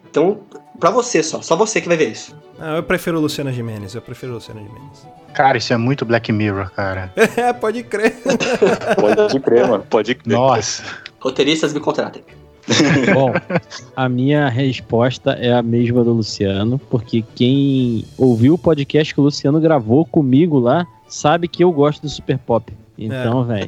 Então, 0.09 0.39
pra 0.79 0.89
você 0.89 1.21
só, 1.21 1.41
só 1.41 1.55
você 1.55 1.81
que 1.81 1.87
vai 1.87 1.97
ver 1.97 2.11
isso. 2.11 2.35
Ah, 2.59 2.77
eu 2.77 2.83
prefiro 2.83 3.19
Luciana 3.19 3.51
Gimenez. 3.51 3.95
Eu 3.95 4.01
prefiro 4.01 4.33
Luciana 4.33 4.61
Gimenez. 4.61 5.07
Cara, 5.33 5.57
isso 5.57 5.73
é 5.73 5.77
muito 5.77 6.05
Black 6.05 6.31
Mirror, 6.31 6.71
cara. 6.71 7.11
É, 7.35 7.51
pode 7.51 7.83
crer. 7.83 8.15
Pode 8.95 9.39
crer, 9.39 9.67
mano. 9.67 9.83
Pode 9.89 10.15
crer. 10.15 10.37
Nossa. 10.37 10.83
Roteiristas 11.23 11.73
me 11.73 11.79
contratem. 11.79 12.21
Bom, 13.13 13.33
a 13.95 14.09
minha 14.09 14.49
resposta 14.49 15.31
é 15.31 15.53
a 15.53 15.61
mesma 15.61 16.03
do 16.03 16.13
Luciano, 16.13 16.77
porque 16.89 17.23
quem 17.33 18.05
ouviu 18.17 18.55
o 18.55 18.57
podcast 18.57 19.13
que 19.13 19.19
o 19.19 19.23
Luciano 19.23 19.59
gravou 19.59 20.05
comigo 20.05 20.59
lá 20.59 20.85
sabe 21.07 21.47
que 21.47 21.63
eu 21.63 21.71
gosto 21.71 22.01
do 22.01 22.09
Super 22.09 22.37
Pop. 22.37 22.73
Então, 22.97 23.43
velho. 23.43 23.65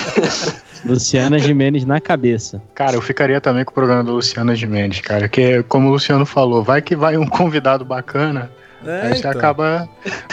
Luciana 0.84 1.38
Jimenez 1.38 1.84
na 1.84 2.00
cabeça. 2.00 2.62
Cara, 2.74 2.94
eu 2.94 3.02
ficaria 3.02 3.40
também 3.40 3.64
com 3.64 3.72
o 3.72 3.74
programa 3.74 4.04
do 4.04 4.12
Luciano 4.12 4.54
Gimenez, 4.54 5.00
cara. 5.00 5.28
Que, 5.28 5.62
como 5.64 5.88
o 5.88 5.92
Luciano 5.92 6.24
falou, 6.24 6.62
vai 6.62 6.80
que 6.80 6.94
vai 6.94 7.16
um 7.16 7.26
convidado 7.26 7.84
bacana, 7.84 8.50
É, 8.84 9.02
aí 9.02 9.12
você 9.14 9.18
então. 9.20 9.30
acaba. 9.30 9.88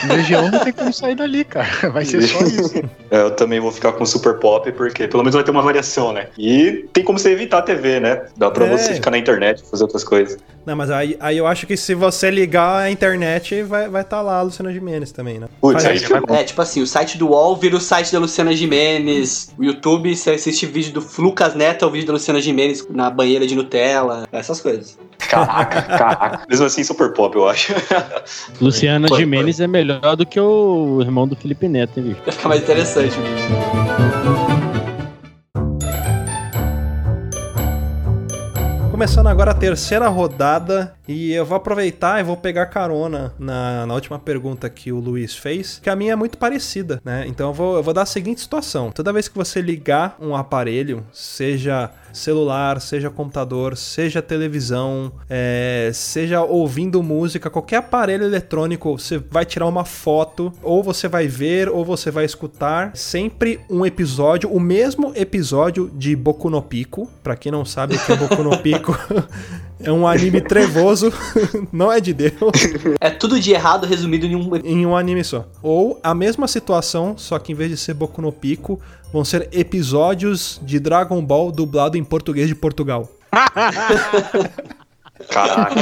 Legião 0.08 0.50
não 0.50 0.60
tem 0.60 0.74
como 0.74 0.94
sair 0.94 1.16
dali, 1.16 1.44
cara. 1.44 1.68
Vai 1.92 2.06
ser 2.06 2.22
só 2.24 2.40
isso. 2.42 2.78
É, 3.10 3.22
Eu 3.22 3.32
também 3.32 3.60
vou 3.60 3.72
ficar 3.72 3.94
com 3.94 4.06
Super 4.06 4.40
Pop, 4.40 4.72
porque 4.74 5.08
pelo 5.08 5.24
menos 5.24 5.36
vai 5.36 5.44
ter 5.44 5.52
uma 5.52 5.62
variação, 5.62 6.12
né? 6.12 6.28
E 6.38 6.86
tem 6.92 7.04
como 7.04 7.18
você 7.18 7.32
evitar 7.32 7.60
a 7.60 7.62
TV, 7.62 8.00
né? 8.00 8.26
Dá 8.36 8.52
pra 8.52 8.66
É. 8.66 8.78
você 8.78 8.94
ficar 8.96 9.12
na 9.12 9.18
internet, 9.18 9.64
fazer 9.70 9.84
outras 9.84 10.04
coisas. 10.04 10.38
Não, 10.66 10.76
mas 10.76 10.90
aí, 10.90 11.18
aí 11.20 11.38
eu 11.38 11.46
acho 11.46 11.68
que 11.68 11.76
se 11.76 11.94
você 11.94 12.32
ligar 12.32 12.84
a 12.84 12.92
internet, 12.92 13.64
vai 13.64 13.82
estar 13.82 13.92
vai 13.92 14.04
tá 14.04 14.22
lá 14.22 14.38
a 14.40 14.42
Luciana 14.42 14.72
Gimenez 14.72 15.12
também, 15.12 15.40
né? 15.40 15.48
Putz, 15.60 15.86
aí. 15.86 16.00
É, 16.30 16.44
tipo 16.44 16.62
assim, 16.62 16.82
o 16.82 16.88
site 16.88 17.18
do 17.18 17.30
UOL 17.30 17.56
vira 17.58 17.76
o 17.76 17.80
site 17.82 18.12
da 18.12 18.20
Luciana 18.20 18.56
Gimenez. 18.56 19.54
O 19.58 19.64
YouTube, 19.64 20.16
você 20.16 20.32
assiste 20.32 20.66
vídeo 20.66 20.94
do 20.94 21.06
Lucas 21.22 21.54
Neto, 21.54 21.84
é 21.86 21.88
o 21.88 21.92
vídeo 21.92 22.08
da 22.08 22.14
Luciana 22.14 22.42
Gimenez 22.42 22.86
na 22.90 23.10
banheira 23.10 23.46
de 23.46 23.56
Nutella, 23.56 24.28
essas 24.32 24.62
coisas. 24.62 24.98
Caraca, 25.30 25.82
caraca. 25.82 26.42
Mesmo 26.50 26.66
assim, 26.66 26.84
Super 26.84 27.14
Pop, 27.14 27.36
eu 27.36 27.48
acho. 27.48 27.74
Luciana 28.60 29.08
Foi, 29.08 29.20
Jimenez 29.20 29.60
é 29.60 29.68
melhor 29.68 30.16
do 30.16 30.26
que 30.26 30.40
o 30.40 31.00
irmão 31.02 31.28
do 31.28 31.36
Felipe 31.36 31.68
Neto, 31.68 32.00
hein, 32.00 32.08
bicho? 32.08 32.22
Vai 32.26 32.34
ficar 32.34 32.50
mais 32.50 32.62
interessante 32.62 33.18
o 33.18 33.24
vídeo. 33.24 34.64
Começando 38.92 39.28
agora 39.28 39.52
a 39.52 39.54
terceira 39.54 40.08
rodada 40.08 40.94
e 41.08 41.34
eu 41.34 41.46
vou 41.46 41.58
aproveitar 41.58 42.20
e 42.20 42.24
vou 42.24 42.38
pegar 42.38 42.68
carona 42.68 43.34
na, 43.38 43.86
na 43.86 43.94
última 43.94 44.18
pergunta 44.18 44.70
que 44.70 44.92
o 44.92 45.00
Luiz 45.00 45.36
fez, 45.36 45.80
que 45.82 45.90
a 45.90 45.96
minha 45.96 46.14
é 46.14 46.16
muito 46.16 46.38
parecida, 46.38 47.02
né? 47.04 47.26
Então 47.28 47.50
eu 47.50 47.54
vou, 47.54 47.76
eu 47.76 47.84
vou 47.84 47.94
dar 47.94 48.04
a 48.04 48.06
seguinte 48.06 48.42
situação: 48.42 48.92
toda 48.92 49.14
vez 49.14 49.28
que 49.28 49.36
você 49.36 49.62
ligar 49.62 50.16
um 50.20 50.36
aparelho, 50.36 51.06
seja 51.12 51.92
celular, 52.14 52.80
seja 52.80 53.10
computador, 53.10 53.76
seja 53.76 54.22
televisão, 54.22 55.12
é, 55.30 55.90
seja 55.94 56.44
ouvindo 56.44 57.02
música, 57.02 57.50
qualquer 57.50 57.78
aparelho 57.78 58.24
eletrônico, 58.24 58.98
você 58.98 59.18
vai 59.18 59.46
tirar 59.46 59.66
uma 59.66 59.84
foto, 59.84 60.54
ou 60.62 60.84
você 60.84 61.08
vai 61.08 61.28
ver, 61.28 61.68
ou 61.68 61.84
você 61.84 62.12
vai 62.12 62.24
escutar 62.24 62.96
sempre 62.96 63.60
um 63.70 63.86
episódio, 63.86 64.50
o 64.50 64.60
mesmo 64.60 65.12
episódio 65.16 65.92
de 65.94 66.16
Boku 66.16 66.50
no 66.50 66.62
Pico. 66.62 67.10
Pra 67.24 67.36
quem 67.36 67.52
não 67.52 67.66
sabe 67.66 67.96
o 67.96 68.00
que 68.00 68.12
é 68.12 68.16
Boku 68.16 68.44
no 68.44 68.58
Pico, 68.60 68.98
é 69.82 69.92
um 69.92 70.08
anime 70.08 70.40
trevoso, 70.40 70.93
não 71.72 71.92
é 71.92 72.00
de 72.00 72.14
Deus, 72.14 72.34
É 73.00 73.10
tudo 73.10 73.40
de 73.40 73.52
errado 73.52 73.86
resumido 73.88 74.26
em 74.26 74.36
um. 74.36 74.56
em 74.58 74.86
um 74.86 74.96
anime 74.96 75.24
só. 75.24 75.46
Ou 75.62 76.00
a 76.04 76.14
mesma 76.14 76.48
situação, 76.48 77.16
só 77.18 77.40
que 77.40 77.52
em 77.52 77.56
vez 77.56 77.70
de 77.70 77.78
ser 77.78 77.94
Boku 77.94 78.22
no 78.22 78.32
Pico, 78.32 78.80
vão 79.12 79.24
ser 79.26 79.48
episódios 79.52 80.60
de 80.64 80.80
Dragon 80.80 81.22
Ball 81.24 81.52
dublado 81.52 81.98
em 81.98 82.04
português 82.04 82.48
de 82.48 82.56
Portugal. 82.56 83.10
Caraca. 85.30 85.82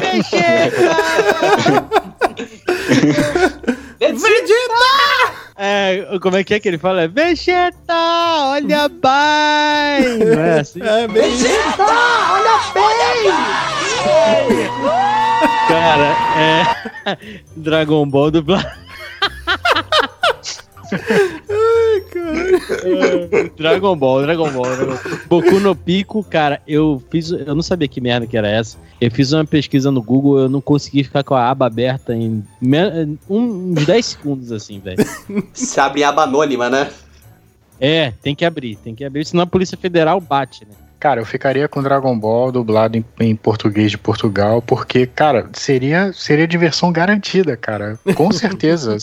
É, 5.64 6.18
como 6.20 6.38
é 6.38 6.44
que 6.44 6.56
é 6.56 6.60
que 6.60 6.68
ele 6.68 6.80
fala? 6.80 7.04
É 7.04 7.08
Vegeta, 7.08 7.94
olha 7.94 8.90
bem! 8.90 10.18
Não 10.36 10.42
é 10.42 10.60
assim? 10.60 10.82
É 10.82 11.08
bem 11.08 11.32
Cara, 15.68 16.16
é. 16.38 17.18
Dragon 17.56 18.06
Ball 18.08 18.32
dublado. 18.32 18.68
É, 22.84 23.50
Dragon 23.58 23.96
Ball, 23.96 24.22
Dragon 24.24 24.50
Ball, 24.52 24.76
Dragon 24.76 24.86
Ball. 24.96 25.00
Boku 25.28 25.60
no 25.60 25.76
Pico, 25.76 26.24
cara, 26.24 26.62
eu 26.68 27.02
fiz. 27.10 27.32
Eu 27.32 27.56
não 27.56 27.62
sabia 27.62 27.88
que 27.88 28.02
merda 28.02 28.28
que 28.28 28.38
era 28.38 28.48
essa. 28.50 28.78
Eu 29.00 29.10
fiz 29.12 29.32
uma 29.32 29.46
pesquisa 29.46 29.90
no 29.92 30.02
Google, 30.02 30.40
eu 30.40 30.50
não 30.50 30.62
consegui 30.62 31.04
ficar 31.04 31.24
com 31.24 31.34
a 31.34 31.50
aba 31.50 31.66
aberta 31.68 32.14
em 32.14 32.44
me- 32.62 33.18
um- 33.30 33.74
uns 33.78 33.86
10 33.86 34.06
segundos, 34.06 34.52
assim, 34.52 34.80
velho. 34.80 35.04
Se 35.54 35.80
abre 35.80 36.04
aba 36.04 36.24
anônima, 36.24 36.70
né? 36.70 36.90
É, 37.80 38.12
tem 38.22 38.36
que 38.36 38.46
abrir, 38.46 38.76
tem 38.76 38.94
que 38.94 39.04
abrir, 39.04 39.26
senão 39.26 39.44
a 39.44 39.48
Polícia 39.48 39.78
Federal 39.78 40.20
bate, 40.22 40.66
né? 40.66 40.76
Cara, 41.02 41.20
eu 41.20 41.26
ficaria 41.26 41.68
com 41.68 41.82
Dragon 41.82 42.16
Ball 42.16 42.52
dublado 42.52 42.96
em, 42.96 43.04
em 43.20 43.36
português 43.36 43.90
de 43.90 43.98
Portugal, 43.98 44.62
porque, 44.62 45.08
cara, 45.08 45.50
seria, 45.52 46.14
seria 46.14 46.48
diversão 46.48 46.92
garantida, 46.92 47.58
cara. 47.58 47.98
Com 48.14 48.30
certeza. 48.32 48.96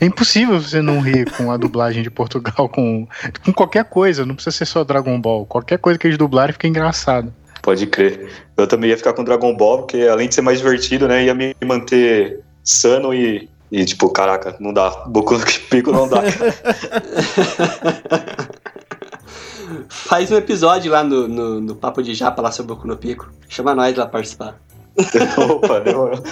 É 0.00 0.06
impossível 0.06 0.60
você 0.60 0.80
não 0.80 1.00
rir 1.00 1.28
com 1.32 1.50
a 1.50 1.56
dublagem 1.56 2.04
de 2.04 2.10
Portugal 2.10 2.68
com, 2.68 3.08
com 3.44 3.52
qualquer 3.52 3.84
coisa. 3.84 4.24
Não 4.24 4.36
precisa 4.36 4.56
ser 4.56 4.66
só 4.66 4.84
Dragon 4.84 5.20
Ball. 5.20 5.44
Qualquer 5.44 5.78
coisa 5.78 5.98
que 5.98 6.06
eles 6.06 6.16
dublarem 6.16 6.52
fica 6.52 6.68
engraçado. 6.68 7.34
Pode 7.60 7.84
crer. 7.88 8.30
Eu 8.56 8.68
também 8.68 8.90
ia 8.90 8.96
ficar 8.96 9.12
com 9.12 9.24
Dragon 9.24 9.56
Ball, 9.56 9.78
porque 9.78 10.02
além 10.02 10.28
de 10.28 10.36
ser 10.36 10.42
mais 10.42 10.58
divertido, 10.58 11.08
né, 11.08 11.24
ia 11.24 11.34
me 11.34 11.52
manter 11.64 12.38
sano 12.62 13.12
e, 13.12 13.50
e 13.72 13.84
tipo, 13.84 14.08
caraca, 14.08 14.54
não 14.60 14.72
dá. 14.72 14.90
Boku 15.08 15.36
no 15.36 15.44
Pico 15.68 15.90
não 15.90 16.08
dá. 16.08 16.22
Faz 19.88 20.30
um 20.30 20.36
episódio 20.36 20.92
lá 20.92 21.02
no, 21.04 21.28
no, 21.28 21.60
no 21.60 21.74
Papo 21.74 22.02
de 22.02 22.14
Japa 22.14 22.42
lá 22.42 22.50
sobre 22.50 22.72
o 22.72 22.76
Boku 22.76 22.88
no 22.88 22.96
Pico. 22.96 23.30
Chama 23.48 23.74
nós 23.74 23.96
lá 23.96 24.04
pra 24.04 24.12
participar. 24.12 24.58
Opa, 25.36 25.80
demorou. 25.80 26.18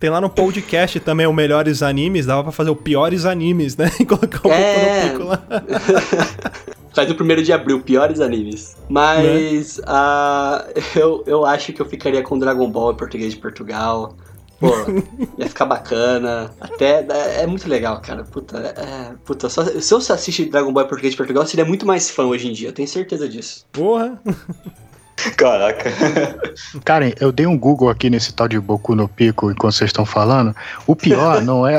Tem 0.00 0.08
lá 0.08 0.18
no 0.20 0.30
podcast 0.30 0.98
também 1.00 1.26
o 1.26 1.32
melhores 1.32 1.82
animes, 1.82 2.24
dava 2.24 2.42
pra 2.42 2.52
fazer 2.52 2.70
o 2.70 2.76
piores 2.76 3.26
animes, 3.26 3.76
né? 3.76 3.90
E 4.00 4.06
colocar 4.06 4.48
o 4.48 4.50
É. 4.50 5.10
Boku 5.10 5.24
no 5.24 5.28
Pico 5.28 5.28
lá. 5.28 5.42
Faz 6.94 7.10
o 7.10 7.14
primeiro 7.14 7.42
de 7.42 7.52
abril, 7.52 7.80
piores 7.80 8.20
animes. 8.20 8.76
Mas 8.88 9.80
ah, 9.86 10.66
eu, 10.96 11.22
eu 11.26 11.46
acho 11.46 11.72
que 11.72 11.80
eu 11.80 11.86
ficaria 11.86 12.22
com 12.22 12.38
Dragon 12.38 12.68
Ball 12.68 12.92
em 12.92 12.96
português 12.96 13.32
de 13.32 13.38
Portugal. 13.38 14.16
Pô, 14.60 14.70
ia 15.38 15.48
ficar 15.48 15.64
bacana. 15.64 16.52
Até. 16.60 17.06
É, 17.08 17.42
é 17.42 17.46
muito 17.46 17.68
legal, 17.68 18.00
cara. 18.00 18.22
Puta, 18.24 18.58
é, 18.58 19.14
puta 19.24 19.48
só, 19.48 19.64
se 19.64 19.92
eu 19.92 19.98
assistir 19.98 20.50
Dragon 20.50 20.72
Ball 20.72 20.84
em 20.84 20.88
português 20.88 21.14
de 21.14 21.16
Portugal, 21.16 21.42
eu 21.42 21.48
seria 21.48 21.64
muito 21.64 21.86
mais 21.86 22.10
fã 22.10 22.24
hoje 22.24 22.48
em 22.48 22.52
dia, 22.52 22.68
eu 22.68 22.72
tenho 22.72 22.86
certeza 22.86 23.26
disso. 23.28 23.64
Porra. 23.72 24.20
Caraca. 25.36 25.92
Karen, 26.84 27.12
eu 27.20 27.30
dei 27.30 27.46
um 27.46 27.58
Google 27.58 27.90
aqui 27.90 28.08
nesse 28.08 28.32
tal 28.32 28.48
de 28.48 28.58
Boku 28.58 28.94
no 28.94 29.06
Pico 29.06 29.50
enquanto 29.50 29.74
vocês 29.74 29.88
estão 29.88 30.06
falando. 30.06 30.54
O 30.86 30.96
pior 30.96 31.42
não 31.42 31.66
é. 31.66 31.78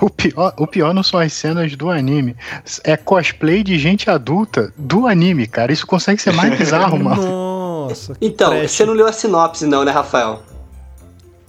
O 0.00 0.10
pior, 0.10 0.52
o 0.58 0.66
pior 0.66 0.92
não 0.92 1.02
são 1.02 1.18
as 1.18 1.32
cenas 1.32 1.74
do 1.74 1.88
anime. 1.88 2.36
É 2.84 2.96
cosplay 2.96 3.62
de 3.62 3.78
gente 3.78 4.10
adulta 4.10 4.72
do 4.76 5.06
anime, 5.06 5.46
cara. 5.46 5.72
Isso 5.72 5.86
consegue 5.86 6.20
ser 6.20 6.32
mais 6.32 6.56
bizarro, 6.58 6.98
mano. 7.02 7.22
Nossa. 7.22 8.14
Então, 8.20 8.60
você 8.60 8.84
não 8.84 8.92
leu 8.92 9.06
a 9.06 9.12
sinopse, 9.12 9.66
não, 9.66 9.84
né, 9.84 9.90
Rafael? 9.90 10.42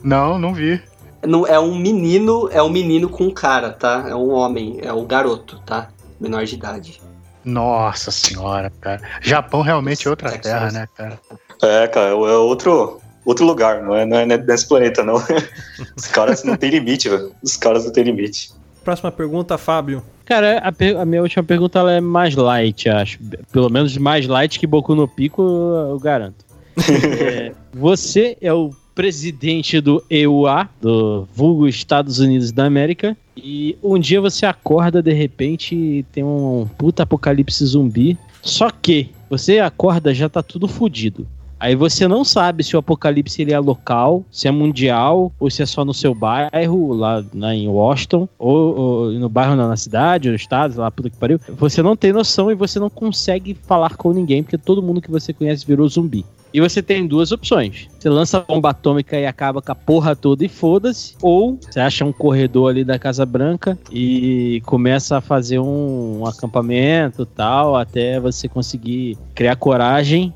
Não, 0.04 0.38
não 0.38 0.54
vi. 0.54 0.82
Não, 1.26 1.48
é 1.48 1.58
um 1.58 1.76
menino, 1.76 2.50
é 2.52 2.62
um 2.62 2.70
menino 2.70 3.08
com 3.08 3.32
cara, 3.32 3.72
tá? 3.72 4.06
É 4.10 4.16
um 4.16 4.32
homem, 4.32 4.80
é 4.82 4.92
um 4.92 5.06
garoto, 5.06 5.60
tá? 5.66 5.90
Menor 6.20 6.44
de 6.44 6.56
idade. 6.56 7.02
Nossa 7.46 8.12
senhora, 8.12 8.72
cara. 8.82 9.02
Japão 9.22 9.62
realmente 9.62 10.06
é 10.08 10.10
outra 10.10 10.30
Sexo, 10.30 10.44
terra, 10.44 10.72
né? 10.72 10.88
cara? 10.96 11.20
É, 11.62 11.88
cara, 11.88 12.10
é 12.10 12.14
outro, 12.14 13.02
outro 13.26 13.46
lugar, 13.46 13.82
não 13.84 13.96
é, 13.96 14.06
não 14.06 14.18
é 14.18 14.26
nesse 14.26 14.68
planeta, 14.68 15.04
não. 15.04 15.16
Os 15.96 16.08
caras 16.08 16.44
não 16.44 16.58
tem 16.58 16.70
limite, 16.70 17.10
velho. 17.10 17.32
Os 17.42 17.56
caras 17.56 17.86
não 17.86 17.92
tem 17.92 18.04
limite. 18.04 18.52
Próxima 18.84 19.12
pergunta, 19.12 19.58
Fábio. 19.58 20.04
Cara, 20.26 20.60
a, 20.60 21.02
a 21.02 21.06
minha 21.06 21.22
última 21.22 21.44
pergunta 21.44 21.80
ela 21.80 21.94
é 21.94 22.02
mais 22.02 22.36
light, 22.36 22.90
acho. 22.90 23.20
Pelo 23.52 23.70
menos 23.70 23.96
mais 23.98 24.28
light 24.28 24.60
que 24.60 24.68
Boku 24.68 24.96
no 24.96 25.08
Pico, 25.08 25.42
eu 25.42 26.00
garanto. 26.00 26.44
É, 27.22 27.54
você 27.72 28.36
é 28.42 28.52
o 28.52 28.72
presidente 28.94 29.82
do 29.82 30.04
EUA, 30.10 30.70
do 30.82 31.28
vulgo 31.34 31.68
Estados 31.68 32.20
Unidos 32.20 32.52
da 32.52 32.66
América, 32.66 33.18
e 33.36 33.76
um 33.84 33.98
dia 33.98 34.22
você 34.22 34.46
acorda 34.46 35.02
de 35.02 35.12
repente 35.14 35.76
e 35.76 36.04
tem 36.12 36.24
um 36.24 36.68
puta 36.78 37.04
apocalipse 37.04 37.66
zumbi. 37.66 38.18
Só 38.42 38.70
que 38.70 39.10
você 39.30 39.60
acorda 39.60 40.14
já 40.14 40.30
tá 40.30 40.44
tudo 40.44 40.68
fudido. 40.68 41.28
Aí 41.64 41.76
você 41.76 42.10
não 42.10 42.26
sabe 42.26 42.62
se 42.62 42.76
o 42.76 42.80
apocalipse 42.80 43.42
ele 43.42 43.54
é 43.54 43.58
local, 43.58 44.26
se 44.30 44.50
é 44.50 44.52
mundial, 44.52 45.32
ou 45.40 45.50
se 45.50 45.64
é 45.64 45.66
só 45.66 45.86
no 45.86 45.94
seu 45.94 46.14
bairro, 46.14 46.92
lá, 46.92 47.24
lá 47.34 47.56
em 47.56 47.70
Washington, 47.70 48.28
ou, 48.38 48.78
ou 48.78 49.12
no 49.14 49.30
bairro 49.30 49.56
não, 49.56 49.70
na 49.70 49.78
cidade, 49.78 50.28
no 50.28 50.36
estado, 50.36 50.78
lá, 50.78 50.92
puta 50.92 51.10
que 51.10 51.16
pariu. 51.16 51.40
Você 51.48 51.82
não 51.82 51.96
tem 51.96 52.12
noção 52.12 52.52
e 52.52 52.54
você 52.54 52.82
não 52.82 52.90
consegue 52.90 53.54
falar 53.54 53.96
com 53.96 54.12
ninguém, 54.12 54.44
porque 54.44 54.58
todo 54.58 54.84
mundo 54.84 55.02
que 55.02 55.10
você 55.10 55.32
conhece 55.32 55.66
virou 55.66 55.88
zumbi. 55.88 56.26
E 56.54 56.60
você 56.60 56.84
tem 56.84 57.08
duas 57.08 57.32
opções. 57.32 57.88
Você 57.98 58.10
lança 58.10 58.40
a 58.40 58.42
bomba 58.42 58.72
atômica 58.72 59.18
e 59.18 59.26
acaba 59.26 59.62
com 59.62 59.72
a 59.72 59.76
porra 59.76 60.18
toda 60.18 60.44
e 60.44 60.50
foda-se. 60.50 61.16
Ou 61.22 61.58
você 61.62 61.80
acha 61.80 62.04
um 62.04 62.12
corredor 62.12 62.72
ali 62.72 62.84
da 62.84 63.00
Casa 63.00 63.26
Branca 63.26 63.80
e 63.90 64.62
começa 64.66 65.18
a 65.18 65.22
fazer 65.22 65.60
um, 65.60 66.20
um 66.20 66.28
acampamento 66.28 67.26
tal, 67.26 67.78
até 67.78 68.20
você 68.20 68.50
conseguir 68.50 69.18
criar 69.34 69.56
coragem 69.56 70.34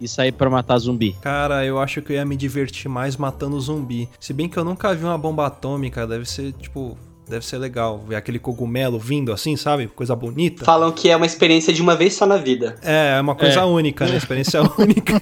e 0.00 0.06
sair 0.08 0.32
pra 0.32 0.48
matar 0.50 0.78
zumbi. 0.78 1.16
Cara, 1.22 1.64
eu 1.64 1.78
acho 1.78 2.02
que 2.02 2.12
eu 2.12 2.16
ia 2.16 2.24
me 2.24 2.36
divertir 2.36 2.88
mais 2.88 3.16
matando 3.16 3.58
zumbi. 3.60 4.08
Se 4.20 4.32
bem 4.32 4.48
que 4.48 4.56
eu 4.58 4.64
nunca 4.64 4.94
vi 4.94 5.04
uma 5.04 5.16
bomba 5.18 5.46
atômica, 5.46 6.06
deve 6.06 6.24
ser, 6.28 6.52
tipo, 6.52 6.96
deve 7.28 7.44
ser 7.44 7.58
legal 7.58 7.98
ver 8.06 8.16
aquele 8.16 8.38
cogumelo 8.38 8.98
vindo 8.98 9.32
assim, 9.32 9.56
sabe? 9.56 9.86
Coisa 9.88 10.14
bonita. 10.14 10.64
Falam 10.64 10.92
que 10.92 11.08
é 11.10 11.16
uma 11.16 11.26
experiência 11.26 11.72
de 11.72 11.82
uma 11.82 11.96
vez 11.96 12.14
só 12.14 12.24
na 12.26 12.36
vida. 12.36 12.76
É, 12.82 13.16
é 13.16 13.20
uma 13.20 13.34
coisa 13.34 13.60
É. 13.60 13.64
única, 13.64 14.06
né? 14.06 14.16
Experiência 14.16 14.60
única. 14.78 15.14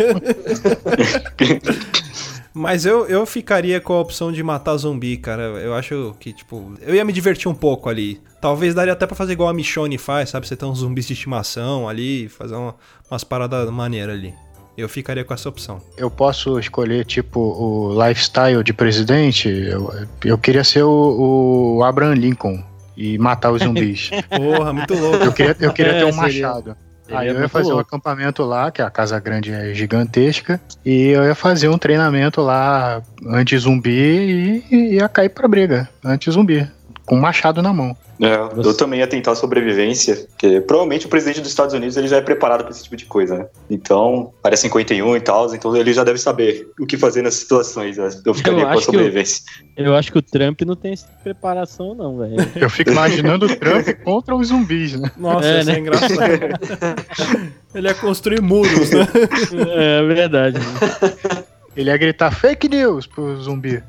Mas 2.53 2.87
eu, 2.87 3.05
eu 3.07 3.27
ficaria 3.27 3.81
com 3.81 3.95
a 3.95 4.01
opção 4.01 4.31
de 4.31 4.41
matar 4.43 4.77
zumbi, 4.77 5.17
cara. 5.17 5.43
Eu 5.43 5.75
acho 5.75 6.15
que, 6.21 6.33
tipo, 6.33 6.73
eu 6.83 6.95
ia 6.95 7.05
me 7.05 7.13
divertir 7.13 7.49
um 7.49 7.55
pouco 7.55 7.89
ali. 7.89 8.21
Talvez 8.41 8.75
daria 8.75 8.93
até 8.93 9.07
pra 9.07 9.17
fazer 9.17 9.33
igual 9.33 9.49
a 9.49 9.55
Michonne 9.55 9.99
faz, 9.99 10.31
sabe? 10.31 10.47
Você 10.47 10.55
tem 10.55 10.69
uns 10.69 10.79
zumbis 10.79 11.07
de 11.07 11.15
estimação 11.15 11.89
ali, 11.89 12.29
fazer 12.29 12.55
uma- 12.55 12.77
umas 13.11 13.25
paradas 13.25 13.69
maneiras 13.71 14.15
ali. 14.17 14.33
Eu 14.77 14.89
ficaria 14.89 15.25
com 15.25 15.33
essa 15.33 15.49
opção. 15.49 15.81
Eu 15.97 16.11
posso 16.11 16.59
escolher, 16.59 17.05
tipo, 17.05 17.39
o 17.41 18.07
lifestyle 18.07 18.63
de 18.65 18.73
presidente. 18.73 19.49
Eu, 19.49 19.93
eu 20.25 20.37
queria 20.37 20.65
ser 20.65 20.83
o, 20.83 21.77
o 21.79 21.85
Abraham 21.85 22.15
Lincoln 22.15 22.63
e 22.97 23.17
matar 23.19 23.53
os 23.53 23.63
zumbis. 23.63 24.11
Porra, 24.29 24.73
muito 24.73 24.95
louco. 24.95 25.25
Eu 25.25 25.33
queria, 25.33 25.57
eu 25.61 25.73
queria 25.73 25.93
É, 25.93 25.99
ter 26.01 26.05
um 26.07 26.13
seria- 26.13 26.23
machado. 26.49 26.77
seria 27.05 27.21
Aí 27.21 27.29
eu 27.29 27.41
ia 27.41 27.49
fazer 27.49 27.69
um 27.71 27.75
louco. 27.77 27.89
acampamento 27.89 28.43
lá, 28.43 28.71
que 28.73 28.83
a 28.83 28.91
Casa 28.91 29.19
Grande 29.21 29.53
é 29.53 29.73
gigantesca, 29.75 30.61
e 30.85 31.09
eu 31.09 31.23
ia 31.25 31.35
fazer 31.37 31.69
um 31.69 31.79
treinamento 31.79 32.41
lá 32.41 33.01
anti-zumbi 33.27 34.65
e 34.71 34.95
ia 34.95 35.09
cair 35.09 35.29
pra 35.29 35.47
briga, 35.47 35.89
anti-zumbi, 36.05 36.67
com 37.07 37.17
um 37.17 37.21
machado 37.21 37.61
na 37.63 37.73
mão. 37.73 37.97
É, 38.21 38.37
Você- 38.55 38.69
eu 38.69 38.77
também 38.77 39.01
ia 39.01 39.07
tentar 39.09 39.35
sobrevivência, 39.35 40.27
porque 40.31 40.61
provavelmente 40.61 41.05
o 41.07 41.09
presidente 41.09 41.41
dos 41.41 41.51
Estados 41.51 41.75
Unidos 41.75 41.97
ele 41.97 42.07
já 42.07 42.19
é 42.19 42.21
preparado 42.21 42.61
para 42.63 42.71
esse 42.71 42.85
tipo 42.85 42.95
de 42.97 43.05
coisa, 43.07 43.37
né? 43.39 43.47
Então, 43.69 44.33
área 44.43 44.57
51 44.57 45.17
e 45.17 45.21
tal, 45.21 45.53
então 45.53 45.77
ele 45.77 45.93
já 45.93 46.05
deve 46.05 46.19
saber 46.19 46.69
o 46.79 46.87
que 46.87 46.97
fazer 46.97 47.23
nessas 47.23 47.41
situações. 47.41 47.97
Né? 47.99 48.09
Eu 48.25 48.33
ficaria 48.33 48.61
Eu 48.61 48.67
com 48.67 48.71
a 48.71 48.73
que 48.75 48.79
eu- 48.79 48.83
sobrevivência. 48.85 49.43
Eu 49.77 49.97
acho 49.97 50.13
que 50.13 50.19
o 50.19 50.23
Trump 50.23 50.61
não 50.63 50.77
tem 50.77 50.93
essa 50.93 51.09
preparação, 51.25 51.93
não, 51.97 52.17
velho. 52.19 52.37
Eu 52.55 52.71
fico 52.71 52.91
imaginando 52.93 53.47
o 53.47 53.57
Trump 53.57 53.85
contra 54.05 54.37
os 54.37 54.47
zumbis, 54.49 54.95
né? 54.99 55.11
Nossa, 55.17 55.49
É, 55.49 55.61
isso 55.61 55.71
é 55.71 55.73
né? 55.73 55.79
engraçado. 55.81 56.15
Ele 57.75 57.89
ia 57.89 57.95
construir 57.95 58.41
muros, 58.41 58.91
né? 58.91 59.09
É 59.75 60.03
verdade. 60.07 60.59
né? 60.61 61.45
Ele 61.77 61.91
ia 61.91 61.97
gritar 61.97 62.31
fake 62.31 62.69
news 62.69 63.05
pro 63.09 63.37
zumbi. 63.43 63.83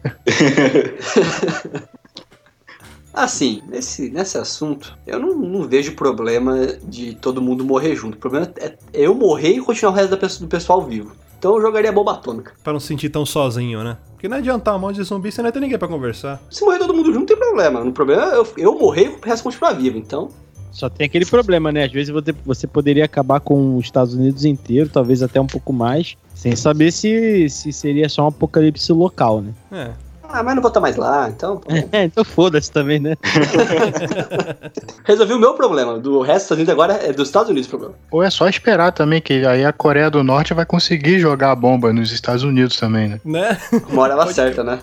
Assim, 3.16 3.62
nesse, 3.68 4.10
nesse 4.10 4.38
assunto, 4.38 4.98
eu 5.08 5.18
não, 5.20 5.36
não 5.36 5.68
vejo 5.68 5.94
problema 5.96 6.68
de 6.84 7.16
todo 7.16 7.42
mundo 7.42 7.64
morrer 7.64 7.96
junto. 7.96 8.16
O 8.16 8.18
problema 8.20 8.52
é 8.62 8.76
eu 8.94 9.16
morrer 9.16 9.54
e 9.54 9.62
continuar 9.62 9.94
o 9.94 9.96
resto 9.96 10.12
da 10.12 10.18
pessoa- 10.18 10.42
do 10.46 10.50
pessoal 10.50 10.82
vivo. 10.82 11.14
Então 11.40 11.56
eu 11.56 11.62
jogaria 11.62 11.92
bomba 11.92 12.14
atômica. 12.14 12.54
pra 12.64 12.74
não 12.74 12.80
se 12.80 12.88
sentir 12.88 13.10
tão 13.10 13.26
sozinho, 13.26 13.84
né? 13.84 13.98
Porque 14.14 14.28
não 14.28 14.38
adianta 14.38 14.76
um 14.76 14.80
monte 14.80 14.96
de 14.96 15.04
zumbi, 15.04 15.32
você 15.32 15.42
não 15.42 15.52
ter 15.52 15.60
ninguém 15.60 15.78
pra 15.78 15.88
conversar. 15.88 16.42
Se 16.50 16.64
morrer 16.66 16.80
todo 16.80 16.94
mundo 16.94 17.08
junto, 17.14 17.20
não 17.20 17.26
tem 17.26 17.38
problema. 17.38 17.82
O 17.82 17.92
problema 17.92 18.24
é 18.34 18.38
eu, 18.38 18.48
eu 18.58 18.80
morrer 18.80 19.06
e 19.06 19.10
o 19.10 19.20
resto 19.24 19.44
continuar 19.44 19.74
vivo. 19.74 19.98
Então, 19.98 20.30
Só 20.72 20.90
tem 20.90 21.06
aquele 21.06 21.26
problema, 21.26 21.72
né? 21.72 21.86
Às 21.86 21.92
vezes 21.92 22.10
você, 22.12 22.34
você 22.46 22.68
poderia 22.68 23.06
acabar 23.06 23.40
com 23.40 23.78
os 23.78 23.86
Estados 23.86 24.14
Unidos 24.14 24.44
inteiro, 24.44 24.90
talvez 24.90 25.22
até 25.24 25.40
um 25.40 25.48
pouco 25.48 25.72
mais, 25.72 26.18
sem 26.34 26.54
saber 26.56 26.92
se, 26.92 27.48
se 27.50 27.72
seria 27.72 28.10
só 28.10 28.24
um 28.24 28.28
apocalipse 28.28 28.92
local, 28.92 29.42
né? 29.42 29.54
É. 29.72 29.92
ah, 30.40 30.44
mas 30.44 30.56
não 30.56 30.62
vou 30.62 30.70
estar 30.70 30.80
mais 30.80 30.96
lá. 30.96 31.30
Então. 31.30 31.62
É, 31.92 32.04
então 32.04 32.24
foda-se 32.26 32.72
também, 32.72 33.00
né? 33.00 33.16
resolvi 35.06 35.34
o 35.34 35.40
meu 35.40 35.54
problema. 35.54 36.00
Do 36.00 36.22
resto 36.22 36.36
dos 36.36 36.44
Estados 36.44 36.58
Unidos 36.58 36.74
agora 36.74 36.94
é 36.94 37.14
dos 37.14 37.28
Estados 37.28 37.50
Unidos 37.50 37.68
o 37.68 37.70
problema. 37.70 37.94
Ou 38.12 38.24
é 38.24 38.30
só 38.30 38.50
esperar 38.50 38.92
também, 38.92 39.22
que 39.22 39.46
aí 39.46 39.64
a 39.64 39.72
Coreia 39.72 40.10
do 40.10 40.24
Norte 40.24 40.54
vai 40.54 40.66
conseguir 40.66 41.20
jogar 41.20 41.52
a 41.52 41.56
bomba 41.56 41.94
nos 41.94 42.12
Estados 42.12 42.44
Unidos 42.44 42.78
também, 42.78 43.08
né? 43.08 43.22
Né? 43.24 43.58
Uma 43.90 44.04
hora 44.04 44.14
ela 44.14 44.24
acerta, 44.26 44.64
né? 44.64 44.80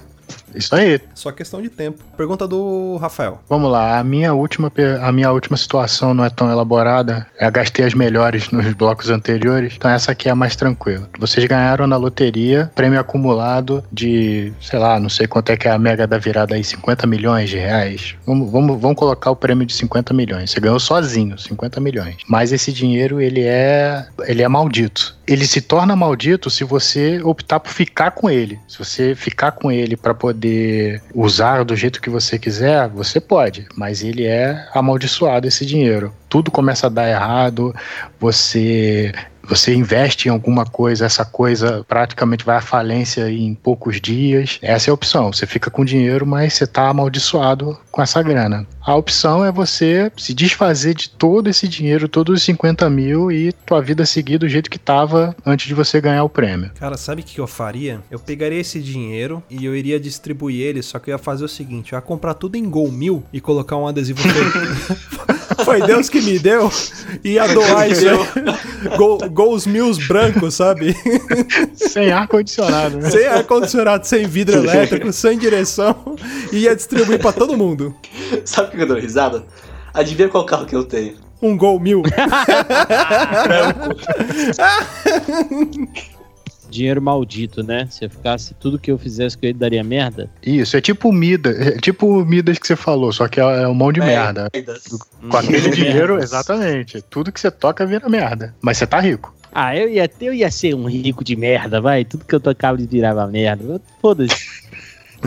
Isso 0.54 0.74
aí. 0.74 1.00
Só 1.14 1.30
questão 1.32 1.60
de 1.60 1.68
tempo. 1.68 2.02
Pergunta 2.16 2.46
do 2.46 2.96
Rafael. 2.96 3.40
Vamos 3.48 3.70
lá, 3.70 3.98
a 3.98 4.04
minha 4.04 4.34
última, 4.34 4.72
a 5.02 5.12
minha 5.12 5.30
última 5.32 5.56
situação 5.56 6.14
não 6.14 6.24
é 6.24 6.30
tão 6.30 6.50
elaborada. 6.50 7.26
Eu 7.40 7.50
gastei 7.50 7.84
as 7.84 7.94
melhores 7.94 8.50
nos 8.50 8.72
blocos 8.74 9.10
anteriores, 9.10 9.74
então 9.76 9.90
essa 9.90 10.12
aqui 10.12 10.28
é 10.28 10.32
a 10.32 10.34
mais 10.34 10.56
tranquila. 10.56 11.08
Vocês 11.18 11.44
ganharam 11.46 11.86
na 11.86 11.96
loteria 11.96 12.70
prêmio 12.74 12.98
acumulado 12.98 13.84
de, 13.92 14.52
sei 14.60 14.78
lá, 14.78 14.98
não 14.98 15.08
sei 15.08 15.26
quanto 15.26 15.50
é 15.50 15.56
que 15.56 15.68
é 15.68 15.70
a 15.70 15.78
mega 15.78 16.06
da 16.06 16.18
virada 16.18 16.54
aí, 16.54 16.64
50 16.64 17.06
milhões 17.06 17.50
de 17.50 17.56
reais. 17.56 18.14
Vamos, 18.26 18.50
vamos, 18.50 18.80
vamos 18.80 18.96
colocar 18.96 19.30
o 19.30 19.36
prêmio 19.36 19.66
de 19.66 19.74
50 19.74 20.12
milhões. 20.14 20.50
Você 20.50 20.60
ganhou 20.60 20.80
sozinho, 20.80 21.38
50 21.38 21.80
milhões. 21.80 22.16
Mas 22.28 22.52
esse 22.52 22.72
dinheiro, 22.72 23.20
ele 23.20 23.42
é, 23.42 24.06
ele 24.26 24.42
é 24.42 24.48
maldito. 24.48 25.16
Ele 25.26 25.46
se 25.46 25.60
torna 25.60 25.94
maldito 25.94 26.50
se 26.50 26.64
você 26.64 27.22
optar 27.22 27.60
por 27.60 27.70
ficar 27.70 28.10
com 28.10 28.28
ele. 28.28 28.58
Se 28.66 28.78
você 28.78 29.14
ficar 29.14 29.52
com 29.52 29.70
ele 29.70 29.96
para 29.96 30.14
poder 30.14 30.41
usar 31.14 31.64
do 31.64 31.76
jeito 31.76 32.00
que 32.00 32.10
você 32.10 32.38
quiser, 32.38 32.88
você 32.88 33.20
pode, 33.20 33.66
mas 33.76 34.02
ele 34.02 34.26
é 34.26 34.68
amaldiçoado 34.72 35.46
esse 35.46 35.64
dinheiro. 35.66 36.12
Tudo 36.28 36.50
começa 36.50 36.86
a 36.86 36.90
dar 36.90 37.08
errado, 37.08 37.74
você 38.18 39.12
você 39.42 39.74
investe 39.74 40.28
em 40.28 40.30
alguma 40.30 40.64
coisa, 40.64 41.06
essa 41.06 41.24
coisa 41.24 41.84
praticamente 41.88 42.44
vai 42.44 42.56
à 42.56 42.60
falência 42.60 43.30
em 43.30 43.54
poucos 43.54 44.00
dias. 44.00 44.58
Essa 44.62 44.90
é 44.90 44.90
a 44.90 44.94
opção. 44.94 45.32
Você 45.32 45.46
fica 45.46 45.70
com 45.70 45.84
dinheiro, 45.84 46.26
mas 46.26 46.54
você 46.54 46.64
está 46.64 46.88
amaldiçoado 46.88 47.78
com 47.90 48.02
essa 48.02 48.22
grana. 48.22 48.66
A 48.80 48.96
opção 48.96 49.44
é 49.44 49.52
você 49.52 50.10
se 50.16 50.34
desfazer 50.34 50.94
de 50.94 51.10
todo 51.10 51.48
esse 51.48 51.68
dinheiro, 51.68 52.08
todos 52.08 52.38
os 52.38 52.42
50 52.42 52.88
mil 52.90 53.30
e 53.30 53.52
tua 53.52 53.80
vida 53.80 54.04
seguir 54.04 54.38
do 54.38 54.48
jeito 54.48 54.70
que 54.70 54.76
estava 54.76 55.36
antes 55.44 55.66
de 55.66 55.74
você 55.74 56.00
ganhar 56.00 56.24
o 56.24 56.28
prêmio. 56.28 56.70
Cara, 56.74 56.96
sabe 56.96 57.22
o 57.22 57.24
que 57.24 57.38
eu 57.38 57.46
faria? 57.46 58.00
Eu 58.10 58.18
pegaria 58.18 58.58
esse 58.58 58.80
dinheiro 58.80 59.42
e 59.48 59.64
eu 59.64 59.76
iria 59.76 60.00
distribuir 60.00 60.60
ele, 60.60 60.82
só 60.82 60.98
que 60.98 61.10
eu 61.10 61.14
ia 61.14 61.18
fazer 61.18 61.44
o 61.44 61.48
seguinte: 61.48 61.92
eu 61.92 61.96
ia 61.96 62.02
comprar 62.02 62.34
tudo 62.34 62.56
em 62.56 62.68
Gol 62.68 62.90
Mil 62.90 63.22
e 63.32 63.40
colocar 63.40 63.76
um 63.76 63.86
adesivo. 63.86 64.20
Foi 65.64 65.82
Deus 65.82 66.08
que 66.08 66.20
me 66.20 66.38
deu 66.38 66.70
e 67.24 67.32
ia 67.32 67.46
doar 67.48 67.90
isso 67.90 68.08
aí. 68.08 68.96
Gol, 68.96 69.18
gols 69.30 69.66
mil 69.66 69.92
brancos, 70.06 70.54
sabe? 70.54 70.96
Sem 71.74 72.10
ar-condicionado, 72.12 72.98
né? 72.98 73.10
Sem 73.10 73.26
ar-condicionado, 73.26 74.06
sem 74.06 74.26
vidro 74.26 74.58
elétrico, 74.58 75.12
sem 75.12 75.38
direção. 75.38 76.16
E 76.52 76.58
ia 76.60 76.76
distribuir 76.76 77.18
pra 77.18 77.32
todo 77.32 77.56
mundo. 77.56 77.94
Sabe 78.44 78.70
por 78.70 78.76
que 78.76 78.82
eu 78.82 78.88
dou 78.88 78.98
risada? 78.98 79.44
Adivinha 79.92 80.28
qual 80.28 80.46
carro 80.46 80.66
que 80.66 80.74
eu 80.74 80.84
tenho? 80.84 81.14
Um 81.40 81.56
gol 81.56 81.80
mil. 81.80 82.02
Dinheiro 86.72 87.02
maldito, 87.02 87.62
né? 87.62 87.86
Se 87.90 88.06
eu 88.06 88.10
ficasse 88.10 88.54
tudo 88.54 88.78
que 88.78 88.90
eu 88.90 88.98
fizesse 88.98 89.36
que 89.36 89.46
eu 89.46 89.54
daria 89.54 89.84
merda. 89.84 90.30
Isso, 90.42 90.74
é 90.76 90.80
tipo 90.80 91.10
o 91.10 91.12
Midas, 91.12 91.54
é 91.60 91.76
tipo 91.78 92.06
o 92.06 92.24
Midas 92.24 92.58
que 92.58 92.66
você 92.66 92.74
falou, 92.74 93.12
só 93.12 93.28
que 93.28 93.38
é 93.38 93.68
um 93.68 93.74
mão 93.74 93.92
de 93.92 94.00
merda. 94.00 94.48
Com 95.30 95.36
aquele 95.36 95.70
dinheiro, 95.70 96.18
exatamente. 96.18 97.02
Tudo 97.02 97.30
que 97.30 97.38
você 97.38 97.50
toca 97.50 97.84
vira 97.84 98.08
merda. 98.08 98.54
Mas 98.62 98.78
você 98.78 98.86
tá 98.86 98.98
rico. 98.98 99.34
Ah, 99.52 99.76
eu 99.76 99.88
ia, 99.88 100.10
eu 100.20 100.32
ia 100.32 100.50
ser 100.50 100.74
um 100.74 100.86
rico 100.86 101.22
de 101.22 101.36
merda, 101.36 101.78
vai. 101.78 102.06
Tudo 102.06 102.24
que 102.24 102.34
eu 102.34 102.40
tocava 102.40 102.78
virava 102.78 103.26
merda. 103.26 103.80
Foda-se. 104.00 104.34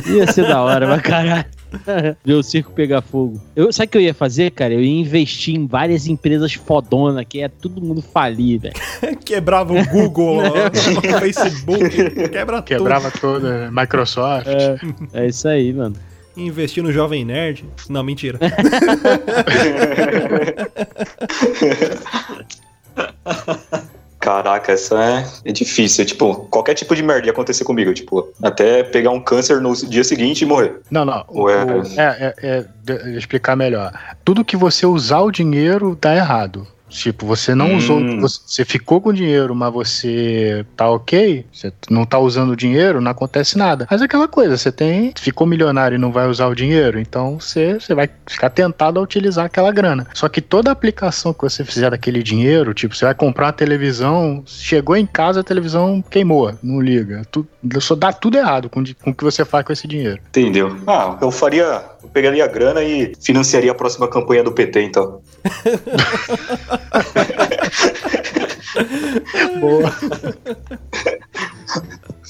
Ia 0.08 0.32
ser 0.32 0.48
da 0.48 0.62
hora, 0.62 0.88
mas 0.88 1.02
caralho. 1.02 1.46
Ver 2.24 2.34
o 2.34 2.44
circo 2.44 2.72
pegar 2.72 3.02
fogo. 3.02 3.42
Eu, 3.56 3.72
sabe 3.72 3.88
o 3.88 3.90
que 3.92 3.98
eu 3.98 4.02
ia 4.02 4.14
fazer, 4.14 4.52
cara? 4.52 4.74
Eu 4.74 4.82
ia 4.82 5.00
investir 5.00 5.56
em 5.56 5.68
várias 5.68 6.08
empresas 6.08 6.54
fodona, 6.54 7.24
que 7.24 7.40
ia 7.40 7.50
todo 7.50 7.82
mundo 7.82 8.02
falir, 8.02 8.60
velho. 8.60 8.74
Quebrava 9.24 9.74
o 9.74 9.86
Google, 9.88 10.40
o 10.44 11.20
Facebook, 11.20 12.30
quebra 12.30 12.62
Quebrava 12.62 13.12
tudo, 13.12 13.48
né? 13.48 13.70
Microsoft. 13.72 14.48
É, 14.48 14.78
é 15.14 15.28
isso 15.28 15.48
aí, 15.48 15.74
mano. 15.74 15.96
Investir 16.38 16.84
no 16.84 16.92
Jovem 16.92 17.24
Nerd? 17.24 17.64
Não, 17.90 18.04
mentira. 18.04 18.38
Caraca, 24.26 24.72
essa 24.72 24.96
é, 25.04 25.26
é 25.46 25.52
difícil. 25.52 26.04
Tipo, 26.06 26.36
qualquer 26.50 26.74
tipo 26.74 26.96
de 26.96 27.04
merda 27.04 27.28
ia 27.28 27.32
acontecer 27.32 27.64
comigo. 27.64 27.94
Tipo, 27.94 28.28
até 28.42 28.84
pegar 28.84 29.12
um 29.12 29.20
câncer 29.22 29.62
no 29.62 29.74
dia 29.76 30.04
seguinte 30.04 30.42
e 30.42 30.46
morrer. 30.46 30.80
Não, 30.90 31.06
não. 31.06 31.20
É- 31.20 31.24
o- 31.30 31.50
é, 31.50 32.34
é, 32.42 32.66
é, 32.88 33.10
explicar 33.18 33.56
melhor. 33.56 33.92
Tudo 34.24 34.44
que 34.44 34.58
você 34.58 34.86
usar 34.86 35.20
o 35.20 35.32
dinheiro 35.32 35.98
dá 36.02 36.16
errado. 36.16 36.68
Tipo, 36.96 37.26
você 37.26 37.54
não 37.54 37.74
Hum. 37.74 37.78
usou, 37.78 38.20
você, 38.20 38.64
ficou 38.64 39.02
com 39.02 39.12
dinheiro, 39.14 39.54
mas 39.54 39.72
você 39.74 40.66
tá 40.76 40.90
ok, 40.90 41.46
você 41.52 41.72
não 41.90 42.06
tá 42.06 42.18
usando 42.18 42.52
o 42.52 42.56
dinheiro, 42.56 43.02
não 43.02 43.12
acontece 43.12 43.58
nada. 43.58 43.88
Mas 43.92 44.02
é 44.02 44.06
aquela 44.06 44.28
coisa, 44.28 44.58
você 44.58 44.72
tem, 44.72 45.14
ficou 45.18 45.46
milionário 45.46 45.96
e 45.96 46.00
não 46.00 46.12
vai 46.12 46.28
usar 46.28 46.48
o 46.48 46.56
dinheiro, 46.56 47.00
então 47.00 47.40
você, 47.40 47.74
você 47.80 47.94
vai 47.94 48.10
ficar 48.26 48.50
tentado 48.50 49.00
a 49.00 49.04
utilizar 49.04 49.46
aquela 49.46 49.72
grana. 49.72 50.08
Só 50.14 50.30
que 50.30 50.42
toda 50.42 50.72
aplicação 50.72 51.34
que 51.34 51.42
você 51.42 51.64
fizer 51.66 51.90
daquele 51.92 52.24
dinheiro, 52.24 52.74
tipo, 52.74 52.96
você 52.96 53.06
vai 53.06 53.14
comprar 53.14 53.48
uma 53.48 53.54
televisão, 53.54 54.44
chegou 54.46 54.96
em 54.96 55.06
casa, 55.06 55.42
a 55.42 55.44
televisão 55.44 56.04
queimou, 56.10 56.54
não 56.64 56.80
liga. 56.82 57.24
Tu, 57.32 57.46
só 57.80 57.96
dá 57.96 58.14
tudo 58.14 58.38
errado 58.38 58.70
com, 58.70 58.84
com 59.04 59.10
o 59.12 59.16
que 59.16 59.24
você 59.24 59.44
faz 59.44 59.66
com 59.66 59.74
esse 59.74 59.88
dinheiro. 59.88 60.20
Entendeu? 60.30 60.76
Ah, 60.88 61.18
eu 61.22 61.32
faria. 61.32 61.84
Eu 62.02 62.10
pegaria 62.10 62.44
a 62.46 62.48
grana 62.48 62.82
e 62.84 63.14
financiaria 63.22 63.72
a 63.72 63.76
próxima 63.76 64.08
campanha 64.08 64.44
do 64.44 64.52
PT, 64.52 64.82
então. 64.84 65.22
Boa. 69.60 69.92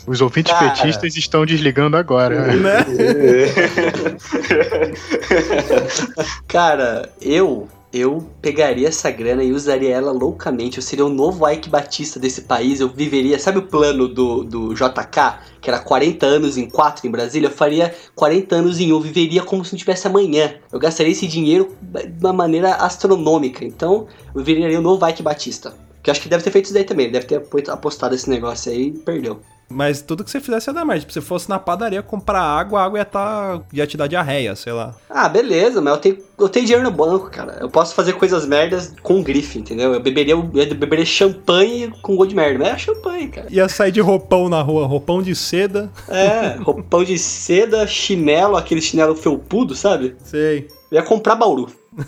Os 0.07 0.21
ouvintes 0.21 0.53
Cara. 0.53 0.69
petistas 0.71 1.17
estão 1.17 1.45
desligando 1.45 1.97
agora. 1.97 2.55
né? 2.55 2.85
Cara, 6.47 7.09
eu 7.21 7.67
eu 7.95 8.29
pegaria 8.41 8.89
essa 8.89 9.09
grana 9.09 9.41
e 9.41 9.53
usaria 9.53 9.89
ela 9.89 10.11
loucamente. 10.11 10.77
Eu 10.77 10.83
seria 10.83 11.05
o 11.05 11.09
novo 11.09 11.49
Ike 11.49 11.69
Batista 11.69 12.19
desse 12.19 12.41
país. 12.41 12.81
Eu 12.81 12.89
viveria, 12.89 13.39
sabe 13.39 13.59
o 13.59 13.61
plano 13.61 14.05
do, 14.09 14.43
do 14.43 14.73
JK, 14.73 15.39
que 15.61 15.69
era 15.69 15.79
40 15.79 16.25
anos 16.25 16.57
em 16.57 16.69
4 16.69 17.07
em 17.07 17.09
Brasília? 17.09 17.47
Eu 17.47 17.53
faria 17.53 17.95
40 18.13 18.53
anos 18.53 18.81
em 18.81 18.91
1, 18.91 18.95
eu 18.95 18.99
viveria 18.99 19.43
como 19.43 19.63
se 19.63 19.71
não 19.71 19.79
tivesse 19.79 20.07
amanhã. 20.07 20.55
Eu 20.73 20.77
gastaria 20.77 21.13
esse 21.13 21.25
dinheiro 21.25 21.73
de 21.81 22.19
uma 22.19 22.33
maneira 22.33 22.75
astronômica. 22.75 23.63
Então, 23.63 24.07
eu 24.35 24.43
viraria 24.43 24.77
o 24.77 24.83
novo 24.83 25.07
Ike 25.07 25.23
Batista. 25.23 25.73
Que 26.03 26.11
acho 26.11 26.21
que 26.21 26.27
deve 26.27 26.43
ter 26.43 26.51
feito 26.51 26.65
isso 26.65 26.73
daí 26.73 26.83
também. 26.83 27.09
Deve 27.09 27.25
ter 27.25 27.41
apostado 27.69 28.13
esse 28.13 28.29
negócio 28.29 28.73
aí 28.73 28.87
e 28.87 28.91
perdeu. 28.91 29.39
Mas 29.69 30.01
tudo 30.01 30.23
que 30.23 30.29
você 30.29 30.39
fizesse 30.39 30.69
ia 30.69 30.73
dar 30.73 30.85
merda. 30.85 31.01
Tipo, 31.01 31.13
se 31.13 31.19
você 31.19 31.25
fosse 31.25 31.49
na 31.49 31.57
padaria 31.57 32.01
comprar 32.03 32.41
água, 32.41 32.79
a 32.81 32.83
água 32.83 32.99
ia, 32.99 33.05
tá, 33.05 33.61
ia 33.73 33.87
te 33.87 33.97
dar 33.97 34.07
diarreia, 34.07 34.55
sei 34.55 34.73
lá. 34.73 34.93
Ah, 35.09 35.27
beleza, 35.27 35.81
mas 35.81 35.93
eu 35.93 35.99
tenho, 35.99 36.17
eu 36.39 36.49
tenho 36.49 36.65
dinheiro 36.65 36.83
no 36.83 36.95
banco, 36.95 37.29
cara. 37.29 37.57
Eu 37.59 37.69
posso 37.69 37.95
fazer 37.95 38.13
coisas 38.13 38.45
merdas 38.45 38.93
com 39.01 39.23
grife, 39.23 39.57
entendeu? 39.57 39.93
Eu 39.93 39.99
beberia, 39.99 40.33
eu 40.33 40.43
beberia 40.43 41.05
champanhe 41.05 41.91
com 42.01 42.15
gol 42.15 42.25
de 42.25 42.35
merda. 42.35 42.59
Mas 42.59 42.67
é 42.73 42.77
champanhe, 42.77 43.27
cara. 43.27 43.47
Ia 43.49 43.67
sair 43.67 43.91
de 43.91 44.01
roupão 44.01 44.49
na 44.49 44.61
rua, 44.61 44.85
roupão 44.85 45.21
de 45.21 45.35
seda. 45.35 45.89
É, 46.07 46.57
roupão 46.61 47.03
de 47.03 47.17
seda, 47.17 47.87
chinelo, 47.87 48.55
aquele 48.55 48.81
chinelo 48.81 49.15
felpudo, 49.15 49.75
sabe? 49.75 50.15
Sei. 50.23 50.67
Eu 50.91 50.97
ia 50.97 51.03
comprar 51.03 51.35
Bauru. 51.35 51.69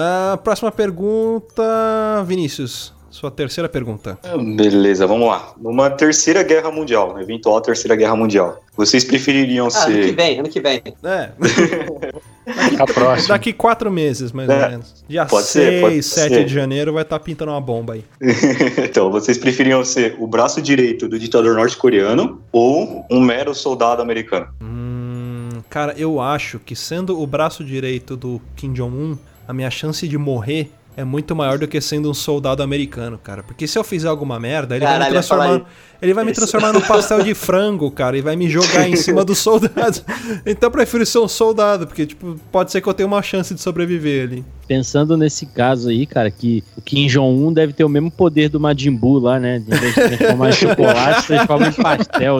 Ah, 0.00 0.38
próxima 0.44 0.70
pergunta, 0.70 2.22
Vinícius. 2.26 2.92
Sua 3.18 3.32
terceira 3.32 3.68
pergunta. 3.68 4.16
Beleza, 4.56 5.04
vamos 5.04 5.26
lá. 5.26 5.52
Numa 5.60 5.90
terceira 5.90 6.44
guerra 6.44 6.70
mundial, 6.70 7.20
eventual 7.20 7.60
terceira 7.60 7.96
guerra 7.96 8.14
mundial, 8.14 8.62
vocês 8.76 9.02
prefeririam 9.02 9.66
Ah, 9.74 9.84
ano 9.86 9.96
que 9.96 10.04
ser. 10.04 10.14
vem, 10.14 10.38
ano 10.38 10.48
que 10.48 10.60
vem. 10.60 10.80
É, 11.02 11.30
A 12.78 12.86
próxima. 12.86 13.34
daqui 13.34 13.52
quatro 13.52 13.90
meses, 13.90 14.30
mais 14.30 14.48
ou 14.48 14.54
É. 14.54 14.68
menos. 14.68 15.04
Dia 15.08 15.26
Pode 15.26 15.46
6, 15.48 15.64
ser, 15.66 15.80
pode 15.80 16.02
7 16.04 16.34
ser. 16.34 16.44
de 16.44 16.54
janeiro 16.54 16.92
vai 16.92 17.02
estar 17.02 17.18
pintando 17.18 17.50
uma 17.50 17.60
bomba 17.60 17.94
aí. 17.94 18.04
então, 18.88 19.10
vocês 19.10 19.36
preferiam 19.36 19.84
ser 19.84 20.14
o 20.20 20.26
braço 20.28 20.62
direito 20.62 21.08
do 21.08 21.18
ditador 21.18 21.56
norte-coreano 21.56 22.40
ou 22.52 23.04
um 23.10 23.20
mero 23.20 23.52
soldado 23.52 24.00
americano? 24.00 24.46
Hum, 24.62 25.48
cara, 25.68 25.92
eu 25.98 26.20
acho 26.20 26.60
que 26.60 26.76
sendo 26.76 27.20
o 27.20 27.26
braço 27.26 27.64
direito 27.64 28.16
do 28.16 28.40
Kim 28.54 28.72
Jong-un, 28.72 29.18
a 29.48 29.52
minha 29.52 29.70
chance 29.70 30.06
de 30.06 30.16
morrer 30.16 30.70
é 30.98 31.04
muito 31.04 31.36
maior 31.36 31.58
do 31.58 31.68
que 31.68 31.80
sendo 31.80 32.10
um 32.10 32.14
soldado 32.14 32.60
americano, 32.60 33.16
cara. 33.22 33.44
Porque 33.44 33.68
se 33.68 33.78
eu 33.78 33.84
fizer 33.84 34.08
alguma 34.08 34.40
merda, 34.40 34.74
ele 34.74 34.84
vai 34.84 34.94
Caralho, 34.94 35.12
me 35.12 35.16
ia 35.16 35.22
falar 35.22 35.44
transformar. 35.44 35.70
Ele 36.00 36.14
vai 36.14 36.24
me 36.24 36.30
isso. 36.30 36.40
transformar 36.40 36.72
num 36.72 36.80
pastel 36.80 37.22
de 37.22 37.34
frango, 37.34 37.90
cara, 37.90 38.16
e 38.16 38.20
vai 38.20 38.36
me 38.36 38.48
jogar 38.48 38.88
em 38.88 38.94
cima 38.96 39.24
dos 39.24 39.38
soldados. 39.38 40.02
Então 40.46 40.68
eu 40.68 40.70
prefiro 40.70 41.04
ser 41.04 41.18
um 41.18 41.28
soldado, 41.28 41.86
porque, 41.86 42.06
tipo, 42.06 42.38
pode 42.52 42.70
ser 42.70 42.80
que 42.80 42.88
eu 42.88 42.94
tenha 42.94 43.06
uma 43.06 43.22
chance 43.22 43.54
de 43.54 43.60
sobreviver 43.60 44.24
ali. 44.24 44.44
Pensando 44.66 45.16
nesse 45.16 45.46
caso 45.46 45.88
aí, 45.88 46.06
cara, 46.06 46.30
que 46.30 46.62
o 46.76 46.82
Kim 46.82 47.06
Jong-un 47.06 47.52
deve 47.52 47.72
ter 47.72 47.84
o 47.84 47.88
mesmo 47.88 48.10
poder 48.10 48.48
do 48.48 48.60
Majin 48.60 48.94
Buu 48.94 49.18
lá, 49.18 49.40
né? 49.40 49.58
De 49.58 49.70
vez 49.70 49.94
de 49.94 50.00
transformar 50.00 50.48
em 50.50 50.52
chocolate, 50.52 51.26
transforma 51.26 51.66
em 51.68 51.72
pastel. 51.72 52.38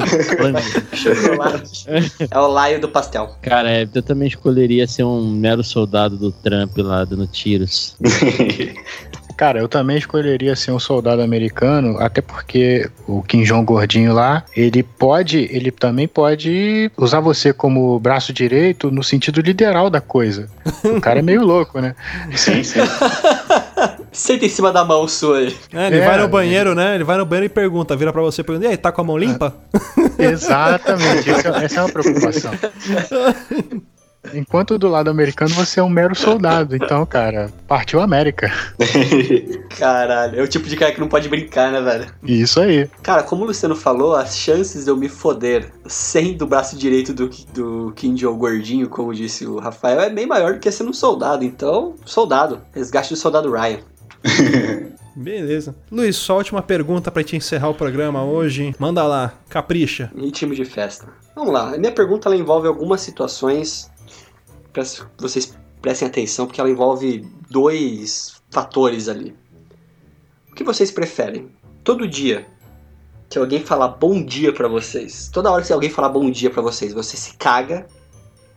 Chocolate. 0.95 1.87
é 2.31 2.39
o 2.39 2.47
laio 2.47 2.81
do 2.81 2.89
pastel. 2.89 3.31
Cara, 3.43 3.71
é, 3.71 3.89
eu 3.93 4.03
também 4.03 4.29
escolheria 4.29 4.87
ser 4.87 5.05
um 5.05 5.31
mero 5.31 5.65
soldado 5.65 6.17
do 6.17 6.31
Trump 6.31 6.77
lá, 6.79 7.05
dando 7.05 7.27
tiros. 7.27 7.97
Cara, 9.39 9.61
eu 9.61 9.69
também 9.69 9.97
escolheria 9.97 10.57
ser 10.57 10.73
um 10.73 10.81
soldado 10.81 11.23
americano, 11.23 11.97
até 12.01 12.21
porque 12.21 12.91
o 13.07 13.23
Kim 13.23 13.45
Jong 13.45 13.65
gordinho 13.65 14.13
lá, 14.13 14.43
ele 14.57 14.83
pode, 14.83 15.49
ele 15.53 15.71
também 15.71 16.09
pode 16.09 16.91
usar 16.97 17.21
você 17.21 17.53
como 17.53 18.01
braço 18.01 18.33
direito 18.33 18.91
no 18.91 19.05
sentido 19.05 19.41
literal 19.41 19.89
da 19.89 20.01
coisa. 20.01 20.51
O 20.85 21.01
cara 21.01 21.21
é 21.21 21.23
meio 21.23 21.43
louco, 21.47 21.81
né? 21.81 21.95
Sim, 22.35 22.65
sim. 22.65 22.81
Senta 24.11 24.45
em 24.45 24.49
cima 24.49 24.73
da 24.73 24.85
mão 24.85 25.07
sua 25.07 25.39
aí. 25.39 25.57
É, 25.73 25.87
ele 25.87 25.99
É, 25.99 26.05
vai 26.05 26.19
no 26.19 26.27
banheiro, 26.27 26.75
né? 26.75 26.97
Ele 26.97 27.05
vai 27.05 27.17
no 27.17 27.25
banheiro 27.25 27.47
e 27.47 27.49
pergunta, 27.49 27.95
vira 27.95 28.13
pra 28.13 28.21
você 28.23 28.41
e 28.41 28.45
pergunta: 28.45 28.67
E 28.67 28.71
aí, 28.71 28.77
tá 28.77 28.91
com 28.91 29.03
a 29.03 29.05
mão 29.05 29.17
limpa? 29.17 29.55
Exatamente, 30.19 31.31
esse 31.31 31.47
é- 31.47 31.65
essa 31.65 31.79
é 31.79 31.83
uma 31.85 31.93
preocupação. 31.93 32.51
Enquanto 34.35 34.79
do 34.79 34.89
lado 34.89 35.09
americano 35.09 35.55
você 35.55 35.81
é 35.81 35.83
um 35.83 35.89
mero 35.89 36.15
soldado, 36.15 36.75
então, 36.75 37.07
cara, 37.07 37.51
partiu 37.67 38.01
a 38.01 38.05
América. 38.05 38.53
Caralho, 39.79 40.41
é 40.41 40.43
o 40.43 40.49
tipo 40.49 40.69
de 40.69 40.77
cara 40.77 40.93
que 40.93 41.01
não 41.01 41.09
pode 41.09 41.29
brincar, 41.29 41.71
né, 41.71 41.81
velho? 41.81 42.07
Isso 42.23 42.61
aí. 42.61 42.89
Cara, 43.03 43.23
como 43.23 43.45
o 43.45 43.47
Luciano 43.47 43.77
falou, 43.77 44.15
as 44.15 44.37
chances 44.37 44.85
de 44.85 44.91
eu 44.91 44.97
me 44.97 45.09
foder 45.09 45.71
sendo 45.87 46.43
o 46.43 46.47
braço 46.47 46.77
direito 46.77 47.15
do, 47.15 47.31
do 47.55 47.93
Kim 47.95 48.15
Jong 48.15 48.39
gordinho, 48.39 48.89
como 48.89 49.15
disse 49.15 49.47
o 49.47 49.59
Rafael, 49.59 50.01
é 50.01 50.11
bem 50.11 50.27
maior 50.27 50.55
do 50.55 50.61
que 50.61 50.71
sendo 50.71 50.91
um 50.91 50.95
soldado. 50.95 51.45
Então, 51.45 51.95
soldado. 52.05 52.61
Resgate 52.73 53.11
do 53.11 53.17
soldado 53.17 53.51
Ryan. 53.51 53.79
Beleza. 55.19 55.75
Luiz, 55.91 56.15
só 56.15 56.35
a 56.35 56.37
última 56.37 56.63
pergunta 56.63 57.11
pra 57.11 57.23
gente 57.23 57.37
encerrar 57.37 57.69
o 57.69 57.75
programa 57.75 58.25
hoje. 58.25 58.73
Manda 58.79 59.05
lá, 59.05 59.33
capricha. 59.49 60.13
Ritmo 60.17 60.55
de 60.55 60.65
festa. 60.65 61.09
Vamos 61.35 61.53
lá. 61.53 61.75
A 61.75 61.79
minha 61.79 61.91
pergunta 61.91 62.29
ela 62.29 62.37
envolve 62.37 62.69
algumas 62.69 63.01
situações. 63.01 63.91
Peço 64.73 65.09
que 65.17 65.23
vocês 65.23 65.55
prestem 65.81 66.09
atenção, 66.09 66.47
porque 66.47 66.61
ela 66.61 66.71
envolve 66.71 67.27
dois 67.51 68.41
fatores 68.51 69.09
ali. 69.09 69.37
O 70.51 70.55
que 70.55 70.65
vocês 70.65 70.91
preferem? 70.91 71.51
Todo 71.85 72.07
dia 72.09 72.47
que 73.29 73.39
alguém 73.39 73.63
falar 73.63 73.89
bom 73.89 74.25
dia 74.25 74.53
pra 74.53 74.69
vocês, 74.69 75.29
toda 75.33 75.51
hora 75.51 75.63
que 75.63 75.73
alguém 75.73 75.91
falar 75.91 76.09
bom 76.09 76.31
dia 76.31 76.51
pra 76.51 76.63
vocês, 76.63 76.95
você 76.95 77.17
se 77.17 77.35
caga, 77.35 77.87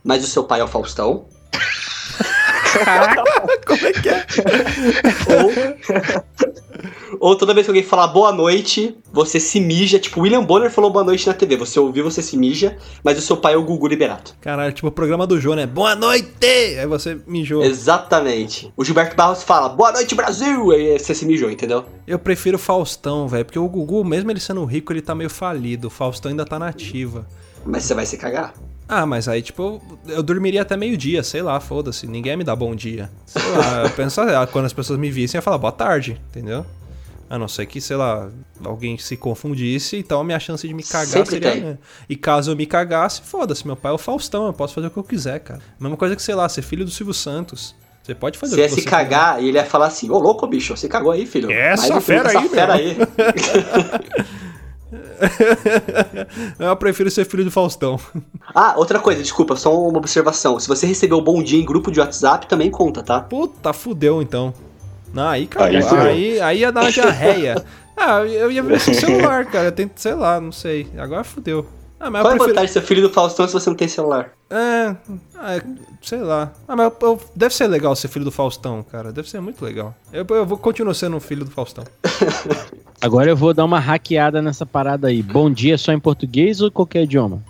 mas 0.03 0.23
o 0.23 0.27
seu 0.27 0.43
pai 0.45 0.61
é 0.61 0.63
o 0.63 0.67
Faustão. 0.67 1.27
Como 3.67 3.85
é 3.85 3.93
que 3.93 4.09
é? 4.09 4.25
Ou, 5.35 5.51
ou 7.19 7.35
toda 7.35 7.53
vez 7.53 7.65
que 7.65 7.71
alguém 7.71 7.83
falar 7.83 8.07
boa 8.07 8.31
noite, 8.31 8.97
você 9.11 9.39
se 9.39 9.59
mija. 9.59 9.99
Tipo, 9.99 10.21
William 10.21 10.43
Bonner 10.43 10.71
falou 10.71 10.91
boa 10.91 11.03
noite 11.03 11.27
na 11.27 11.33
TV. 11.33 11.55
Você 11.57 11.79
ouviu, 11.79 12.03
você 12.03 12.21
se 12.21 12.37
mija, 12.37 12.77
mas 13.03 13.17
o 13.17 13.21
seu 13.21 13.37
pai 13.37 13.53
é 13.53 13.57
o 13.57 13.63
Gugu 13.63 13.87
Liberato. 13.87 14.35
Caralho, 14.41 14.73
tipo 14.73 14.87
o 14.87 14.91
programa 14.91 15.27
do 15.27 15.39
Jô, 15.39 15.53
né? 15.53 15.65
Boa 15.65 15.95
noite! 15.95 16.45
Aí 16.45 16.87
você 16.87 17.19
mijou. 17.27 17.63
Exatamente. 17.63 18.71
O 18.75 18.83
Gilberto 18.83 19.15
Barros 19.15 19.43
fala 19.43 19.69
boa 19.69 19.91
noite, 19.91 20.15
Brasil! 20.15 20.71
Aí 20.71 20.97
você 20.97 21.13
se 21.13 21.25
mijou, 21.25 21.49
entendeu? 21.49 21.85
Eu 22.07 22.19
prefiro 22.19 22.57
o 22.57 22.59
Faustão, 22.59 23.27
velho, 23.27 23.45
porque 23.45 23.59
o 23.59 23.67
Gugu, 23.67 24.03
mesmo 24.03 24.31
ele 24.31 24.39
sendo 24.39 24.63
rico, 24.65 24.91
ele 24.91 25.01
tá 25.01 25.15
meio 25.15 25.29
falido. 25.29 25.87
O 25.87 25.91
Faustão 25.91 26.29
ainda 26.29 26.45
tá 26.45 26.57
nativa. 26.57 27.27
Mas 27.65 27.83
você 27.83 27.93
vai 27.93 28.05
se 28.05 28.17
cagar. 28.17 28.53
Ah, 28.93 29.05
mas 29.05 29.29
aí, 29.29 29.41
tipo, 29.41 29.81
eu, 30.05 30.21
dormiria 30.21 30.63
até 30.63 30.75
meio-dia, 30.75 31.23
sei 31.23 31.41
lá, 31.41 31.61
foda-se. 31.61 32.05
Ninguém 32.05 32.33
ia 32.33 32.37
me 32.37 32.43
dá 32.43 32.53
bom 32.53 32.75
dia. 32.75 33.09
Sei 33.25 33.41
lá, 33.41 33.83
eu 33.87 33.89
penso, 33.91 34.19
ah, 34.19 34.45
quando 34.45 34.65
as 34.65 34.73
pessoas 34.73 34.99
me 34.99 35.09
vissem, 35.09 35.37
eu 35.37 35.39
ia 35.39 35.41
falar 35.41 35.57
boa 35.57 35.71
tarde, 35.71 36.21
entendeu? 36.29 36.65
A 37.29 37.39
não 37.39 37.47
ser 37.47 37.67
que, 37.67 37.79
sei 37.79 37.95
lá, 37.95 38.29
alguém 38.61 38.97
se 38.97 39.15
confundisse, 39.15 39.95
então 39.95 40.19
a 40.19 40.23
minha 40.25 40.41
chance 40.41 40.67
de 40.67 40.73
me 40.73 40.83
cagar 40.83 41.07
Sempre 41.07 41.29
seria. 41.29 41.51
tem. 41.53 41.61
né? 41.61 41.77
E 42.09 42.17
caso 42.17 42.51
eu 42.51 42.55
me 42.57 42.65
cagasse, 42.65 43.21
foda-se, 43.21 43.65
meu 43.65 43.77
pai 43.77 43.93
é 43.93 43.95
o 43.95 43.97
Faustão, 43.97 44.47
eu 44.47 44.53
posso 44.53 44.73
fazer 44.73 44.87
o 44.87 44.91
que 44.91 44.97
eu 44.97 45.05
quiser, 45.05 45.39
cara. 45.39 45.61
Mesma 45.79 45.95
coisa 45.95 46.13
que, 46.13 46.21
sei 46.21 46.35
lá, 46.35 46.49
ser 46.49 46.61
filho 46.61 46.83
do 46.83 46.91
Silvio 46.91 47.13
Santos. 47.13 47.73
Você 48.03 48.13
pode 48.13 48.37
fazer 48.37 48.55
Você 48.57 48.61
o 48.61 48.63
que 48.65 48.69
se 48.71 48.81
você 48.81 48.89
cagar 48.89 49.41
e 49.41 49.47
ele 49.47 49.57
ia 49.57 49.63
falar 49.63 49.87
assim: 49.87 50.09
Ô 50.09 50.17
louco, 50.17 50.45
bicho, 50.47 50.75
você 50.75 50.89
cagou 50.89 51.11
aí, 51.13 51.25
filho. 51.25 51.49
Essa 51.49 51.95
um 51.95 52.01
filho 52.01 52.23
fera 52.23 52.37
aí, 52.37 52.49
fera 52.49 52.75
meu." 52.75 52.85
aí. 52.85 52.97
eu 56.59 56.75
prefiro 56.75 57.09
ser 57.11 57.25
filho 57.25 57.43
do 57.45 57.51
Faustão. 57.51 57.99
ah, 58.53 58.73
outra 58.77 58.99
coisa, 58.99 59.21
desculpa, 59.21 59.55
só 59.55 59.73
uma 59.87 59.97
observação. 59.97 60.59
Se 60.59 60.67
você 60.67 60.85
recebeu 60.85 61.17
o 61.17 61.21
bom 61.21 61.41
dia 61.41 61.59
em 61.61 61.65
grupo 61.65 61.91
de 61.91 61.99
WhatsApp, 61.99 62.47
também 62.47 62.69
conta, 62.69 63.01
tá? 63.03 63.21
Puta, 63.21 63.73
fudeu 63.73 64.21
então. 64.21 64.53
Não, 65.13 65.27
aí 65.27 65.45
cagou. 65.47 65.65
Aí 65.99 66.07
Aí, 66.07 66.41
aí, 66.41 66.59
ia 66.59 66.71
dar 66.71 66.81
uma 66.81 66.91
diarreia. 66.91 67.63
ah, 67.97 68.19
eu 68.21 68.51
ia 68.51 68.63
ver 68.63 68.79
sem 68.79 68.93
celular, 68.93 69.45
cara. 69.45 69.65
Eu 69.67 69.71
tento, 69.71 69.97
sei 69.97 70.13
lá, 70.13 70.39
não 70.39 70.51
sei. 70.51 70.87
Agora 70.97 71.23
fudeu. 71.23 71.65
Ah, 71.99 72.09
mas 72.09 72.23
Qual 72.23 72.31
é 72.31 72.33
eu 72.33 72.35
a 72.35 72.37
prefiro. 72.37 72.47
vantagem 72.55 72.67
de 72.67 72.73
ser 72.73 72.81
filho 72.81 73.01
do 73.07 73.13
Faustão 73.13 73.45
se 73.45 73.53
você 73.53 73.69
não 73.69 73.77
tem 73.77 73.87
celular? 73.87 74.31
É, 74.49 74.95
ah, 75.35 75.61
sei 76.01 76.17
lá. 76.21 76.51
Ah, 76.67 76.75
mas 76.75 76.87
eu- 76.99 77.09
eu- 77.09 77.21
deve 77.35 77.53
ser 77.53 77.67
legal 77.67 77.95
ser 77.95 78.07
filho 78.07 78.25
do 78.25 78.31
Faustão, 78.31 78.81
cara. 78.81 79.11
Deve 79.11 79.29
ser 79.29 79.39
muito 79.39 79.63
legal. 79.63 79.93
Eu, 80.11 80.25
eu 80.29 80.45
vou 80.45 80.57
continuar 80.57 80.95
sendo 80.95 81.17
um 81.17 81.19
filho 81.19 81.45
do 81.45 81.51
Faustão. 81.51 81.83
Agora 83.01 83.29
eu 83.29 83.35
vou 83.35 83.53
dar 83.53 83.65
uma 83.65 83.79
hackeada 83.79 84.41
nessa 84.41 84.65
parada 84.65 85.07
aí. 85.07 85.23
Bom 85.23 85.49
dia 85.49 85.77
só 85.77 85.91
em 85.91 85.99
português 85.99 86.61
ou 86.61 86.69
qualquer 86.71 87.03
idioma? 87.03 87.41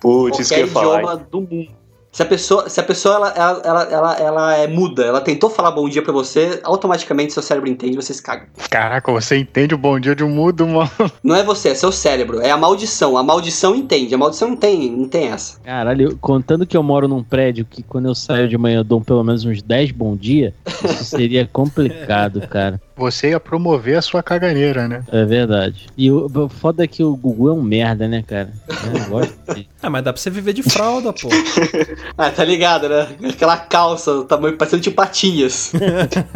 Putz, 0.00 0.38
isso 0.38 0.54
que 0.54 0.60
eu 0.60 0.68
Qualquer 0.68 0.68
ia 0.68 0.72
falar. 0.72 1.02
idioma 1.02 1.26
do 1.30 1.40
mundo. 1.40 1.80
Se 2.12 2.24
a 2.24 2.26
pessoa, 2.26 2.68
se 2.68 2.80
a 2.80 2.82
pessoa 2.82 3.14
ela, 3.14 3.28
ela, 3.36 3.62
ela, 3.64 3.82
ela, 3.84 4.18
ela 4.18 4.56
é 4.56 4.66
muda, 4.66 5.04
ela 5.04 5.20
tentou 5.20 5.48
falar 5.48 5.70
bom 5.70 5.88
dia 5.88 6.02
pra 6.02 6.12
você, 6.12 6.58
automaticamente 6.64 7.32
seu 7.32 7.40
cérebro 7.40 7.70
entende 7.70 7.92
e 7.92 8.02
você 8.02 8.12
se 8.12 8.20
caga. 8.20 8.48
Caraca, 8.68 9.12
você 9.12 9.36
entende 9.36 9.76
o 9.76 9.78
bom 9.78 9.98
dia 10.00 10.16
de 10.16 10.24
um 10.24 10.28
mudo, 10.28 10.66
mano. 10.66 10.90
Não 11.22 11.36
é 11.36 11.44
você, 11.44 11.68
é 11.68 11.74
seu 11.76 11.92
cérebro. 11.92 12.40
É 12.40 12.50
a 12.50 12.56
maldição. 12.56 13.16
A 13.16 13.22
maldição 13.22 13.76
entende. 13.76 14.12
A 14.12 14.18
maldição 14.18 14.48
não 14.48 14.56
tem, 14.56 14.90
não 14.90 15.08
tem 15.08 15.28
essa. 15.28 15.60
Caralho, 15.60 16.16
contando 16.20 16.66
que 16.66 16.76
eu 16.76 16.82
moro 16.82 17.06
num 17.06 17.22
prédio 17.22 17.64
que 17.64 17.80
quando 17.80 18.06
eu 18.06 18.14
saio 18.14 18.48
de 18.48 18.58
manhã 18.58 18.78
eu 18.78 18.84
dou 18.84 19.00
pelo 19.00 19.22
menos 19.22 19.44
uns 19.44 19.62
10 19.62 19.92
bom 19.92 20.16
dia, 20.16 20.52
isso 20.66 21.04
seria 21.04 21.46
complicado, 21.52 22.40
cara. 22.48 22.80
Você 23.00 23.30
ia 23.30 23.40
promover 23.40 23.96
a 23.96 24.02
sua 24.02 24.22
caganeira, 24.22 24.86
né? 24.86 25.02
É 25.10 25.24
verdade. 25.24 25.86
E 25.96 26.10
o 26.10 26.26
o 26.26 26.48
foda 26.50 26.84
é 26.84 26.86
que 26.86 27.02
o 27.02 27.16
Gugu 27.16 27.48
é 27.48 27.52
um 27.54 27.62
merda, 27.62 28.06
né, 28.06 28.22
cara? 28.22 28.52
Eu 28.68 29.00
não 29.00 29.08
gosto 29.08 29.34
dele. 29.48 29.66
Ah, 29.82 29.88
mas 29.88 30.04
dá 30.04 30.12
pra 30.12 30.20
você 30.20 30.28
viver 30.28 30.52
de 30.52 30.62
fralda, 30.62 31.10
pô. 31.10 31.28
Ah, 32.18 32.30
tá 32.30 32.44
ligado, 32.44 32.88
né? 32.90 33.08
Aquela 33.30 33.56
calça, 33.56 34.22
tamanho 34.24 34.56
parecendo 34.58 34.82
de 34.82 34.90
patinhas. 34.90 35.72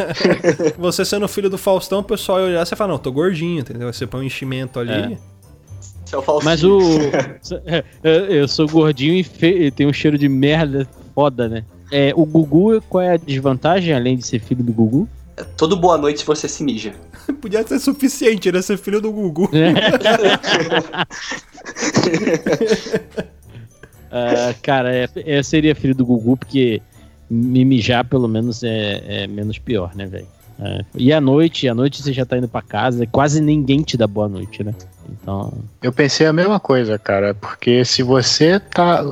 Você 0.78 1.04
sendo 1.04 1.28
filho 1.28 1.50
do 1.50 1.58
Faustão, 1.58 1.98
o 1.98 2.02
pessoal 2.02 2.40
ia 2.40 2.46
olhar 2.46 2.62
e 2.62 2.66
você 2.66 2.74
fala, 2.74 2.92
não, 2.92 2.98
tô 2.98 3.12
gordinho, 3.12 3.60
entendeu? 3.60 3.92
Você 3.92 4.06
põe 4.06 4.22
um 4.22 4.24
enchimento 4.24 4.80
ali. 4.80 5.14
É. 5.14 5.18
Seu 6.06 6.22
Faustinho. 6.22 6.50
Mas 6.50 6.64
o. 6.64 6.80
é, 7.66 7.84
é, 8.02 8.40
Eu 8.40 8.48
sou 8.48 8.66
gordinho 8.66 9.14
e 9.14 9.22
fe... 9.22 9.70
tem 9.70 9.86
um 9.86 9.92
cheiro 9.92 10.16
de 10.16 10.28
merda 10.28 10.88
foda, 11.14 11.48
né? 11.48 11.64
É, 11.92 12.12
o 12.16 12.24
Gugu, 12.24 12.80
qual 12.88 13.02
é 13.02 13.12
a 13.12 13.16
desvantagem, 13.16 13.92
além 13.92 14.16
de 14.16 14.26
ser 14.26 14.40
filho 14.40 14.64
do 14.64 14.72
Gugu? 14.72 15.08
Todo 15.56 15.76
boa 15.76 15.98
noite 15.98 16.24
você 16.24 16.48
se 16.48 16.62
mija. 16.62 16.94
Podia 17.40 17.66
ser 17.66 17.78
suficiente, 17.78 18.52
né? 18.52 18.62
Ser 18.62 18.78
filho 18.78 19.00
do 19.00 19.12
Gugu. 19.12 19.50
Ah, 24.16 24.54
cara, 24.62 24.94
é, 24.94 25.08
é, 25.16 25.42
seria 25.42 25.74
filho 25.74 25.92
do 25.92 26.06
Gugu, 26.06 26.36
porque 26.36 26.80
me 27.28 27.64
mijar 27.64 28.04
pelo 28.04 28.28
menos 28.28 28.62
é, 28.62 29.02
é 29.24 29.26
menos 29.26 29.58
pior, 29.58 29.92
né, 29.96 30.06
velho? 30.06 30.28
É. 30.60 30.84
E 30.94 31.12
à 31.12 31.20
noite, 31.20 31.68
à 31.68 31.74
noite 31.74 32.00
você 32.00 32.12
já 32.12 32.24
tá 32.24 32.38
indo 32.38 32.46
pra 32.46 32.62
casa, 32.62 33.06
quase 33.06 33.40
ninguém 33.40 33.82
te 33.82 33.96
dá 33.96 34.06
boa 34.06 34.28
noite, 34.28 34.62
né? 34.62 34.72
Então. 35.10 35.52
Eu 35.82 35.92
pensei 35.92 36.26
a 36.26 36.32
mesma 36.32 36.60
coisa, 36.60 36.96
cara, 36.96 37.34
porque 37.34 37.84
se 37.84 38.04
você 38.04 38.60
tá. 38.60 39.02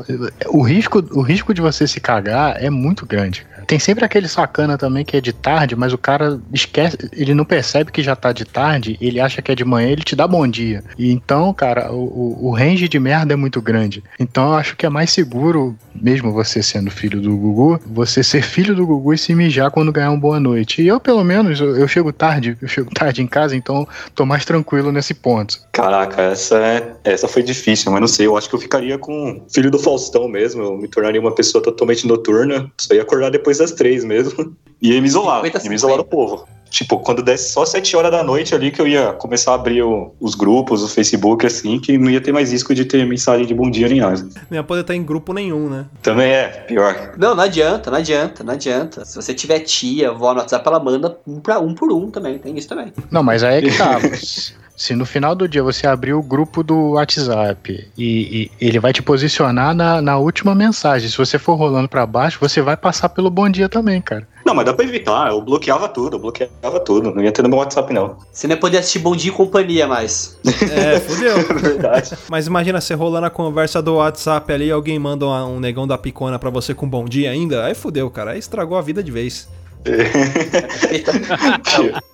O 0.49 0.62
risco, 0.62 1.05
o 1.11 1.20
risco 1.20 1.53
de 1.53 1.61
você 1.61 1.87
se 1.87 2.01
cagar 2.01 2.62
é 2.62 2.70
muito 2.70 3.05
grande, 3.05 3.43
cara. 3.43 3.51
Tem 3.66 3.78
sempre 3.78 4.04
aquele 4.04 4.28
sacana 4.28 4.76
também 4.78 5.04
que 5.04 5.16
é 5.16 5.20
de 5.20 5.32
tarde, 5.32 5.74
mas 5.76 5.92
o 5.92 5.98
cara 5.98 6.40
esquece, 6.52 6.96
ele 7.12 7.34
não 7.34 7.44
percebe 7.44 7.90
que 7.92 8.02
já 8.02 8.14
tá 8.16 8.32
de 8.32 8.44
tarde, 8.44 8.96
ele 9.00 9.20
acha 9.20 9.40
que 9.42 9.50
é 9.52 9.54
de 9.54 9.64
manhã, 9.64 9.88
ele 9.90 10.02
te 10.02 10.14
dá 10.16 10.26
bom 10.26 10.46
dia. 10.46 10.82
E 10.98 11.10
então, 11.12 11.52
cara, 11.54 11.92
o, 11.92 12.48
o- 12.48 12.52
range 12.52 12.88
de 12.88 12.98
merda 12.98 13.32
é 13.32 13.36
muito 13.36 13.60
grande. 13.62 14.02
Então 14.18 14.48
eu 14.48 14.54
acho 14.54 14.76
que 14.76 14.84
é 14.86 14.88
mais 14.88 15.10
seguro, 15.10 15.74
mesmo 15.94 16.32
você 16.32 16.62
sendo 16.62 16.90
filho 16.90 17.20
do 17.20 17.36
Gugu, 17.36 17.80
você 17.86 18.22
ser 18.22 18.42
filho 18.42 18.74
do 18.74 18.86
Gugu 18.86 19.14
e 19.14 19.18
se 19.18 19.34
mijar 19.34 19.70
quando 19.70 19.92
ganhar 19.92 20.10
uma 20.10 20.20
boa 20.20 20.38
noite. 20.40 20.82
E 20.82 20.86
eu, 20.88 21.00
pelo 21.00 21.24
menos, 21.24 21.60
eu, 21.60 21.76
eu 21.76 21.88
chego 21.88 22.12
tarde, 22.12 22.56
eu 22.60 22.68
chego 22.68 22.90
tarde 22.94 23.22
em 23.22 23.26
casa, 23.26 23.56
então 23.56 23.86
tô 24.14 24.24
mais 24.26 24.44
tranquilo 24.44 24.92
nesse 24.92 25.14
ponto. 25.14 25.58
Caraca, 25.72 26.20
essa, 26.22 26.56
é- 26.58 26.92
essa 27.04 27.26
foi 27.28 27.42
difícil, 27.42 27.90
mas 27.90 28.00
não 28.00 28.08
sei, 28.08 28.26
eu 28.26 28.36
acho 28.36 28.48
que 28.48 28.54
eu 28.54 28.60
ficaria 28.60 28.98
com 28.98 29.44
filho 29.52 29.70
do 29.70 29.78
Faustão 29.78 30.28
mesmo, 30.28 30.62
eu 30.62 30.76
me 30.76 30.88
tornaria 30.88 31.20
uma 31.20 31.34
pessoa 31.34 31.62
totalmente 31.62 32.06
noturna, 32.06 32.70
só 32.78 32.94
ia 32.94 33.02
acordar 33.02 33.30
depois 33.30 33.51
das 33.59 33.72
três 33.72 34.05
mesmo, 34.05 34.55
e 34.80 34.92
ia 34.92 35.00
me 35.00 35.07
isolar, 35.07 35.42
50, 35.42 35.64
ia 35.64 35.68
me 35.70 35.74
isolar 35.76 35.96
do 35.98 36.05
povo. 36.05 36.46
Tipo, 36.70 36.98
quando 37.00 37.22
desse 37.22 37.53
só 37.53 37.66
sete 37.66 37.94
horas 37.94 38.11
da 38.11 38.24
noite 38.24 38.55
ali 38.55 38.70
que 38.70 38.80
eu 38.80 38.88
ia 38.88 39.12
começar 39.12 39.50
a 39.53 39.57
abrir 39.57 39.82
o- 39.82 40.14
os 40.18 40.34
grupos, 40.34 40.82
o 40.82 40.88
Facebook, 40.88 41.44
assim, 41.44 41.78
que 41.78 41.98
não 41.98 42.09
ia 42.11 42.18
ter 42.18 42.32
mais 42.32 42.50
risco 42.50 42.74
de 42.74 42.86
ter 42.86 43.05
mensagem 43.07 43.44
de 43.44 43.53
bom 43.53 43.70
dia 43.70 43.88
nem 43.90 44.00
nada. 44.00 44.26
Não 44.50 44.57
ia 44.57 44.62
poder 44.64 44.80
estar 44.80 44.94
em 44.94 45.03
grupo 45.05 45.34
nenhum, 45.34 45.68
né? 45.68 45.84
Também 46.03 46.32
é, 46.32 46.48
pior. 46.48 47.12
Não, 47.18 47.34
não 47.34 47.44
adianta, 47.44 47.90
não 47.90 47.98
adianta, 47.98 48.42
não 48.42 48.55
adianta. 48.55 49.05
Se 49.05 49.14
você 49.16 49.34
tiver 49.34 49.61
tia, 49.61 50.09
avó 50.12 50.32
no 50.32 50.40
WhatsApp, 50.40 50.66
ela 50.66 50.80
manda 50.80 51.18
um, 51.26 51.40
pra, 51.40 51.61
um 51.61 51.74
por 51.74 51.92
um 51.92 52.11
também. 52.11 52.38
Tem 52.38 52.57
isso 52.57 52.68
também. 52.68 52.90
Não, 53.11 53.22
mas 53.22 53.44
aí 53.44 53.59
é 53.59 53.61
que 53.70 53.76
tá. 53.76 53.98
Se- 54.77 54.95
no 54.97 55.05
final 55.07 55.35
do 55.35 55.47
dia 55.49 55.62
você 55.62 55.87
abrir 55.87 56.12
o 56.14 56.23
grupo 56.23 56.62
do 56.62 56.93
WhatsApp 56.93 57.89
e, 57.97 58.51
e 58.61 58.66
ele 58.66 58.79
vai 58.81 58.93
te 58.93 59.03
posicionar 59.03 59.75
na, 59.75 60.01
na 60.03 60.16
última 60.18 60.55
mensagem, 60.55 61.09
se 61.09 61.16
você 61.16 61.39
for 61.39 61.55
rolando 61.55 61.89
pra 61.89 62.07
baixo, 62.07 62.39
você 62.41 62.61
vai 62.62 62.77
passar 62.77 63.09
pelo 63.11 63.31
bom 63.31 63.49
dia 63.49 63.68
também, 63.68 64.01
cara. 64.01 64.27
Não, 64.45 64.55
mas 64.55 64.64
dá 64.66 64.75
pra 64.75 64.85
evitar, 64.85 65.31
eu 65.31 65.41
bloqueava 65.41 65.89
tudo, 65.89 66.16
eu 66.16 66.20
bloqueava 66.20 66.81
tudo, 66.81 67.14
não 67.14 67.23
ia 67.23 67.31
ter 67.31 67.43
no 67.43 67.49
meu 67.49 67.59
WhatsApp 67.59 67.93
não. 67.95 68.16
Você 68.33 68.49
não 68.49 68.55
ia 68.57 68.61
poder 68.61 68.79
assistir 68.79 68.99
Bom 68.99 69.14
Dia 69.14 69.31
e 69.31 69.35
Companhia 69.35 69.87
mais. 69.87 70.37
É, 70.73 70.99
fudeu. 70.99 71.37
Verdade. 71.61 72.16
Mas 72.29 72.47
imagina 72.49 72.81
você 72.81 72.95
rolando 72.95 73.27
a 73.27 73.31
conversa 73.31 73.81
do 73.81 73.95
WhatsApp 73.97 74.53
ali 74.53 74.66
e 74.66 74.70
alguém 74.73 74.99
manda 74.99 75.27
um 75.27 75.57
um 75.57 75.61
negão 75.61 75.87
da 75.87 75.97
picona 75.99 76.39
pra 76.39 76.51
você 76.51 76.75
com 76.75 76.89
bom 76.89 77.05
dia 77.05 77.31
ainda. 77.31 77.64
Aí 77.66 77.75
fudeu, 77.75 78.11
cara. 78.11 78.33
Aí 78.33 78.39
estragou 78.39 78.77
a 78.77 78.83
vida 78.83 79.03
de 79.03 79.12
vez. 79.12 79.49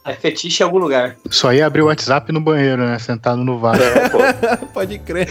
É 0.05 0.15
fetiche 0.15 0.63
em 0.63 0.65
algum 0.65 0.79
lugar. 0.79 1.17
Só 1.29 1.53
ia 1.53 1.67
abrir 1.67 1.83
o 1.83 1.87
WhatsApp 1.87 2.33
no 2.33 2.41
banheiro, 2.41 2.83
né? 2.83 2.99
Sentado 2.99 3.45
no 3.45 3.59
vaso. 3.59 3.83
É. 3.83 4.57
Pode 4.73 4.99
crer. 5.01 5.29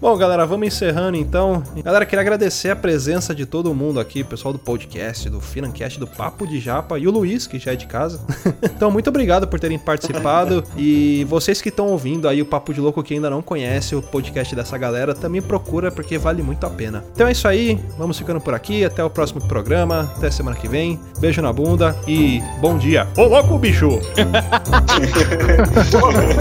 Bom, 0.00 0.16
galera, 0.16 0.46
vamos 0.46 0.66
encerrando 0.66 1.16
então. 1.18 1.62
Galera, 1.84 2.06
queria 2.06 2.22
agradecer 2.22 2.70
a 2.70 2.76
presença 2.76 3.34
de 3.34 3.44
todo 3.44 3.74
mundo 3.74 4.00
aqui, 4.00 4.24
pessoal 4.24 4.52
do 4.52 4.58
podcast, 4.58 5.28
do 5.28 5.40
Financast, 5.40 6.00
do 6.00 6.06
Papo 6.06 6.46
de 6.46 6.58
Japa 6.58 6.98
e 6.98 7.06
o 7.06 7.10
Luiz, 7.10 7.46
que 7.46 7.58
já 7.58 7.72
é 7.72 7.76
de 7.76 7.86
casa. 7.86 8.18
então, 8.64 8.90
muito 8.90 9.08
obrigado 9.10 9.46
por 9.46 9.60
terem 9.60 9.78
participado. 9.78 10.64
E 10.74 11.26
vocês 11.28 11.60
que 11.60 11.68
estão 11.68 11.88
ouvindo 11.88 12.28
aí 12.28 12.40
o 12.40 12.46
Papo 12.46 12.72
de 12.72 12.80
Louco 12.80 13.02
que 13.02 13.12
ainda 13.12 13.28
não 13.28 13.42
conhece 13.42 13.94
o 13.94 14.00
podcast 14.00 14.56
dessa 14.56 14.78
galera, 14.78 15.14
também 15.14 15.42
procura 15.42 15.90
porque 15.90 16.16
vale 16.16 16.42
muito 16.42 16.64
a 16.64 16.70
pena. 16.70 17.04
Então 17.12 17.26
é 17.28 17.32
isso 17.32 17.46
aí, 17.46 17.78
vamos 17.98 18.16
ficando 18.16 18.40
por 18.40 18.54
aqui. 18.54 18.84
Até 18.86 19.04
o 19.04 19.10
próximo 19.10 19.46
programa. 19.46 20.10
Até 20.16 20.30
semana 20.30 20.56
que 20.56 20.66
vem. 20.66 20.98
Beijo 21.20 21.41
beijo 21.42 21.46
na 21.46 21.52
bunda 21.52 21.96
e 22.06 22.40
bom 22.60 22.78
dia. 22.78 23.08
Ô 23.16 23.24
louco, 23.24 23.58
bicho! 23.58 24.00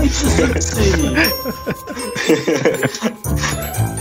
Sim. 0.61 1.15